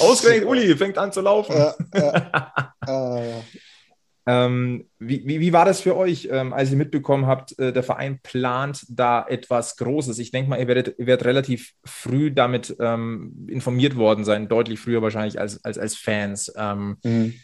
[0.00, 1.52] Ausgerechnet Uli fängt an zu laufen.
[1.56, 3.18] Ja, ja.
[3.18, 3.42] äh,
[4.26, 7.82] ähm, wie, wie, wie, war das für euch, ähm, als ihr mitbekommen habt, äh, der
[7.82, 10.18] Verein plant da etwas Großes?
[10.18, 14.80] Ich denke mal, ihr werdet, ihr werdet relativ früh damit ähm, informiert worden sein, deutlich
[14.80, 16.52] früher wahrscheinlich als, als, als Fans.
[16.56, 17.34] Ähm, mhm.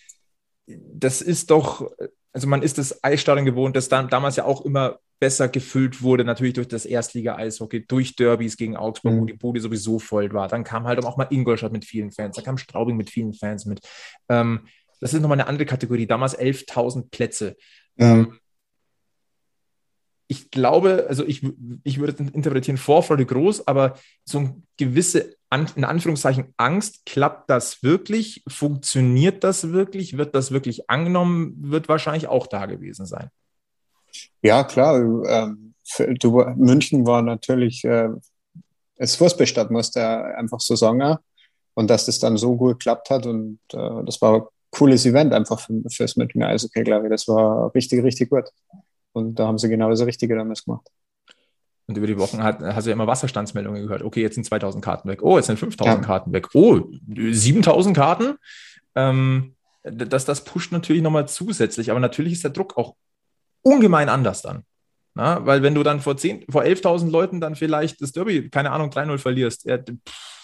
[0.66, 1.91] Das ist doch,
[2.33, 6.24] also man ist das Eisstadion gewohnt, das dann damals ja auch immer besser gefüllt wurde,
[6.24, 9.20] natürlich durch das Erstliga-Eishockey, durch Derbys gegen Augsburg, mhm.
[9.20, 10.49] wo die Bude sowieso voll war.
[10.49, 13.66] Dann kam halt auch mal Ingolstadt mit vielen Fans, dann kam Straubing mit vielen Fans
[13.66, 13.81] mit.
[14.31, 14.61] Ähm,
[15.01, 16.07] das ist nochmal eine andere Kategorie.
[16.07, 17.57] Damals 11.000 Plätze.
[17.96, 18.38] Mhm.
[20.28, 21.42] Ich glaube, also ich,
[21.82, 25.34] ich würde interpretieren, Vorfreude groß, aber so eine gewisse,
[25.74, 28.44] in Anführungszeichen, Angst, klappt das wirklich?
[28.46, 30.16] Funktioniert das wirklich?
[30.16, 31.57] Wird das wirklich angenommen?
[31.59, 33.30] Wird wahrscheinlich auch da gewesen sein.
[34.42, 35.01] Ja, klar.
[35.26, 35.74] Ähm,
[36.20, 38.11] du, München war natürlich äh,
[38.96, 41.16] das Fußballstadt, muss der einfach so sagen.
[41.74, 45.60] Und dass das dann so gut geklappt hat und äh, das war cooles Event einfach
[45.60, 47.10] für, fürs Münchner Eishockey, glaube ich.
[47.10, 48.44] Das war richtig, richtig gut.
[49.12, 50.86] Und da haben sie genau das Richtige damals gemacht.
[51.86, 54.02] Und über die Wochen hat, hast du ja immer Wasserstandsmeldungen gehört.
[54.02, 55.22] Okay, jetzt sind 2000 Karten weg.
[55.22, 56.06] Oh, jetzt sind 5000 ja.
[56.06, 56.48] Karten weg.
[56.54, 58.36] Oh, 7000 Karten.
[58.94, 61.90] Ähm, das, das pusht natürlich nochmal zusätzlich.
[61.90, 62.94] Aber natürlich ist der Druck auch
[63.62, 64.62] ungemein anders dann.
[65.14, 68.90] Na, weil wenn du dann vor, vor 11.000 Leuten dann vielleicht das Derby, keine Ahnung,
[68.90, 70.39] 3-0 verlierst, ja, pff,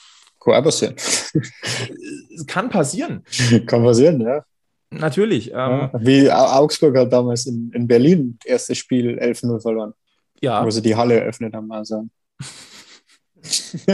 [0.53, 0.95] kann passieren.
[0.97, 3.25] Es kann passieren.
[3.67, 4.45] Kann passieren, ja.
[4.91, 5.51] Natürlich.
[5.53, 9.95] Ähm, Wie Augsburg hat damals in, in Berlin erstes Spiel 11-0 verloren.
[10.41, 10.65] Ja.
[10.65, 11.71] Wo sie die Halle eröffnet haben.
[11.73, 12.07] Also.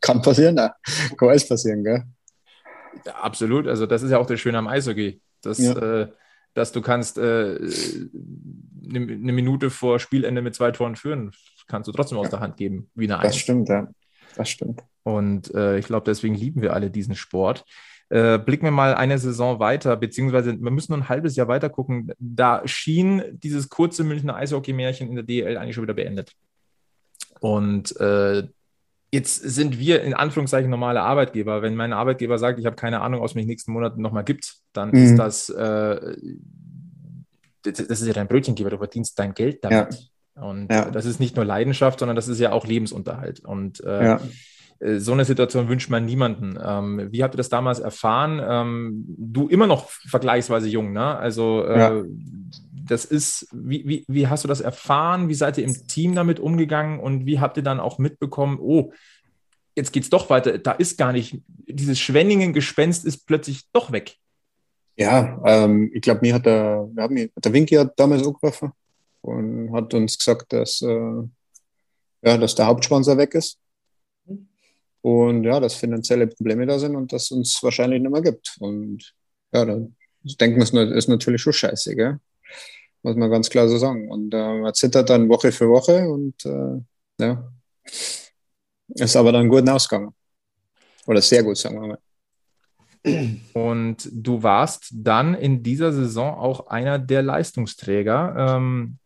[0.00, 0.74] kann passieren, ja.
[1.16, 2.04] Kann alles passieren, gell?
[3.04, 3.66] Ja, absolut.
[3.66, 5.20] Also, das ist ja auch das Schöne am Eishockey.
[5.42, 5.72] Dass, ja.
[5.72, 6.08] äh,
[6.54, 11.32] dass du kannst äh, eine, eine Minute vor Spielende mit zwei Toren führen,
[11.68, 13.32] kannst du trotzdem aus der Hand geben, wie eine Eins.
[13.32, 13.88] Das stimmt, ja.
[14.36, 14.82] Das stimmt.
[15.06, 17.64] Und äh, ich glaube, deswegen lieben wir alle diesen Sport.
[18.08, 21.68] Äh, blicken wir mal eine Saison weiter, beziehungsweise wir müssen nur ein halbes Jahr weiter
[21.68, 22.10] gucken.
[22.18, 26.32] Da schien dieses kurze Münchner Eishockey-Märchen in der DL eigentlich schon wieder beendet.
[27.38, 28.48] Und äh,
[29.12, 31.62] jetzt sind wir in Anführungszeichen normale Arbeitgeber.
[31.62, 34.88] Wenn mein Arbeitgeber sagt, ich habe keine Ahnung, was mich nächsten Monaten nochmal gibt, dann
[34.88, 34.96] mhm.
[34.96, 36.16] ist das, äh,
[37.62, 40.10] das ist ja dein Brötchengeber, du verdienst dein Geld damit.
[40.34, 40.42] Ja.
[40.42, 40.90] Und ja.
[40.90, 43.44] das ist nicht nur Leidenschaft, sondern das ist ja auch Lebensunterhalt.
[43.44, 44.20] Und äh, ja.
[44.80, 46.58] Äh, so eine Situation wünscht man niemanden.
[46.62, 48.40] Ähm, wie habt ihr das damals erfahren?
[48.46, 51.16] Ähm, du immer noch vergleichsweise jung, ne?
[51.16, 52.02] Also äh, ja.
[52.72, 55.28] das ist, wie, wie, wie hast du das erfahren?
[55.28, 58.92] Wie seid ihr im Team damit umgegangen und wie habt ihr dann auch mitbekommen, oh,
[59.74, 64.16] jetzt geht es doch weiter, da ist gar nicht, dieses Schwenningen-Gespenst ist plötzlich doch weg.
[64.96, 68.72] Ja, ähm, ich glaube, mir hat der, wir haben, der Winky hat damals angerufen
[69.20, 71.22] und hat uns gesagt, dass, äh,
[72.22, 73.58] ja, dass der Hauptsponsor weg ist
[75.06, 78.56] und ja, dass finanzielle Probleme da sind und das uns wahrscheinlich nicht mehr gibt.
[78.58, 79.14] Und
[79.52, 79.94] ja, dann
[80.72, 82.18] man, es ist natürlich schon scheiße, gell?
[83.02, 84.10] muss man ganz klar so sagen.
[84.10, 86.82] Und äh, man zittert dann Woche für Woche und äh,
[87.20, 87.52] ja,
[88.88, 90.12] ist aber dann gut ausgegangen.
[91.06, 91.98] Oder sehr gut, sagen wir mal.
[93.52, 98.34] Und du warst dann in dieser Saison auch einer der Leistungsträger.
[98.36, 98.98] Ähm,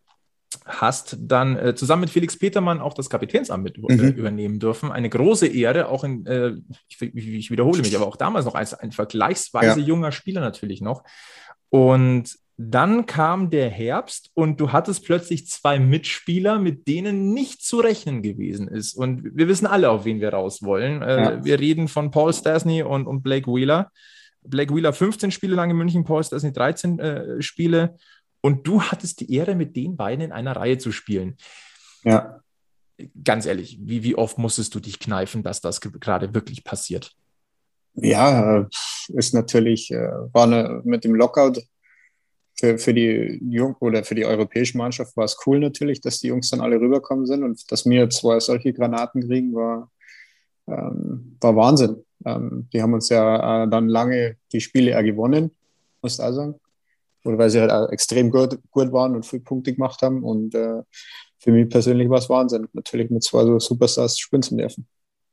[0.66, 4.08] hast dann äh, zusammen mit Felix Petermann auch das Kapitänsamt mit äh, mhm.
[4.10, 4.90] übernehmen dürfen.
[4.90, 6.54] Eine große Ehre, auch in, äh,
[6.88, 9.86] ich, ich, wiederhole mich, aber auch damals noch als ein vergleichsweise ja.
[9.86, 11.04] junger Spieler natürlich noch.
[11.68, 17.78] Und dann kam der Herbst und du hattest plötzlich zwei Mitspieler, mit denen nicht zu
[17.80, 18.94] rechnen gewesen ist.
[18.94, 21.00] Und wir wissen alle, auf wen wir raus wollen.
[21.00, 21.44] Äh, ja.
[21.44, 23.90] Wir reden von Paul Stasny und, und Blake Wheeler.
[24.42, 27.96] Blake Wheeler 15 Spiele lang in München, Paul Stasny 13 äh, Spiele.
[28.40, 31.36] Und du hattest die Ehre, mit den beiden in einer Reihe zu spielen.
[32.04, 32.40] Ja.
[33.24, 37.14] Ganz ehrlich, wie, wie oft musstest du dich kneifen, dass das gerade wirklich passiert?
[37.94, 38.66] Ja,
[39.08, 41.62] ist natürlich, äh, war eine, mit dem Lockout
[42.60, 46.28] für, für die Jung oder für die europäische Mannschaft war es cool natürlich, dass die
[46.28, 49.90] Jungs dann alle rüberkommen sind und dass wir zwei solche Granaten kriegen, war,
[50.68, 52.04] ähm, war Wahnsinn.
[52.26, 55.50] Ähm, die haben uns ja äh, dann lange die Spiele gewonnen,
[56.02, 56.59] muss ich auch sagen.
[57.24, 60.22] Oder weil sie halt auch extrem gut, gut waren und viel Punkte gemacht haben.
[60.22, 60.82] Und äh,
[61.38, 64.86] für mich persönlich war es Wahnsinn, natürlich mit zwei so Superstars spielen zu dürfen.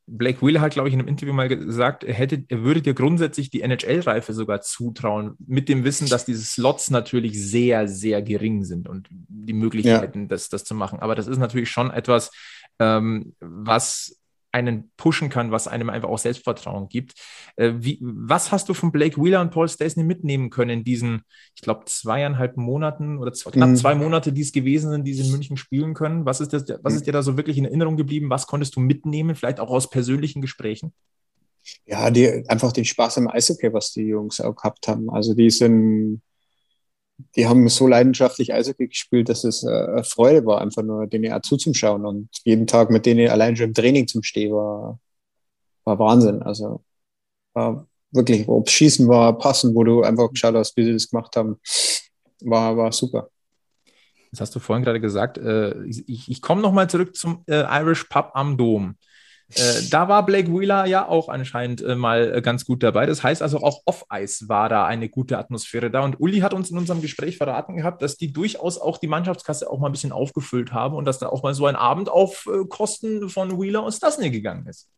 [0.10, 2.94] Blake Wheeler hat, glaube ich, in einem Interview mal gesagt, er, hätte, er würde dir
[2.94, 8.64] grundsätzlich die NHL-Reife sogar zutrauen, mit dem Wissen, dass diese Slots natürlich sehr, sehr gering
[8.64, 10.28] sind und die Möglichkeiten, ja.
[10.28, 11.00] das, das zu machen.
[11.00, 12.32] Aber das ist natürlich schon etwas,
[12.80, 14.18] ähm, was
[14.58, 17.14] einen pushen kann, was einem einfach auch Selbstvertrauen gibt.
[17.56, 21.22] Äh, wie, was hast du von Blake Wheeler und Paul Stastny mitnehmen können in diesen,
[21.56, 23.76] ich glaube, zweieinhalb Monaten oder zwei, knapp mhm.
[23.76, 26.26] zwei Monate, die es gewesen sind, die sie in München spielen können?
[26.26, 28.30] Was ist, das, was ist dir da so wirklich in Erinnerung geblieben?
[28.30, 30.94] Was konntest du mitnehmen, vielleicht auch aus persönlichen Gesprächen?
[31.86, 35.10] Ja, die, einfach den Spaß am Eishockey, was die Jungs auch gehabt haben.
[35.10, 36.22] Also die sind
[37.36, 41.42] die haben so leidenschaftlich Eishockey gespielt, dass es äh, Freude war, einfach nur denen auch
[41.42, 42.06] zuzuschauen.
[42.06, 45.00] Und jeden Tag mit denen allein schon im Training zum Stehen war,
[45.84, 46.42] war Wahnsinn.
[46.44, 46.84] Also
[47.54, 51.36] war wirklich, ob Schießen war, Passen, wo du einfach geschaut hast, wie sie das gemacht
[51.36, 51.60] haben,
[52.42, 53.30] war, war super.
[54.32, 55.38] Das hast du vorhin gerade gesagt.
[55.38, 58.96] Äh, ich, ich komme nochmal zurück zum äh, Irish Pub am Dom.
[59.56, 63.06] Äh, da war Blake Wheeler ja auch anscheinend äh, mal äh, ganz gut dabei.
[63.06, 66.04] Das heißt also auch off-Ice war da eine gute Atmosphäre da.
[66.04, 69.70] Und Uli hat uns in unserem Gespräch verraten gehabt, dass die durchaus auch die Mannschaftskasse
[69.70, 72.46] auch mal ein bisschen aufgefüllt haben und dass da auch mal so ein Abend auf
[72.48, 74.90] äh, Kosten von Wheeler und Stasny gegangen ist.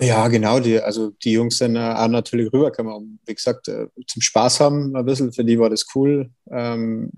[0.00, 0.60] Ja, genau.
[0.60, 5.04] Die, also die Jungs sind äh, natürlich rübergekommen, wie gesagt, äh, zum Spaß haben ein
[5.04, 5.30] bisschen.
[5.30, 6.30] Für die war das cool.
[6.50, 7.10] Ähm,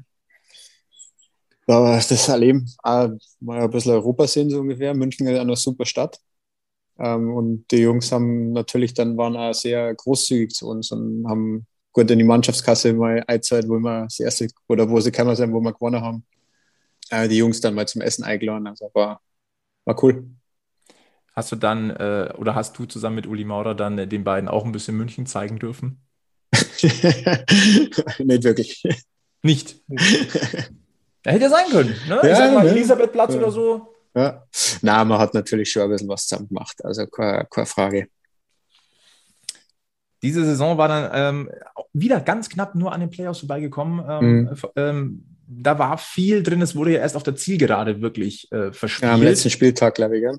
[1.64, 4.94] das Erleben, mal ein bisschen Europa sehen so ungefähr.
[4.94, 6.18] München ist eine super Stadt.
[7.02, 11.66] Ähm, und die Jungs haben natürlich dann waren auch sehr großzügig zu uns und haben
[11.92, 15.34] gut in die Mannschaftskasse mal eine Zeit, wo wir das erste oder wo sie keiner
[15.34, 16.24] sein, wo wir gewonnen haben,
[17.10, 18.68] äh, die Jungs dann mal zum Essen eingeladen.
[18.68, 19.20] Also war,
[19.84, 20.30] war cool.
[21.34, 24.48] Hast du dann äh, oder hast du zusammen mit Uli Maurer dann äh, den beiden
[24.48, 26.00] auch ein bisschen München zeigen dürfen?
[26.52, 28.82] Nicht wirklich.
[29.42, 29.80] Nicht.
[31.24, 31.94] Er hätte ja sein können.
[32.08, 32.18] Ne?
[32.20, 33.38] Ja, ich sag mal, Elisabethplatz ja.
[33.38, 33.91] oder so.
[34.14, 34.42] Ja.
[34.82, 38.08] Na, man hat natürlich schon ein bisschen was zusammen gemacht, also keine, keine Frage.
[40.22, 41.50] Diese Saison war dann ähm,
[41.92, 44.04] wieder ganz knapp nur an den Playoffs vorbeigekommen.
[44.08, 44.56] Ähm, mhm.
[44.76, 49.08] ähm, da war viel drin, es wurde ja erst auf der Zielgerade wirklich äh, verspielt.
[49.08, 50.38] Ja, am letzten Spieltag, glaube ich, gell?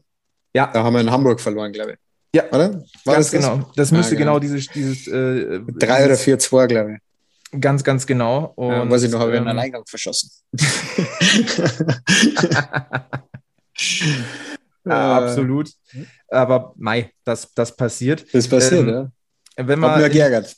[0.56, 0.72] Ja.
[0.72, 1.98] Da haben wir in Hamburg verloren, glaube ich.
[2.36, 2.84] Ja, oder?
[3.06, 3.70] War ganz das genau.
[3.76, 4.40] Das müsste ah, genau.
[4.40, 4.68] genau dieses.
[4.68, 7.62] dieses äh, Drei oder vier, zwei, glaube ich.
[7.62, 8.54] Ganz, ganz genau.
[8.56, 10.32] Und, ja, weiß ich noch, habe ich einen ähm, Alleingang verschossen.
[14.86, 15.72] ja, absolut.
[16.28, 18.26] Aber Mai, das, das passiert.
[18.34, 19.12] Das passiert, ähm, ja.
[19.58, 20.56] Wenn man, Hat geärgert.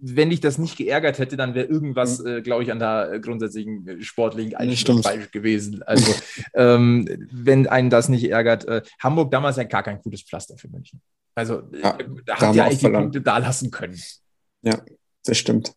[0.00, 2.26] Wenn ich das nicht geärgert hätte, dann wäre irgendwas, mhm.
[2.26, 5.82] äh, glaube ich, an der äh, grundsätzlichen äh, sportlichen Einstellung falsch gewesen.
[5.82, 6.14] Also,
[6.54, 10.68] ähm, wenn einen das nicht ärgert, äh, Hamburg damals ja gar kein gutes Pflaster für
[10.68, 11.00] München.
[11.34, 14.00] Also, ja, äh, da hat ja eigentlich die Punkte da lassen können.
[14.62, 14.80] Ja,
[15.24, 15.72] das stimmt.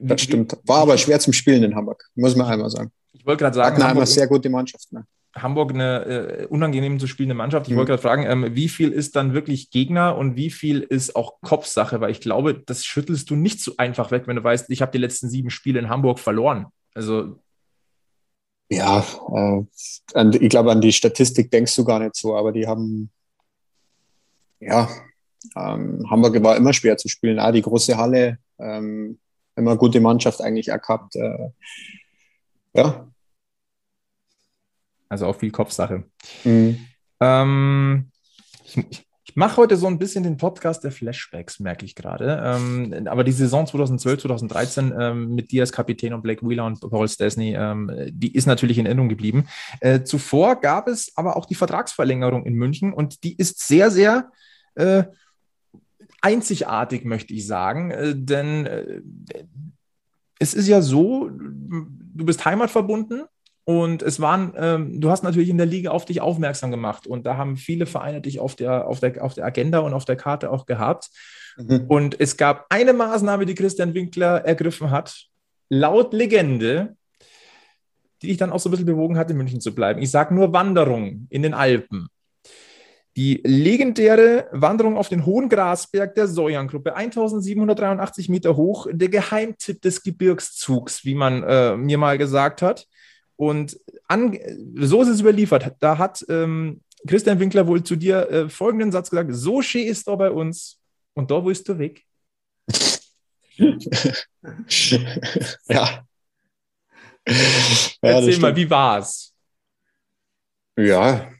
[0.00, 0.58] Das stimmt.
[0.64, 2.92] War aber schwer zum Spielen in Hamburg, muss man einmal sagen.
[3.12, 4.92] Ich wollte gerade sagen, Hamburg, sehr gute Mannschaft.
[4.92, 5.04] Ne?
[5.34, 7.66] Hamburg eine äh, unangenehm zu spielende Mannschaft.
[7.66, 7.78] Ich mhm.
[7.78, 11.40] wollte gerade fragen, ähm, wie viel ist dann wirklich Gegner und wie viel ist auch
[11.40, 12.00] Kopfsache?
[12.00, 14.92] Weil ich glaube, das schüttelst du nicht so einfach weg, wenn du weißt, ich habe
[14.92, 16.66] die letzten sieben Spiele in Hamburg verloren.
[16.94, 17.36] Also
[18.70, 19.04] ja,
[19.34, 23.10] äh, ich glaube, an die Statistik denkst du gar nicht so, aber die haben,
[24.60, 24.88] ja,
[25.56, 27.40] ähm, Hamburg war immer schwer zu spielen.
[27.40, 29.18] Ah, die große Halle, ähm,
[29.56, 31.16] immer gute Mannschaft eigentlich gehabt.
[31.16, 31.50] Äh,
[32.74, 33.10] ja,
[35.10, 36.04] also auch viel Kopfsache.
[36.44, 36.86] Mhm.
[37.20, 38.10] Ähm,
[38.64, 42.40] ich, ich mache heute so ein bisschen den Podcast der Flashbacks, merke ich gerade.
[42.44, 46.80] Ähm, aber die Saison 2012, 2013 ähm, mit dir als Kapitän und Blake Wheeler und
[46.80, 49.48] Paul Stesney, ähm, die ist natürlich in Erinnerung geblieben.
[49.80, 54.30] Äh, zuvor gab es aber auch die Vertragsverlängerung in München und die ist sehr, sehr
[54.76, 55.04] äh,
[56.22, 57.90] einzigartig, möchte ich sagen.
[57.90, 59.02] Äh, denn äh,
[60.40, 63.24] es ist ja so, du bist heimatverbunden
[63.64, 67.26] und es waren, ähm, du hast natürlich in der Liga auf dich aufmerksam gemacht und
[67.26, 70.16] da haben viele Vereine dich auf der, auf der, auf der Agenda und auf der
[70.16, 71.10] Karte auch gehabt.
[71.56, 71.84] Mhm.
[71.88, 75.26] Und es gab eine Maßnahme, die Christian Winkler ergriffen hat,
[75.68, 76.96] laut Legende,
[78.22, 80.00] die dich dann auch so ein bisschen bewogen hat, in München zu bleiben.
[80.00, 82.08] Ich sage nur Wanderung in den Alpen.
[83.20, 90.02] Die legendäre Wanderung auf den Hohen Grasberg der Säuerngruppe, 1783 Meter hoch, der Geheimtipp des
[90.02, 92.86] Gebirgszugs, wie man äh, mir mal gesagt hat.
[93.36, 94.38] Und an,
[94.74, 95.76] so ist es überliefert.
[95.80, 100.08] Da hat ähm, Christian Winkler wohl zu dir äh, folgenden Satz gesagt: So schön ist
[100.08, 100.80] da bei uns
[101.12, 102.06] und da willst du weg.
[105.68, 106.06] ja.
[108.00, 109.34] Erzähl mal, wie war's?
[110.78, 111.30] Ja,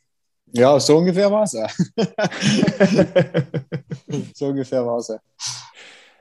[0.53, 1.67] ja, so ungefähr war es ja.
[4.35, 5.19] so ungefähr war es ja.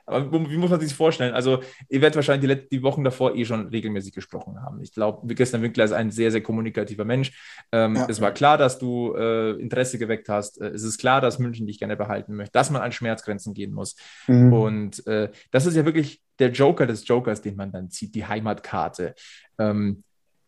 [0.09, 1.35] Aber wie muss man sich das vorstellen?
[1.35, 4.81] Also, ihr werdet wahrscheinlich die, die, Wochen davor eh schon regelmäßig gesprochen haben.
[4.81, 7.31] Ich glaube, Christian Winkler ist ein sehr, sehr kommunikativer Mensch.
[7.71, 8.07] Ähm, ja.
[8.09, 10.59] Es war klar, dass du äh, Interesse geweckt hast.
[10.59, 13.71] Äh, es ist klar, dass München dich gerne behalten möchte, dass man an Schmerzgrenzen gehen
[13.71, 13.95] muss.
[14.27, 14.51] Mhm.
[14.51, 18.25] Und äh, das ist ja wirklich der Joker des Jokers, den man dann zieht, die
[18.25, 19.13] Heimatkarte.
[19.59, 20.03] Ähm,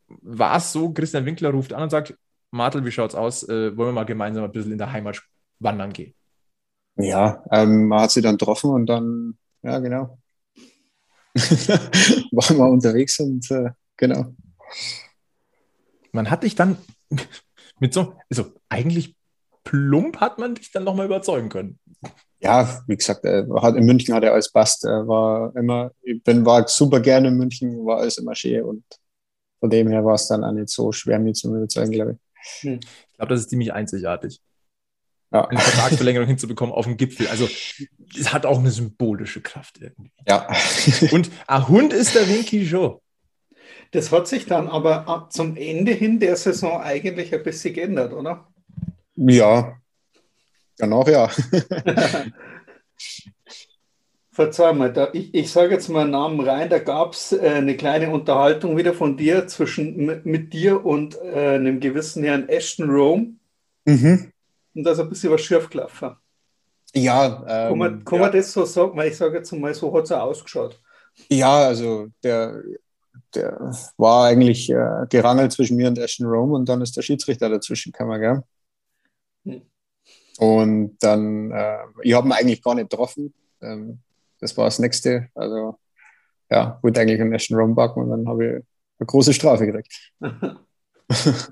[0.07, 2.15] war es so, Christian Winkler ruft an und sagt,
[2.51, 3.43] Martel, wie schaut's aus?
[3.43, 5.21] Äh, wollen wir mal gemeinsam ein bisschen in der Heimat
[5.59, 6.13] wandern gehen?
[6.97, 10.17] Ja, ähm, man hat sie dann getroffen und dann, ja, genau.
[11.35, 14.35] Waren wir unterwegs und äh, genau.
[16.11, 16.77] Man hat dich dann
[17.79, 19.15] mit so, also eigentlich
[19.63, 21.79] plump hat man dich dann nochmal überzeugen können.
[22.39, 24.83] Ja, wie gesagt, äh, hat, in München hat er alles passt.
[24.83, 28.83] Er war immer, ich bin, war super gerne in München, war alles immer schön und
[29.59, 32.30] von dem her war es dann auch nicht so schwer, mich zu überzeugen, glaube ich.
[32.61, 32.79] Hm.
[32.83, 34.41] Ich glaube, das ist ziemlich einzigartig.
[35.31, 35.47] Ja.
[35.47, 37.27] Eine Vertragsverlängerung hinzubekommen auf dem Gipfel.
[37.27, 37.47] Also,
[38.19, 40.11] es hat auch eine symbolische Kraft irgendwie.
[40.27, 40.47] Ja.
[41.11, 42.99] Und ein Hund ist der Winky Joe.
[43.91, 48.47] Das hat sich dann aber zum Ende hin der Saison eigentlich ein bisschen geändert, oder?
[49.15, 49.77] Ja,
[50.77, 51.29] danach ja.
[54.33, 57.49] Verzeih mal, da, ich, ich sage jetzt mal einen Namen rein, da gab es äh,
[57.49, 62.89] eine kleine Unterhaltung wieder von dir zwischen mit, dir und äh, einem gewissen Herrn Ashton
[62.89, 63.33] Rome.
[63.83, 64.31] Mhm.
[64.73, 66.15] Und da ist ein bisschen was schief gelaufen.
[66.93, 68.25] Ja, ähm, kann, man, kann ja.
[68.25, 68.95] man das so sagen?
[68.95, 70.79] Weil ich sage jetzt mal, so hat es ausgeschaut.
[71.29, 72.63] Ja, also der,
[73.35, 77.49] der war eigentlich äh, gerangelt zwischen mir und Ashton Rome und dann ist der Schiedsrichter
[77.49, 78.43] dazwischen gekommen, gell?
[79.45, 79.61] Hm.
[80.37, 83.33] Und dann, äh, ich habe ihn eigentlich gar nicht getroffen.
[83.61, 83.99] Ähm,
[84.41, 85.29] das war das nächste.
[85.33, 85.79] Also
[86.49, 88.51] ja, wollte eigentlich einen ersten Rum backen und dann habe ich
[88.99, 90.11] eine große Strafe gekriegt.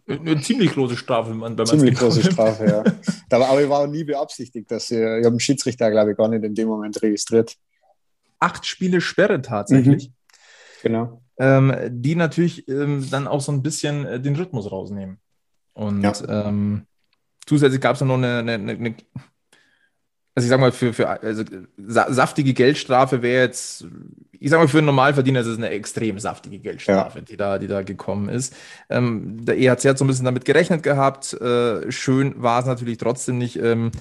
[0.08, 2.84] eine ziemlich große Strafe, wenn man bei Ziemlich große Strafe, ja.
[3.30, 6.44] aber ich war nie beabsichtigt, dass ich, ich habe den Schiedsrichter, glaube ich, gar nicht
[6.44, 7.56] in dem Moment registriert.
[8.40, 10.10] Acht Spiele Sperre tatsächlich.
[10.10, 10.14] Mhm.
[10.82, 11.22] Genau.
[11.38, 15.20] Ähm, die natürlich ähm, dann auch so ein bisschen äh, den Rhythmus rausnehmen.
[15.74, 16.48] Und ja.
[16.48, 16.86] ähm,
[17.46, 18.96] zusätzlich gab es dann noch eine, eine, eine,
[20.36, 21.44] also ich sag mal, für, für also
[21.78, 23.86] saftige Geldstrafe wäre jetzt,
[24.32, 27.26] ich sag mal, für einen Normalverdiener ist es eine extrem saftige Geldstrafe, ja.
[27.26, 28.56] die, da, die da gekommen ist.
[28.90, 31.34] Ähm, der EHC hat so ein bisschen damit gerechnet gehabt.
[31.34, 33.58] Äh, schön war es natürlich trotzdem nicht.
[33.58, 33.92] Ähm,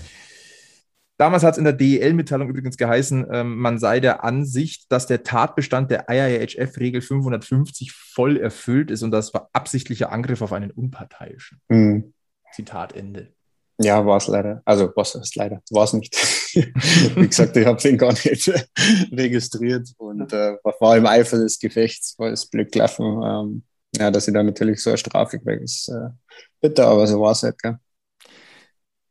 [1.16, 5.24] damals hat es in der DEL-Mitteilung übrigens geheißen, ähm, man sei der Ansicht, dass der
[5.24, 11.60] Tatbestand der IIHF-Regel 550 voll erfüllt ist und das war absichtlicher Angriff auf einen Unparteiischen.
[11.68, 12.12] Mhm.
[12.52, 13.32] Zitat Ende.
[13.80, 14.60] Ja, war es leider.
[14.64, 15.62] Also was ist leider?
[15.70, 16.14] War es nicht.
[17.16, 18.48] Wie gesagt, ich habe den gar nicht
[19.12, 23.22] registriert und äh, war im Eifer des Gefechts, war es Glück gelaufen.
[23.24, 23.62] Ähm,
[23.96, 26.10] ja, dass ich da natürlich so eine Strafe kriege, ist äh,
[26.60, 27.62] bitter, aber so war es halt.
[27.62, 27.78] Gell?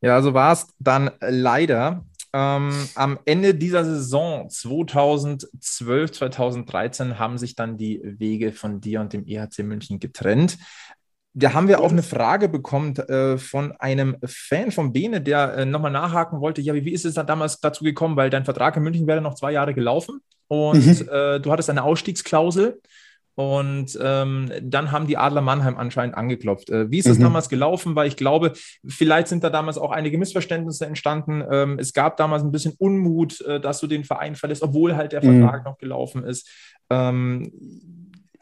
[0.02, 2.06] Ja, so war es dann leider.
[2.34, 9.14] Ähm, am Ende dieser Saison 2012, 2013 haben sich dann die Wege von dir und
[9.14, 10.58] dem EHC München getrennt
[11.40, 15.66] da haben wir auch eine Frage bekommen äh, von einem Fan von Bene, der äh,
[15.66, 16.62] nochmal nachhaken wollte.
[16.62, 18.16] Ja, wie, wie ist es da damals dazu gekommen?
[18.16, 21.10] Weil dein Vertrag in München wäre noch zwei Jahre gelaufen und mhm.
[21.12, 22.82] äh, du hattest eine Ausstiegsklausel.
[23.36, 26.72] Und ähm, dann haben die Adler Mannheim anscheinend angeklopft.
[26.72, 27.24] Äh, wie ist es mhm.
[27.26, 27.96] damals gelaufen?
[27.96, 28.54] Weil ich glaube,
[28.88, 31.44] vielleicht sind da damals auch einige Missverständnisse entstanden.
[31.52, 35.12] Ähm, es gab damals ein bisschen Unmut, äh, dass du den Verein verlässt, obwohl halt
[35.12, 35.42] der mhm.
[35.42, 36.50] Vertrag noch gelaufen ist.
[36.90, 37.52] Ähm,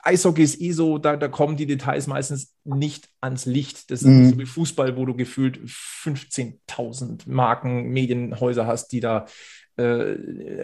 [0.06, 3.90] Eishockey ist eh so, da, da kommen die Details meistens nicht ans Licht.
[3.90, 4.30] Das ist mhm.
[4.30, 9.26] so wie Fußball, wo du gefühlt 15.000 Marken, Medienhäuser hast, die da
[9.78, 10.16] äh,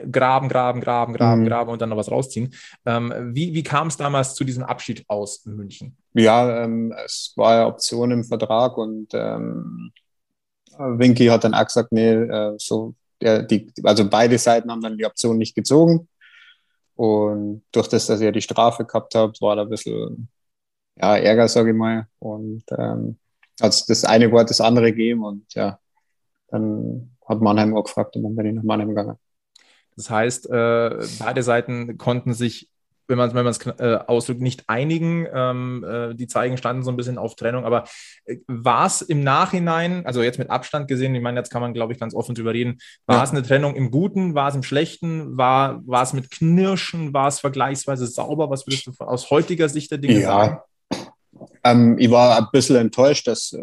[0.10, 1.48] graben, graben, graben, graben, mhm.
[1.48, 2.54] graben und dann noch was rausziehen.
[2.86, 5.98] Ähm, wie wie kam es damals zu diesem Abschied aus München?
[6.14, 9.92] Ja, ähm, es war ja Option im Vertrag und ähm,
[10.78, 14.98] Winky hat dann auch gesagt, nee, äh, so, ja, die, also beide Seiten haben dann
[14.98, 16.08] die Option nicht gezogen.
[16.96, 20.30] Und durch das, dass ihr die Strafe gehabt habt, war da ein bisschen
[20.98, 22.08] ja, Ärger, sage ich mal.
[22.20, 23.18] Und ähm,
[23.62, 25.80] hat das eine Wort das andere gegeben und ja,
[26.48, 29.18] dann hat Mannheim auch gefragt und dann bin ich nach Mannheim gegangen.
[29.96, 32.71] Das heißt, äh, beide Seiten konnten sich
[33.12, 35.28] wenn man wenn es äh, ausdrückt, nicht einigen.
[35.32, 37.66] Ähm, äh, die Zeigen standen so ein bisschen auf Trennung.
[37.66, 37.84] Aber
[38.26, 41.74] äh, war es im Nachhinein, also jetzt mit Abstand gesehen, ich meine, jetzt kann man,
[41.74, 43.24] glaube ich, ganz offen drüber reden, war ja.
[43.24, 47.40] es eine Trennung im Guten, war es im Schlechten, war, es mit Knirschen, war es
[47.40, 48.50] vergleichsweise sauber?
[48.50, 50.28] Was würdest du aus heutiger Sicht der Dinge ja.
[50.28, 50.58] sagen?
[51.64, 53.62] Ähm, ich war ein bisschen enttäuscht, dass äh,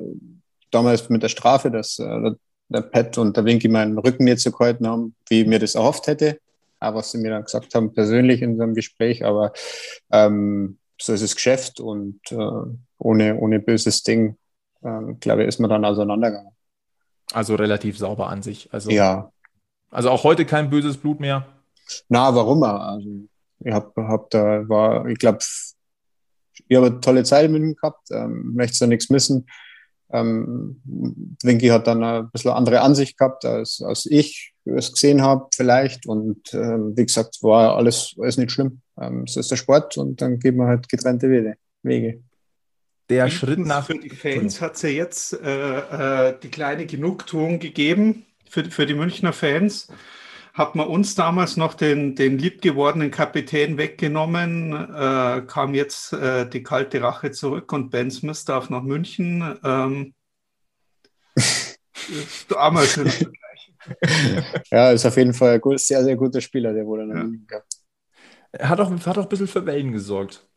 [0.71, 2.33] damals mit der Strafe, dass äh,
[2.69, 5.75] der Pat und der Winky meinen Rücken mir zu gehalten haben, wie ich mir das
[5.75, 6.39] erhofft hätte.
[6.81, 9.25] Was sie mir dann gesagt haben, persönlich in so einem Gespräch.
[9.25, 9.53] Aber
[10.11, 14.37] ähm, so ist das Geschäft und äh, ohne, ohne böses Ding,
[14.83, 16.53] äh, glaube ich, ist man dann auseinandergegangen.
[17.33, 18.73] Also relativ sauber an sich.
[18.73, 19.31] Also, ja.
[19.91, 21.47] Also auch heute kein böses Blut mehr?
[22.09, 22.63] Na, warum?
[22.63, 23.09] Also,
[23.61, 25.39] ich habe hab da, war, ich glaube,
[26.69, 29.47] ich habe eine tolle Zeit mit ihm gehabt, ähm, möchte da nichts missen.
[30.11, 30.81] Ähm,
[31.43, 36.07] Winky hat dann ein bisschen andere Ansicht gehabt, als, als ich es gesehen habe, vielleicht.
[36.07, 38.81] Und ähm, wie gesagt, war alles, alles nicht schlimm.
[39.01, 41.57] Ähm, so ist der Sport und dann geben wir halt getrennte Wege.
[41.83, 42.23] Wege.
[43.09, 43.87] Der Mindestens Schritt nach.
[43.87, 48.87] Für die Fans hat es ja jetzt äh, äh, die kleine Genugtuung gegeben, für, für
[48.87, 49.89] die Münchner Fans
[50.59, 56.65] hat man uns damals noch den, den liebgewordenen Kapitän weggenommen, äh, kam jetzt äh, die
[56.65, 59.57] kalte Rache zurück und Ben Smith darf nach München.
[59.63, 60.15] Ähm,
[62.49, 62.99] damals
[64.71, 67.47] Ja, ist auf jeden Fall ein sehr, sehr guter Spieler, der wurde dann.
[67.51, 67.61] Ja.
[68.53, 70.49] Er hat auch, hat auch ein bisschen für Wellen gesorgt.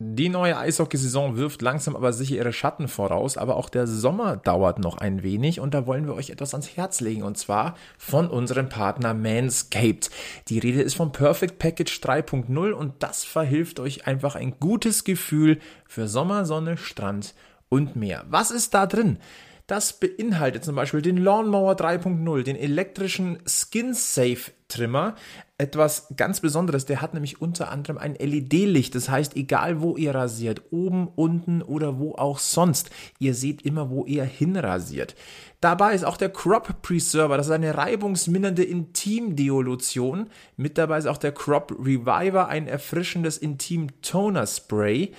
[0.00, 4.78] Die neue Eishockeysaison wirft langsam aber sicher ihre Schatten voraus, aber auch der Sommer dauert
[4.78, 8.28] noch ein wenig und da wollen wir euch etwas ans Herz legen und zwar von
[8.28, 10.08] unserem Partner Manscaped.
[10.46, 15.58] Die Rede ist vom Perfect Package 3.0 und das verhilft euch einfach ein gutes Gefühl
[15.84, 17.34] für Sommer, Sonne, Strand
[17.68, 18.24] und mehr.
[18.28, 19.18] Was ist da drin?
[19.68, 25.14] Das beinhaltet zum Beispiel den Lawnmower 3.0, den elektrischen Skin Safe Trimmer.
[25.58, 28.94] Etwas ganz Besonderes, der hat nämlich unter anderem ein LED-Licht.
[28.94, 32.88] Das heißt, egal wo ihr rasiert, oben, unten oder wo auch sonst,
[33.18, 35.14] ihr seht immer, wo ihr hinrasiert.
[35.60, 40.30] Dabei ist auch der Crop Preserver, das ist eine reibungsmindernde Intim-Deolution.
[40.56, 45.12] Mit dabei ist auch der Crop Reviver, ein erfrischendes Intim-Toner-Spray.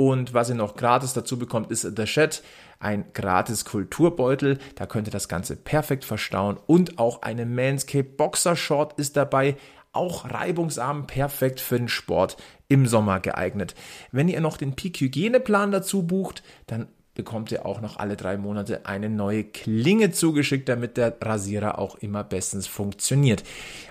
[0.00, 2.44] Und was ihr noch gratis dazu bekommt, ist The Shed
[2.78, 4.58] ein gratis Kulturbeutel.
[4.76, 6.56] Da könnt ihr das Ganze perfekt verstauen.
[6.68, 9.56] Und auch eine Manscaped Boxer Short ist dabei.
[9.90, 12.36] Auch reibungsarm, perfekt für den Sport
[12.68, 13.74] im Sommer geeignet.
[14.12, 18.36] Wenn ihr noch den Peak Hygieneplan dazu bucht, dann bekommt ihr auch noch alle drei
[18.36, 23.42] Monate eine neue Klinge zugeschickt, damit der Rasierer auch immer bestens funktioniert.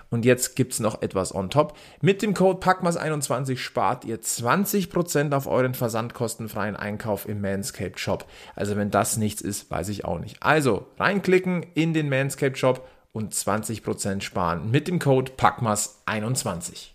[0.09, 1.77] Und jetzt gibt es noch etwas on top.
[2.01, 8.25] Mit dem Code PACKMAS21 spart ihr 20% auf euren versandkostenfreien Einkauf im Manscaped Shop.
[8.55, 10.41] Also wenn das nichts ist, weiß ich auch nicht.
[10.41, 16.91] Also reinklicken in den Manscaped Shop und 20% sparen mit dem Code PACKMAS21.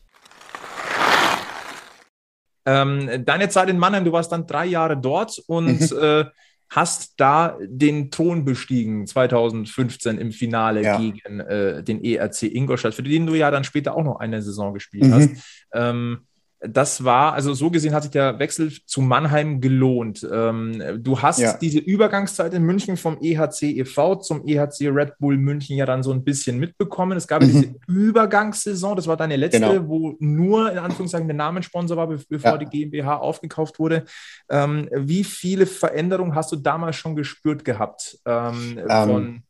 [2.65, 6.27] Ähm, deine Zeit in Mannheim, du warst dann drei Jahre dort und äh,
[6.75, 10.99] hast da den Thron bestiegen 2015 im Finale ja.
[10.99, 14.73] gegen äh, den ERC Ingolstadt, für den du ja dann später auch noch eine Saison
[14.73, 15.12] gespielt mhm.
[15.12, 15.31] hast.
[15.75, 16.27] Ähm,
[16.69, 20.27] das war, also so gesehen hat sich der Wechsel zu Mannheim gelohnt.
[20.31, 21.57] Ähm, du hast ja.
[21.57, 24.17] diese Übergangszeit in München vom EHC e.V.
[24.17, 27.19] zum EHC Red Bull München ja dann so ein bisschen mitbekommen.
[27.19, 27.47] Es gab mhm.
[27.47, 29.89] diese Übergangssaison, das war deine letzte, genau.
[29.89, 32.59] wo nur in Anführungszeichen der Namenssponsor war, bevor ja.
[32.59, 34.05] die GmbH aufgekauft wurde.
[34.49, 38.19] Ähm, wie viele Veränderungen hast du damals schon gespürt gehabt?
[38.25, 39.43] Ähm, ähm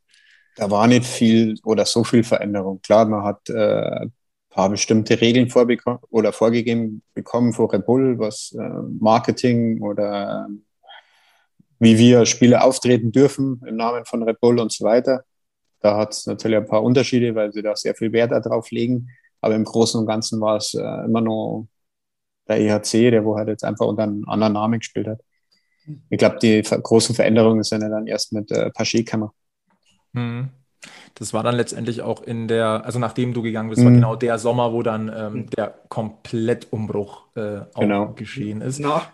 [0.57, 2.81] da war nicht viel oder so viel Veränderung.
[2.83, 4.07] Klar, man hat äh,
[4.53, 10.53] paar bestimmte Regeln vorbekommen oder vorgegeben bekommen von Red Bull, was äh, Marketing oder äh,
[11.79, 15.25] wie wir Spiele auftreten dürfen im Namen von Red Bull und so weiter.
[15.81, 19.09] Da hat es natürlich ein paar Unterschiede, weil sie da sehr viel Wert darauf legen.
[19.41, 21.67] Aber im Großen und Ganzen war es äh, immer noch
[22.47, 25.21] der EHC, der wo halt jetzt einfach unter einem anderen Namen gespielt hat.
[26.11, 29.33] Ich glaube, die großen Veränderungen sind ja dann erst mit äh, Paché-Kammer.
[30.15, 30.51] Hm.
[31.15, 33.85] Das war dann letztendlich auch in der, also nachdem du gegangen bist, mhm.
[33.85, 35.51] war genau der Sommer, wo dann ähm, mhm.
[35.51, 38.13] der Komplettumbruch äh, auch genau.
[38.13, 38.79] geschehen ist.
[38.79, 39.11] Nach,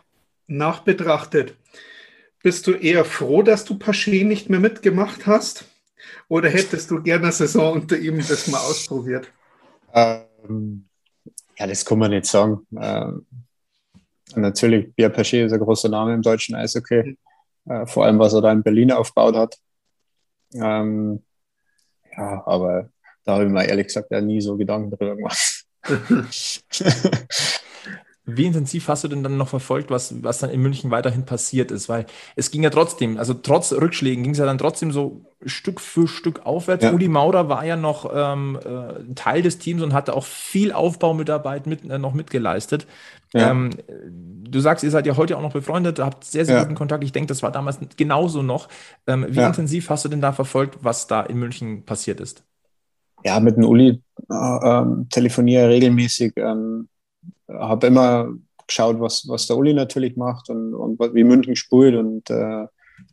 [0.47, 1.55] nachbetrachtet,
[2.43, 5.67] bist du eher froh, dass du Paché nicht mehr mitgemacht hast?
[6.29, 9.31] Oder hättest du gerne eine Saison unter ihm das mal ausprobiert?
[9.93, 10.87] Ähm,
[11.59, 12.67] ja, das kann man nicht sagen.
[12.81, 13.27] Ähm,
[14.35, 17.17] natürlich, Pierre Paché ist ein großer Name im deutschen Eishockey.
[17.65, 17.73] Mhm.
[17.73, 19.59] Äh, vor allem, was er da in Berlin aufgebaut hat.
[20.55, 21.23] Ähm,
[22.19, 22.91] ja, aber
[23.25, 25.65] da habe ich mir ehrlich gesagt ja nie so Gedanken drüber gemacht.
[28.31, 31.71] Wie intensiv hast du denn dann noch verfolgt, was, was dann in München weiterhin passiert
[31.71, 31.89] ist?
[31.89, 32.05] Weil
[32.37, 36.07] es ging ja trotzdem, also trotz Rückschlägen ging es ja dann trotzdem so Stück für
[36.07, 36.85] Stück aufwärts.
[36.85, 36.93] Ja.
[36.93, 41.67] Uli Maurer war ja noch ähm, äh, Teil des Teams und hatte auch viel Aufbaumitarbeit
[41.67, 42.87] mit, äh, noch mitgeleistet.
[43.33, 43.51] Ja.
[43.51, 43.71] Ähm,
[44.11, 46.63] du sagst, ihr seid ja heute auch noch befreundet, habt sehr, sehr ja.
[46.63, 47.05] guten Kontakt.
[47.05, 48.69] Ich denke, das war damals genauso noch.
[49.07, 52.45] Ähm, wie intensiv hast du denn da verfolgt, was da in München passiert ist?
[53.25, 56.35] Ja, mit dem Uli äh, ähm, telefoniere regelmäßig.
[56.37, 56.89] Ähm,
[57.49, 58.29] habe immer
[58.67, 61.97] geschaut, was, was der Uli natürlich macht und, und wie München spielt.
[61.97, 62.67] Und äh,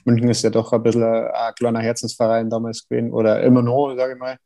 [0.04, 3.96] München ist ja doch ein bisschen ein, ein, kleiner Herzensverein damals gewesen oder immer noch,
[3.96, 4.38] sage ich mal,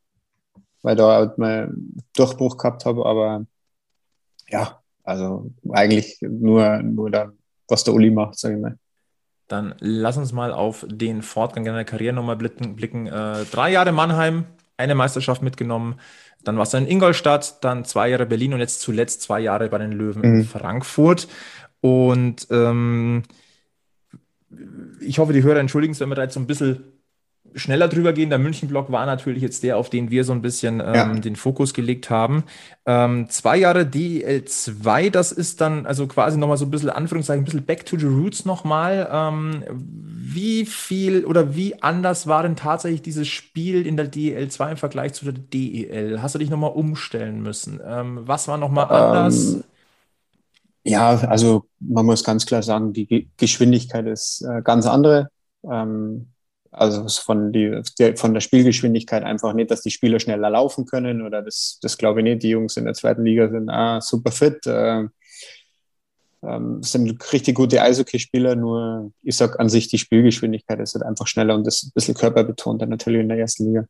[0.82, 1.74] weil da halt mal
[2.16, 3.06] Durchbruch gehabt habe.
[3.06, 3.46] Aber
[4.50, 7.34] ja, also eigentlich nur, nur dann,
[7.68, 8.78] was der Uli macht, sage ich mal.
[9.48, 12.76] Dann lass uns mal auf den Fortgang deiner Karriere nochmal blicken.
[12.76, 13.08] blicken.
[13.08, 14.46] Äh, drei Jahre Mannheim,
[14.78, 15.96] eine Meisterschaft mitgenommen.
[16.44, 19.78] Dann warst du in Ingolstadt, dann zwei Jahre Berlin und jetzt zuletzt zwei Jahre bei
[19.78, 20.40] den Löwen mhm.
[20.40, 21.28] in Frankfurt.
[21.82, 23.24] Und ähm,
[25.00, 26.99] ich hoffe, die Hörer entschuldigen es, wenn wir da jetzt so ein bisschen
[27.56, 28.30] schneller drüber gehen.
[28.30, 31.14] Der München-Block war natürlich jetzt der, auf den wir so ein bisschen ähm, ja.
[31.14, 32.43] den Fokus gelegt haben.
[32.86, 37.41] Ähm, zwei Jahre DEL 2, das ist dann also quasi nochmal so ein bisschen Anführungszeichen,
[37.41, 39.10] ein bisschen back to the roots nochmal.
[39.12, 44.72] Ähm, wie viel oder wie anders war denn tatsächlich dieses Spiel in der DEL 2
[44.72, 46.22] im Vergleich zu der DEL?
[46.22, 47.80] Hast du dich nochmal umstellen müssen?
[47.86, 49.54] Ähm, was war nochmal anders?
[49.54, 49.64] Ähm,
[50.84, 55.30] ja, also man muss ganz klar sagen, die Geschwindigkeit ist äh, ganz andere.
[55.64, 56.28] Ähm,
[56.72, 61.24] also von, die, der, von der Spielgeschwindigkeit einfach nicht, dass die Spieler schneller laufen können
[61.24, 62.43] oder das, das glaube ich nicht.
[62.43, 65.05] Die Jungs in der zweiten Liga sind ah, super fit, äh,
[66.41, 71.28] ähm, sind richtig gute Eishockeyspieler, nur ich sage an sich, die Spielgeschwindigkeit ist halt einfach
[71.28, 73.86] schneller und das ist ein bisschen körperbetonter natürlich in der ersten Liga.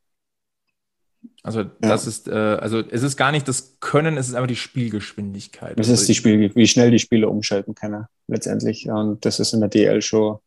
[1.43, 2.09] Also das ja.
[2.09, 5.77] ist, äh, also es ist gar nicht das Können, es ist einfach die Spielgeschwindigkeit.
[5.77, 8.89] Es ist die Spiel, wie schnell die Spieler umschalten können letztendlich.
[8.89, 10.37] Und das ist in der DL schon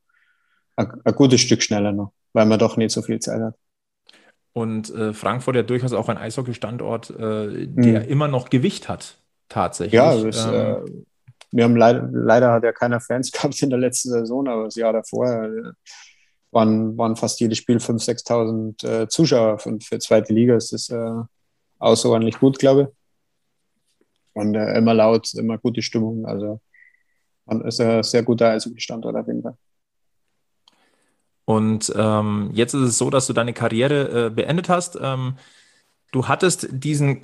[0.76, 3.54] ein, ein gutes Stück schneller noch weil man doch nicht so viel Zeit hat.
[4.52, 8.08] Und äh, Frankfurt ja durchaus auch ein Eishockey-Standort, äh, der mhm.
[8.08, 9.16] immer noch Gewicht hat,
[9.48, 9.94] tatsächlich.
[9.94, 10.76] Ja, das, ähm, äh,
[11.52, 14.74] wir haben leider, leider hat ja keiner Fans gehabt in der letzten Saison, aber das
[14.74, 15.72] Jahr davor äh,
[16.50, 20.54] waren, waren fast jedes Spiel 5.000, 6.000 äh, Zuschauer für, für zweite Liga.
[20.54, 21.22] Das ist äh,
[21.78, 22.88] außerordentlich gut, glaube ich.
[24.34, 26.26] Und äh, immer laut, immer gute Stimmung.
[26.26, 26.60] Also
[27.64, 29.56] ist ein sehr guter Eishockey-Standort auf jeden Fall.
[31.44, 34.98] Und ähm, jetzt ist es so, dass du deine Karriere äh, beendet hast.
[35.00, 35.34] Ähm,
[36.12, 37.22] du hattest diesen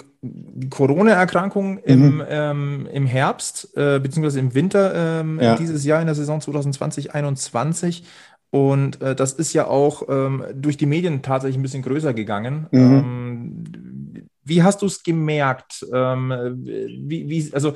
[0.70, 1.80] Corona-Erkrankung mhm.
[1.84, 5.54] im, ähm, im Herbst äh, beziehungsweise im Winter ähm, ja.
[5.56, 8.02] dieses Jahr in der Saison 2020-21.
[8.50, 12.66] Und äh, das ist ja auch ähm, durch die Medien tatsächlich ein bisschen größer gegangen.
[12.72, 12.80] Mhm.
[12.80, 15.82] Ähm, wie hast du es gemerkt?
[15.82, 17.74] wie, wie, also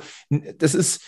[0.57, 1.03] das ist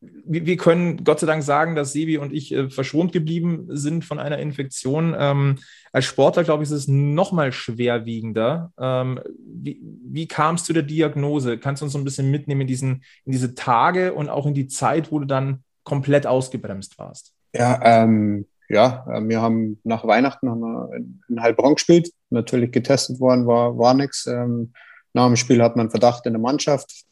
[0.00, 4.18] wir können Gott sei Dank sagen, dass Sebi und ich äh, verschont geblieben sind von
[4.18, 5.14] einer Infektion.
[5.18, 5.58] Ähm,
[5.92, 8.72] als Sportler, glaube ich, ist es noch mal schwerwiegender.
[8.78, 11.58] Ähm, wie, wie kam es zu der Diagnose?
[11.58, 14.54] Kannst du uns so ein bisschen mitnehmen in, diesen, in diese Tage und auch in
[14.54, 17.34] die Zeit, wo du dann komplett ausgebremst warst?
[17.54, 20.90] Ja, ähm, ja, äh, wir haben nach Weihnachten haben wir
[21.28, 24.26] in Heilbronn gespielt, natürlich getestet worden, war, war nichts.
[24.26, 24.72] Ähm,
[25.12, 27.04] nach dem Spiel hat man Verdacht in der Mannschaft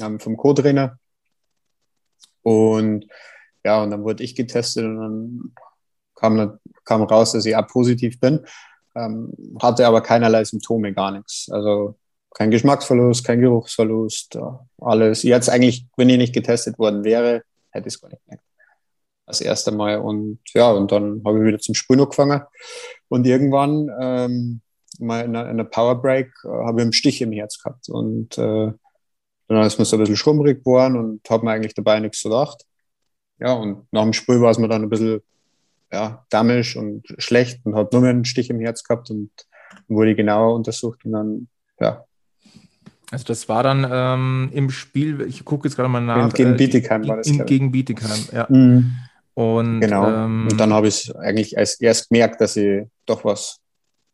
[0.00, 0.98] ähm, vom Co-Trainer
[2.44, 3.06] und
[3.64, 5.52] ja, und dann wurde ich getestet und dann
[6.14, 8.46] kam, kam raus, dass ich A-positiv bin.
[8.94, 11.48] Ähm, hatte aber keinerlei Symptome, gar nichts.
[11.50, 11.96] Also
[12.34, 14.38] kein Geschmacksverlust, kein Geruchsverlust,
[14.80, 15.22] alles.
[15.22, 18.44] Jetzt eigentlich, wenn ich nicht getestet worden wäre, hätte ich es gar nicht gemerkt.
[19.26, 19.98] Das erste Mal.
[19.98, 22.42] Und ja, und dann habe ich wieder zum Sprühen angefangen.
[23.08, 24.60] Und irgendwann, ähm,
[24.98, 27.88] mal in einer, in einer Power Break, äh, habe ich einen Stich im Herz gehabt.
[27.88, 28.72] Und äh,
[29.48, 32.64] dann ist mir so ein bisschen schrummrig geworden und habe mir eigentlich dabei nichts gedacht.
[33.40, 35.20] Ja, und nach dem Spiel war es mir dann ein bisschen
[35.92, 39.30] ja, dammisch und schlecht und hat nur mehr einen Stich im Herz gehabt und
[39.88, 41.48] wurde genauer untersucht und dann,
[41.80, 42.04] ja.
[43.10, 46.32] Also das war dann ähm, im Spiel, ich gucke jetzt gerade mal nach.
[46.32, 47.28] Gegen äh, Bietigheim war das.
[47.28, 48.46] In, gegen Bietigheim, ja.
[48.48, 48.96] Mhm.
[49.34, 50.08] Und, genau.
[50.08, 53.60] Ähm, und dann habe ich eigentlich als erst gemerkt, dass ich doch was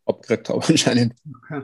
[0.07, 1.15] abgekriegt habe anscheinend.
[1.45, 1.63] Okay.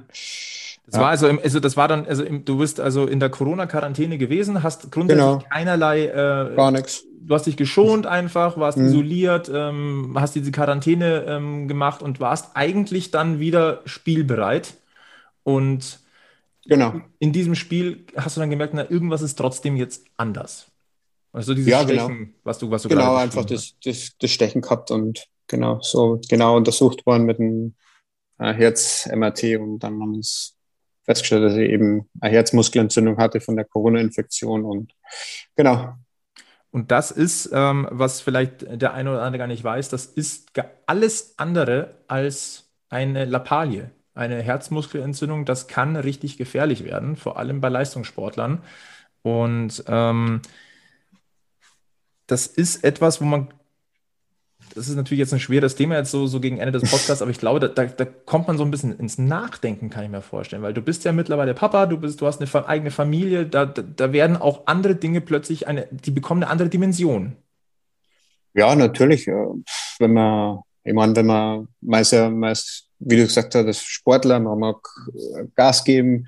[0.87, 1.01] Das ja.
[1.01, 4.19] war also, im, also das war dann, also im, du bist also in der Corona-Quarantäne
[4.19, 5.45] gewesen, hast grundsätzlich genau.
[5.51, 7.05] keinerlei, äh, gar nichts.
[7.21, 8.87] Du hast dich geschont einfach, warst mhm.
[8.87, 14.75] isoliert, ähm, hast diese Quarantäne ähm, gemacht und warst eigentlich dann wieder spielbereit.
[15.43, 15.99] Und
[16.65, 17.01] genau.
[17.19, 20.67] in diesem Spiel hast du dann gemerkt, na, irgendwas ist trotzdem jetzt anders.
[21.33, 22.05] Also dieses ja, genau.
[22.05, 22.39] Stechen, genau.
[22.45, 26.57] was du, was du Genau, einfach das, das, das Stechen gehabt und genau, so genau
[26.57, 27.75] untersucht worden mit einem
[28.39, 30.56] äh, Herz-MRT und dann haben wir es
[31.07, 34.93] festgestellt, dass ich eben eine Herzmuskelentzündung hatte von der Corona-Infektion und
[35.57, 35.95] genau,
[36.71, 40.53] Und das ist, ähm, was vielleicht der eine oder andere gar nicht weiß, das ist
[40.87, 45.47] alles andere als eine Lappalie, eine Herzmuskelentzündung.
[45.47, 48.63] Das kann richtig gefährlich werden, vor allem bei Leistungssportlern.
[49.23, 50.43] Und ähm,
[52.27, 53.49] das ist etwas, wo man
[54.75, 57.31] das ist natürlich jetzt ein schweres Thema jetzt so, so gegen Ende des Podcasts, aber
[57.31, 60.23] ich glaube, da, da, da, kommt man so ein bisschen ins Nachdenken, kann ich mir
[60.23, 63.67] vorstellen, weil du bist ja mittlerweile Papa, du bist, du hast eine eigene Familie, da,
[63.67, 67.37] da werden auch andere Dinge plötzlich eine, die bekommen eine andere Dimension.
[68.55, 69.27] Ja, natürlich.
[69.27, 74.59] Wenn man, ich meine, wenn man meist, meist, wie du gesagt hast, das Sportler, man
[74.59, 74.77] mag
[75.55, 76.27] Gas geben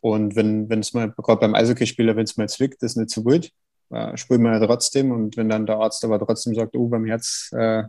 [0.00, 3.50] und wenn es mal, gerade beim Eishockeyspieler, wenn es mal zwickt, ist nicht so gut
[3.90, 5.10] äh, spielt man ja trotzdem.
[5.12, 7.84] Und wenn dann der Arzt aber trotzdem sagt, oh, beim Herz, äh,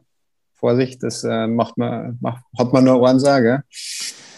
[0.53, 3.63] Vorsicht, das äh, macht man, macht, hat man nur Ansage.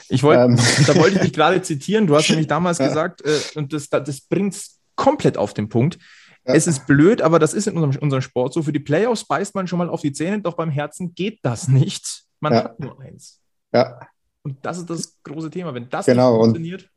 [0.09, 0.55] Ich wollte, ähm.
[0.87, 2.07] da wollte ich dich gerade zitieren.
[2.07, 2.87] Du hast nämlich damals ja.
[2.87, 5.99] gesagt, äh, und das, das bringt es komplett auf den Punkt.
[6.45, 6.53] Ja.
[6.53, 8.63] Es ist blöd, aber das ist in unserem, unserem, Sport so.
[8.63, 11.67] Für die Playoffs beißt man schon mal auf die Zähne, doch beim Herzen geht das
[11.67, 12.23] nicht.
[12.39, 12.63] Man ja.
[12.65, 13.39] hat nur eins.
[13.73, 13.99] Ja.
[14.43, 15.73] Und das ist das große Thema.
[15.73, 16.31] Wenn das genau.
[16.31, 16.89] nicht funktioniert.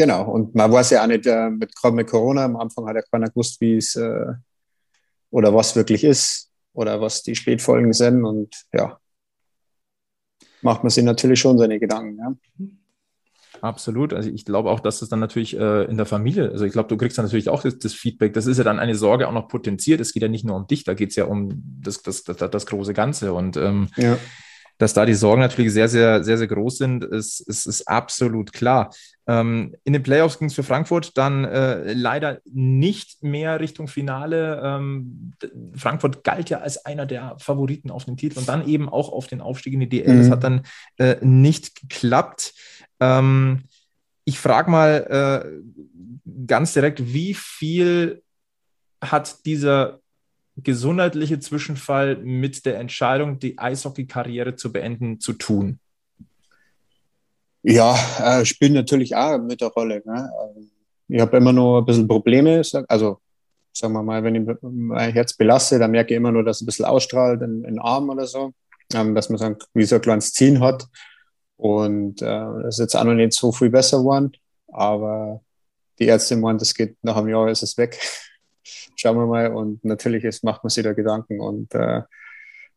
[0.00, 3.02] Genau, und man weiß ja auch nicht, äh, mit, mit Corona, am Anfang hat ja
[3.02, 4.32] keiner gewusst, wie es äh,
[5.30, 8.98] oder was wirklich ist oder was die Spätfolgen sind und ja,
[10.62, 12.18] macht man sich natürlich schon seine Gedanken.
[12.18, 12.34] Ja.
[13.60, 14.14] Absolut.
[14.14, 16.88] Also ich glaube auch, dass es dann natürlich äh, in der Familie, also ich glaube,
[16.88, 18.32] du kriegst dann natürlich auch das, das, Feedback.
[18.32, 20.00] Das ist ja dann eine Sorge auch noch potenziert.
[20.00, 22.38] Es geht ja nicht nur um dich, da geht es ja um das, das, das,
[22.38, 23.34] das, große Ganze.
[23.34, 24.16] Und ähm, ja
[24.80, 28.50] dass da die Sorgen natürlich sehr, sehr, sehr, sehr groß sind, ist, ist, ist absolut
[28.52, 28.90] klar.
[29.30, 34.60] Ähm, in den Playoffs ging es für Frankfurt dann äh, leider nicht mehr Richtung Finale.
[34.64, 35.34] Ähm,
[35.76, 39.28] Frankfurt galt ja als einer der Favoriten auf den Titel und dann eben auch auf
[39.28, 40.12] den Aufstieg in die DL.
[40.12, 40.18] Mhm.
[40.18, 40.62] Das hat dann
[40.96, 42.54] äh, nicht geklappt.
[42.98, 43.62] Ähm,
[44.24, 48.24] ich frage mal äh, ganz direkt, wie viel
[49.00, 50.00] hat dieser
[50.56, 55.78] gesundheitliche Zwischenfall mit der Entscheidung, die Eishockey-Karriere zu beenden, zu tun?
[57.62, 60.02] Ja, äh, spielt natürlich auch mit der Rolle.
[60.04, 60.30] Ne?
[60.56, 60.70] Ähm,
[61.08, 62.62] ich habe immer noch ein bisschen Probleme.
[62.88, 63.20] Also,
[63.72, 66.62] sagen wir mal, wenn ich mein Herz belasse, dann merke ich immer nur, dass es
[66.62, 68.52] ein bisschen ausstrahlt in, den Arm oder so.
[68.94, 70.86] Ähm, dass man so wie so ein kleines Ziehen hat.
[71.56, 72.26] Und äh,
[72.62, 74.32] das ist jetzt auch noch nicht so viel besser geworden.
[74.68, 75.42] Aber
[75.98, 77.98] die Ärzte meinen, das geht nach einem Jahr ist es weg
[79.00, 79.52] schauen wir mal.
[79.52, 82.02] Und natürlich ist, macht man sich da Gedanken und äh,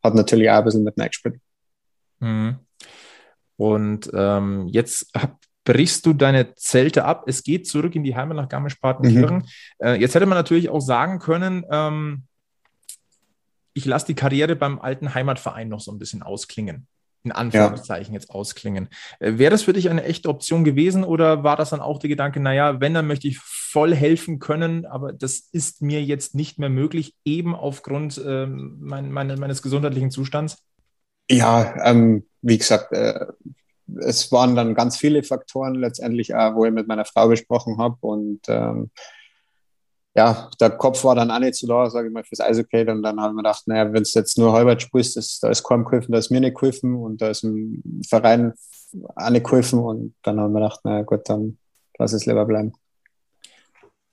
[0.03, 1.39] hat natürlich auch ein bisschen mit reingespielt.
[2.19, 2.59] Mhm.
[3.57, 7.23] Und ähm, jetzt hab, brichst du deine Zelte ab.
[7.27, 9.37] Es geht zurück in die Heimat nach Garmisch-Partenkirchen.
[9.37, 9.45] Mhm.
[9.79, 12.23] Äh, jetzt hätte man natürlich auch sagen können, ähm,
[13.73, 16.87] ich lasse die Karriere beim alten Heimatverein noch so ein bisschen ausklingen
[17.23, 18.19] in Anführungszeichen ja.
[18.19, 18.89] jetzt ausklingen.
[19.19, 22.09] Äh, wäre das für dich eine echte Option gewesen oder war das dann auch der
[22.09, 26.59] Gedanke, naja, wenn, dann möchte ich voll helfen können, aber das ist mir jetzt nicht
[26.59, 30.63] mehr möglich, eben aufgrund ähm, mein, meine, meines gesundheitlichen Zustands?
[31.29, 33.25] Ja, ähm, wie gesagt, äh,
[34.01, 37.97] es waren dann ganz viele Faktoren letztendlich, äh, wo ich mit meiner Frau besprochen habe
[38.01, 38.91] und ähm,
[40.15, 42.87] ja, der Kopf war dann auch nicht so da, sage ich mal, fürs Eishockey.
[42.87, 45.63] Und dann haben wir gedacht, naja, wenn es jetzt nur halbert spielst, das, da ist
[45.63, 48.53] kaum geholfen, da ist mir nicht geholfen und da ist ein Verein
[49.15, 49.79] auch nicht geholfen.
[49.79, 51.57] Und dann haben wir gedacht, naja, gut, dann
[51.97, 52.73] lass es lieber bleiben.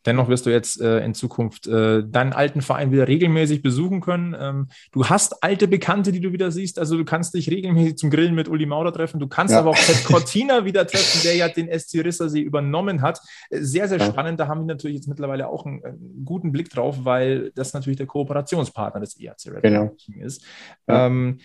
[0.07, 4.35] Dennoch wirst du jetzt äh, in Zukunft äh, deinen alten Verein wieder regelmäßig besuchen können.
[4.39, 6.79] Ähm, du hast alte Bekannte, die du wieder siehst.
[6.79, 9.21] Also du kannst dich regelmäßig zum Grillen mit Uli Maurer treffen.
[9.21, 9.61] Du kannst ja.
[9.61, 13.21] aber auch Ted Cortina wieder treffen, der ja den SC Rissersee übernommen hat.
[13.51, 14.07] Sehr, sehr ja.
[14.07, 14.41] spannend.
[14.41, 17.99] Da haben wir natürlich jetzt mittlerweile auch einen, einen, guten Blick drauf, weil das natürlich
[17.99, 19.95] der Kooperationspartner des ERC Red genau.
[20.19, 20.45] ist.
[20.89, 21.07] Ja.
[21.07, 21.41] Ähm,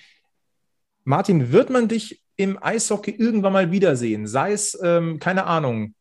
[1.03, 4.28] Martin, wird man dich im Eishockey irgendwann mal wiedersehen?
[4.28, 5.93] Sei es, ähm, keine Ahnung,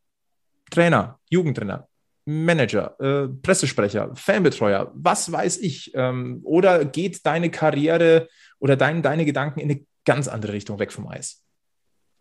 [0.71, 1.87] Trainer, Jugendtrainer,
[2.25, 5.91] Manager, äh, Pressesprecher, Fanbetreuer, was weiß ich?
[5.93, 8.27] Ähm, oder geht deine Karriere
[8.59, 11.43] oder dein, deine Gedanken in eine ganz andere Richtung weg vom Eis?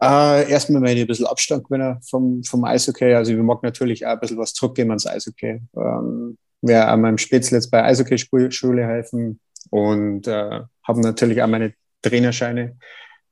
[0.03, 3.15] Äh, erstmal werde ich ein bisschen Abstand gewinnen vom, vom Eishockey.
[3.15, 5.63] Also ich mag natürlich auch ein bisschen was zurückgeben ans Eishockey.
[5.77, 9.41] Ähm, werde an meinem Spätzle jetzt bei Eishockey-Schule helfen
[9.71, 11.73] und äh, habe natürlich auch meine
[12.03, 12.77] Trainerscheine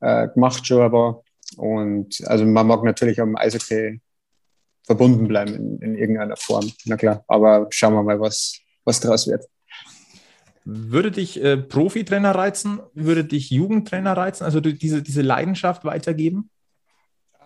[0.01, 1.23] äh, gemacht schon aber.
[1.57, 4.01] Und also man mag natürlich am Eishockey
[4.85, 6.71] verbunden bleiben in, in irgendeiner Form.
[6.85, 9.45] Na klar, aber schauen wir mal, was, was daraus wird.
[10.65, 12.81] Würde dich äh, Profitrainer reizen?
[12.95, 14.45] Würde dich Jugendtrainer reizen?
[14.45, 16.51] Also diese, diese Leidenschaft weitergeben?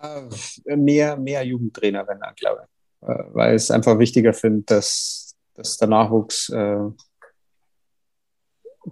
[0.01, 3.09] Äh, mehr, mehr Jugendtrainer, wenn dann, glaube ich.
[3.09, 6.77] Äh, weil ich es einfach wichtiger finde, dass, dass der Nachwuchs, äh,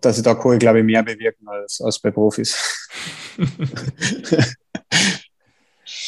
[0.01, 2.87] dass ich da Kohle, glaube ich, mehr bewirken als, als bei Profis.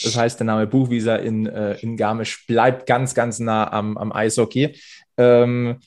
[0.03, 4.11] Das heißt, der Name Buchwieser in, äh, in Garmisch bleibt ganz, ganz nah am, am
[4.11, 4.75] Eishockey.
[5.17, 5.79] Ähm,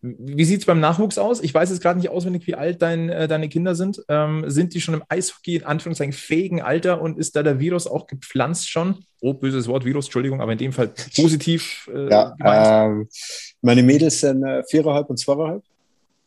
[0.00, 1.42] Wie sieht es beim Nachwuchs aus?
[1.42, 4.02] Ich weiß jetzt gerade nicht auswendig, wie alt dein, äh, deine Kinder sind.
[4.08, 7.86] Ähm, sind die schon im Eishockey in Anführungszeichen fähigen Alter und ist da der Virus
[7.86, 9.04] auch gepflanzt schon?
[9.20, 11.88] Oh, böses Wort, Virus, Entschuldigung, aber in dem Fall positiv.
[11.94, 13.08] Äh, ja, ähm,
[13.60, 15.62] meine Mädels sind äh, viereinhalb und zweieinhalb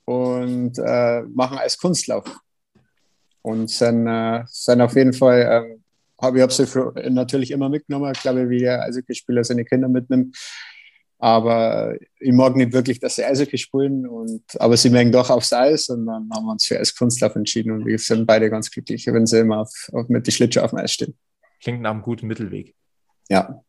[0.05, 2.23] und äh, machen Eiskunstlauf.
[3.41, 5.77] Und sind, äh, sind auf jeden Fall,
[6.21, 9.89] ähm, hab, ich habe sie natürlich immer mitgenommen, glaube ich, wie der Eishockeyspieler seine Kinder
[9.89, 10.35] mitnimmt
[11.25, 14.07] aber ich mag nicht wirklich, dass sie Eishockey spielen.
[14.07, 17.71] Und, aber sie mögen doch aufs Eis und dann haben wir uns für Eiskunstlauf entschieden
[17.71, 20.71] und wir sind beide ganz glücklich, wenn sie immer auf, auf, mit die Schlittschuhe auf
[20.71, 21.17] dem Eis stehen.
[21.61, 22.75] Klingt nach einem guten Mittelweg.
[23.29, 23.63] Ja.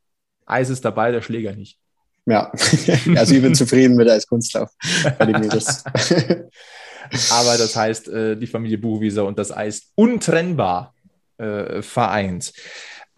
[0.45, 1.79] Eis ist dabei, der Schläger nicht.
[2.27, 2.51] Ja,
[3.17, 4.71] also ich bin zufrieden mit Eiskunstlauf
[5.19, 5.85] bei den Mädels.
[7.31, 10.96] aber das heißt, äh, die Familie Buchwieser und das Eis untrennbar
[11.39, 12.53] äh, vereint.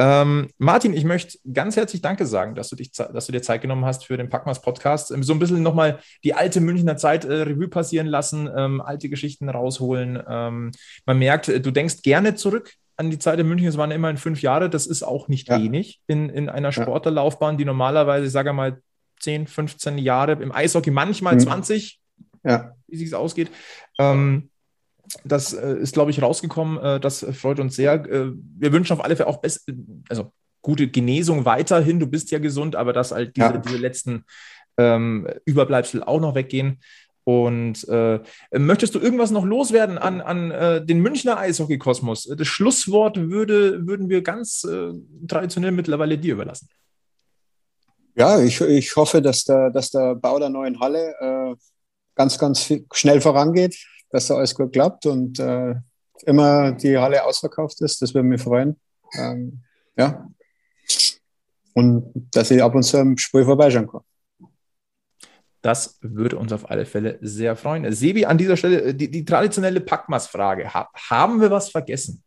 [0.01, 3.63] Ähm, Martin, ich möchte ganz herzlich Danke sagen, dass du, dich, dass du dir Zeit
[3.63, 5.11] genommen hast für den Packmas Podcast.
[5.11, 9.09] Ähm, so ein bisschen nochmal die alte Münchner Zeit äh, Revue passieren lassen, ähm, alte
[9.09, 10.23] Geschichten rausholen.
[10.29, 10.71] Ähm,
[11.05, 13.67] man merkt, äh, du denkst gerne zurück an die Zeit in München.
[13.67, 14.71] Es waren immerhin fünf Jahre.
[14.71, 15.61] Das ist auch nicht ja.
[15.61, 18.81] wenig in, in einer Sportlerlaufbahn, die normalerweise, ich sage mal,
[19.21, 21.41] 10, 15 Jahre im Eishockey, manchmal mhm.
[21.41, 21.99] 20,
[22.45, 22.73] ja.
[22.87, 23.51] wie es ausgeht.
[23.99, 24.51] Ähm,
[25.25, 26.79] das äh, ist, glaube ich, rausgekommen.
[26.79, 27.95] Äh, das freut uns sehr.
[27.95, 29.71] Äh, wir wünschen auf alle Fälle auch best
[30.09, 30.33] also
[30.63, 32.01] gute Genesung weiterhin.
[32.01, 33.59] Du bist ja gesund, aber dass halt diese, ja.
[33.59, 34.25] diese letzten
[34.77, 36.81] ähm, Überbleibsel auch noch weggehen.
[37.25, 38.21] Und äh,
[38.53, 42.35] möchtest du irgendwas noch loswerden an, an äh, den Münchner Eishockey-Kosmos?
[42.37, 44.93] Das Schlusswort würde, würden wir ganz äh,
[45.27, 46.71] traditionell mittlerweile dir überlassen.
[48.15, 51.57] Ja, ich, ich hoffe, dass der, dass der Bau der neuen Halle
[52.17, 53.77] ganz, ganz schnell vorangeht
[54.11, 55.75] dass da alles gut klappt und äh,
[56.25, 58.03] immer die Halle ausverkauft ist.
[58.03, 58.79] Das würde mich freuen.
[59.15, 59.63] Ähm,
[59.97, 60.29] ja.
[61.75, 64.01] Und dass ich ab und zu am Spiel vorbeischauen kann.
[65.61, 67.93] Das würde uns auf alle Fälle sehr freuen.
[67.93, 70.73] Sebi, an dieser Stelle äh, die, die traditionelle Packmas-Frage.
[70.73, 72.23] Ha haben wir was vergessen?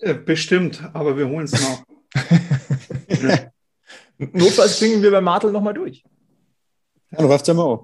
[0.00, 1.84] Äh, bestimmt, aber wir holen es noch.
[4.18, 6.04] Notfalls klingen wir bei Martel nochmal durch.
[7.10, 7.80] Ja, dann ruft es mal an.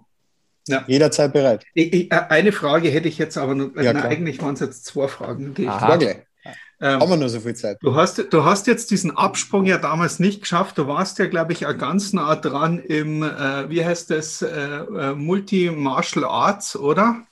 [0.69, 0.85] Ja.
[0.87, 1.65] Jederzeit bereit.
[1.75, 3.75] Ich, ich, äh, eine Frage hätte ich jetzt aber noch.
[3.77, 5.55] Ja, na, eigentlich waren es jetzt zwei Fragen.
[5.55, 5.97] Die Aha.
[5.97, 6.17] ich
[6.83, 7.79] ähm, Haben wir nur so viel Zeit?
[7.81, 10.79] Du hast, du hast jetzt diesen Absprung ja damals nicht geschafft.
[10.79, 14.49] Du warst ja, glaube ich, auch ganz nah dran im, äh, wie heißt das, äh,
[14.49, 17.23] äh Multi-Martial Arts, oder?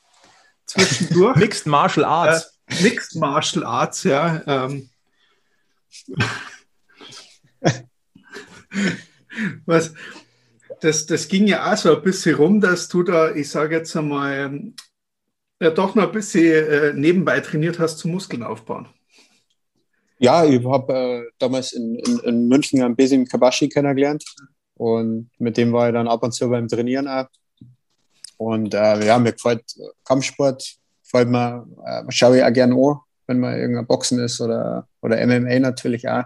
[0.67, 1.37] Zwischendurch.
[1.41, 2.61] Mixed Martial Arts.
[2.69, 4.41] Äh, Mixed Martial Arts, ja.
[4.47, 4.89] Ähm.
[9.67, 9.93] Was,
[10.81, 13.97] das, das ging ja auch so ein bisschen rum, dass du da, ich sage jetzt
[13.97, 14.73] einmal,
[15.61, 18.89] ja, doch noch ein bisschen äh, nebenbei trainiert hast zum Muskeln aufbauen.
[20.19, 24.25] Ja, ich habe äh, damals in, in, in, München einen Besim Kabashi kennengelernt
[24.75, 27.27] und mit dem war ich dann ab und zu beim Trainieren auch.
[28.37, 29.65] Und äh, ja, mir gefällt
[30.05, 34.89] Kampfsport, gefällt mir, äh, schaue ich auch gerne an, wenn man irgendein Boxen ist oder,
[35.03, 36.25] oder MMA natürlich auch.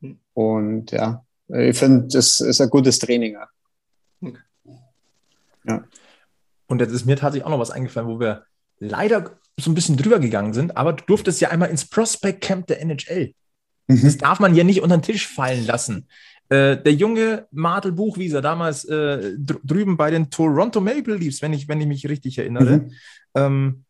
[0.00, 0.18] Hm.
[0.34, 3.48] Und ja, ich finde, das ist ein gutes Training auch.
[5.64, 5.84] Ja.
[6.66, 8.44] Und jetzt ist mir tatsächlich auch noch was eingefallen, wo wir
[8.78, 12.66] leider so ein bisschen drüber gegangen sind, aber du durftest ja einmal ins Prospect Camp
[12.66, 13.34] der NHL.
[13.88, 14.02] Mhm.
[14.02, 16.08] Das darf man ja nicht unter den Tisch fallen lassen.
[16.48, 21.68] Äh, der junge Martel Buchwieser, damals äh, drüben bei den Toronto Maple Leafs, wenn ich,
[21.68, 22.92] wenn ich mich richtig erinnere, mhm.
[23.34, 23.84] ähm,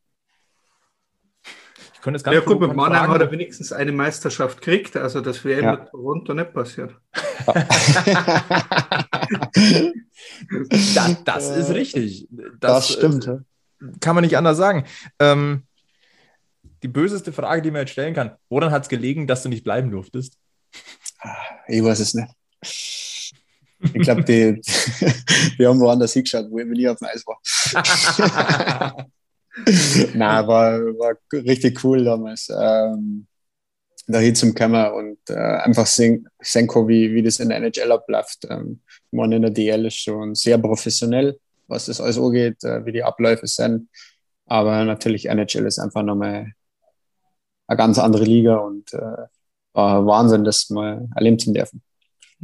[1.94, 5.20] ich könnte es ganz Ja, gut, mit Mannheim hat er wenigstens eine Meisterschaft gekriegt, also
[5.20, 5.72] das wäre ja.
[5.72, 6.94] mit Toronto nicht passiert.
[10.94, 12.28] das, das, ist richtig.
[12.30, 13.26] Das, das stimmt.
[13.26, 13.38] Äh,
[14.00, 14.84] kann man nicht anders sagen.
[15.18, 15.64] Ähm,
[16.82, 19.64] die böseste Frage, die man jetzt stellen kann: Woran hat es gelegen, dass du nicht
[19.64, 20.36] bleiben durftest?
[21.20, 21.36] Ah,
[21.68, 22.28] ich weiß es nicht.
[23.94, 24.60] Ich glaube, die
[25.66, 27.40] haben woanders hingeschaut, wo ich nie auf dem Eis war.
[30.14, 32.48] Na, war, war richtig cool damals.
[32.50, 33.26] Ähm,
[34.10, 37.92] da hin zum Kammer und äh, einfach sehen, sehen wie, wie das in der NHL
[37.92, 38.46] abläuft.
[38.48, 38.80] Ähm,
[39.10, 43.02] man in der DL ist schon sehr professionell, was das alles angeht, äh, wie die
[43.02, 43.88] Abläufe sind.
[44.46, 46.52] Aber natürlich NHL ist einfach nochmal
[47.66, 49.26] eine ganz andere Liga und äh,
[49.72, 51.82] war Wahnsinn, das mal erleben zu dürfen.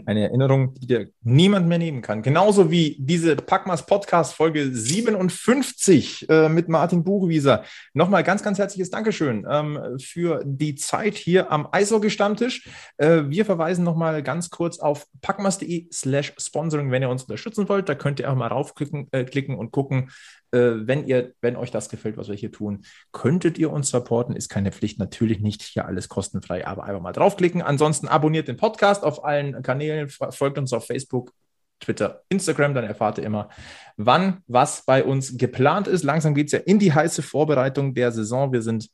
[0.04, 2.20] Eine Erinnerung, die dir niemand mehr nehmen kann.
[2.20, 7.64] Genauso wie diese Packmas Podcast Folge 57 äh, mit Martin Buchwieser.
[7.94, 12.68] Nochmal ganz, ganz herzliches Dankeschön ähm, für die Zeit hier am Eishockey-Stammtisch.
[12.98, 17.88] Äh, wir verweisen nochmal ganz kurz auf packmas.de slash sponsoring, wenn ihr uns unterstützen wollt.
[17.88, 20.10] Da könnt ihr auch mal raufklicken äh, klicken und gucken,
[20.52, 24.36] wenn ihr, wenn euch das gefällt, was wir hier tun, könntet ihr uns supporten.
[24.36, 27.62] Ist keine Pflicht, natürlich nicht hier alles kostenfrei, aber einfach mal draufklicken.
[27.62, 31.32] Ansonsten abonniert den Podcast auf allen Kanälen, folgt uns auf Facebook
[31.80, 32.74] Twitter, Instagram.
[32.74, 33.48] Dann erfahrt ihr immer,
[33.96, 36.04] wann was bei uns geplant ist.
[36.04, 38.52] Langsam geht es ja in die heiße Vorbereitung der Saison.
[38.52, 38.88] Wir sind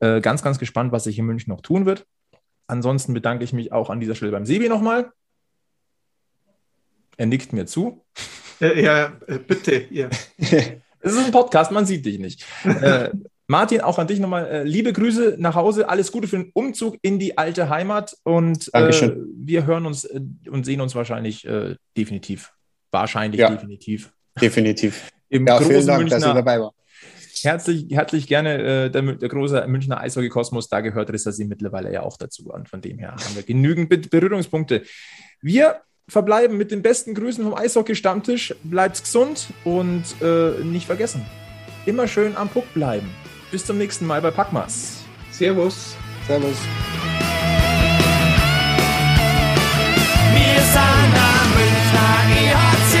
[0.00, 2.06] äh, ganz, ganz gespannt, was sich in München noch tun wird.
[2.66, 5.10] Ansonsten bedanke ich mich auch an dieser Stelle beim Sebi nochmal.
[7.16, 8.04] Er nickt mir zu.
[8.60, 9.86] Äh, ja, äh, bitte.
[9.90, 10.08] Ja.
[11.00, 12.44] Es ist ein Podcast, man sieht dich nicht.
[12.64, 13.10] äh,
[13.46, 15.88] Martin, auch an dich nochmal äh, liebe Grüße nach Hause.
[15.88, 18.16] Alles Gute für den Umzug in die alte Heimat.
[18.22, 22.52] Und äh, wir hören uns äh, und sehen uns wahrscheinlich äh, definitiv.
[22.92, 24.12] Wahrscheinlich ja, definitiv.
[24.40, 25.10] Definitiv.
[25.28, 26.72] Im ja, großen vielen Dank, Münchner, dass ihr dabei war.
[27.42, 30.68] Herzlich, herzlich gerne der, der, große Münchner Eishockey-Kosmos.
[30.68, 32.50] Da gehört Rissasi mittlerweile ja auch dazu.
[32.50, 34.82] Und von dem her haben wir genügend Berührungspunkte.
[35.40, 38.54] Wir verbleiben mit den besten Grüßen vom Eishockey-Stammtisch.
[38.64, 41.24] Bleibt gesund und äh, nicht vergessen,
[41.86, 43.08] immer schön am Puck bleiben.
[43.50, 44.98] Bis zum nächsten Mal bei Packmas.
[45.30, 45.96] Servus.
[46.26, 46.56] Servus.
[50.34, 52.94] Wir sind am Münchner EHC,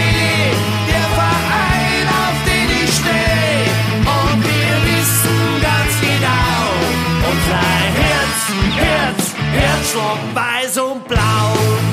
[0.88, 3.70] der Verein, auf den ich stehe.
[4.00, 6.62] Und wir wissen ganz genau,
[7.30, 7.64] unser
[8.00, 8.38] Herz,
[8.76, 11.89] Herz, Herzschlag weiß und blau.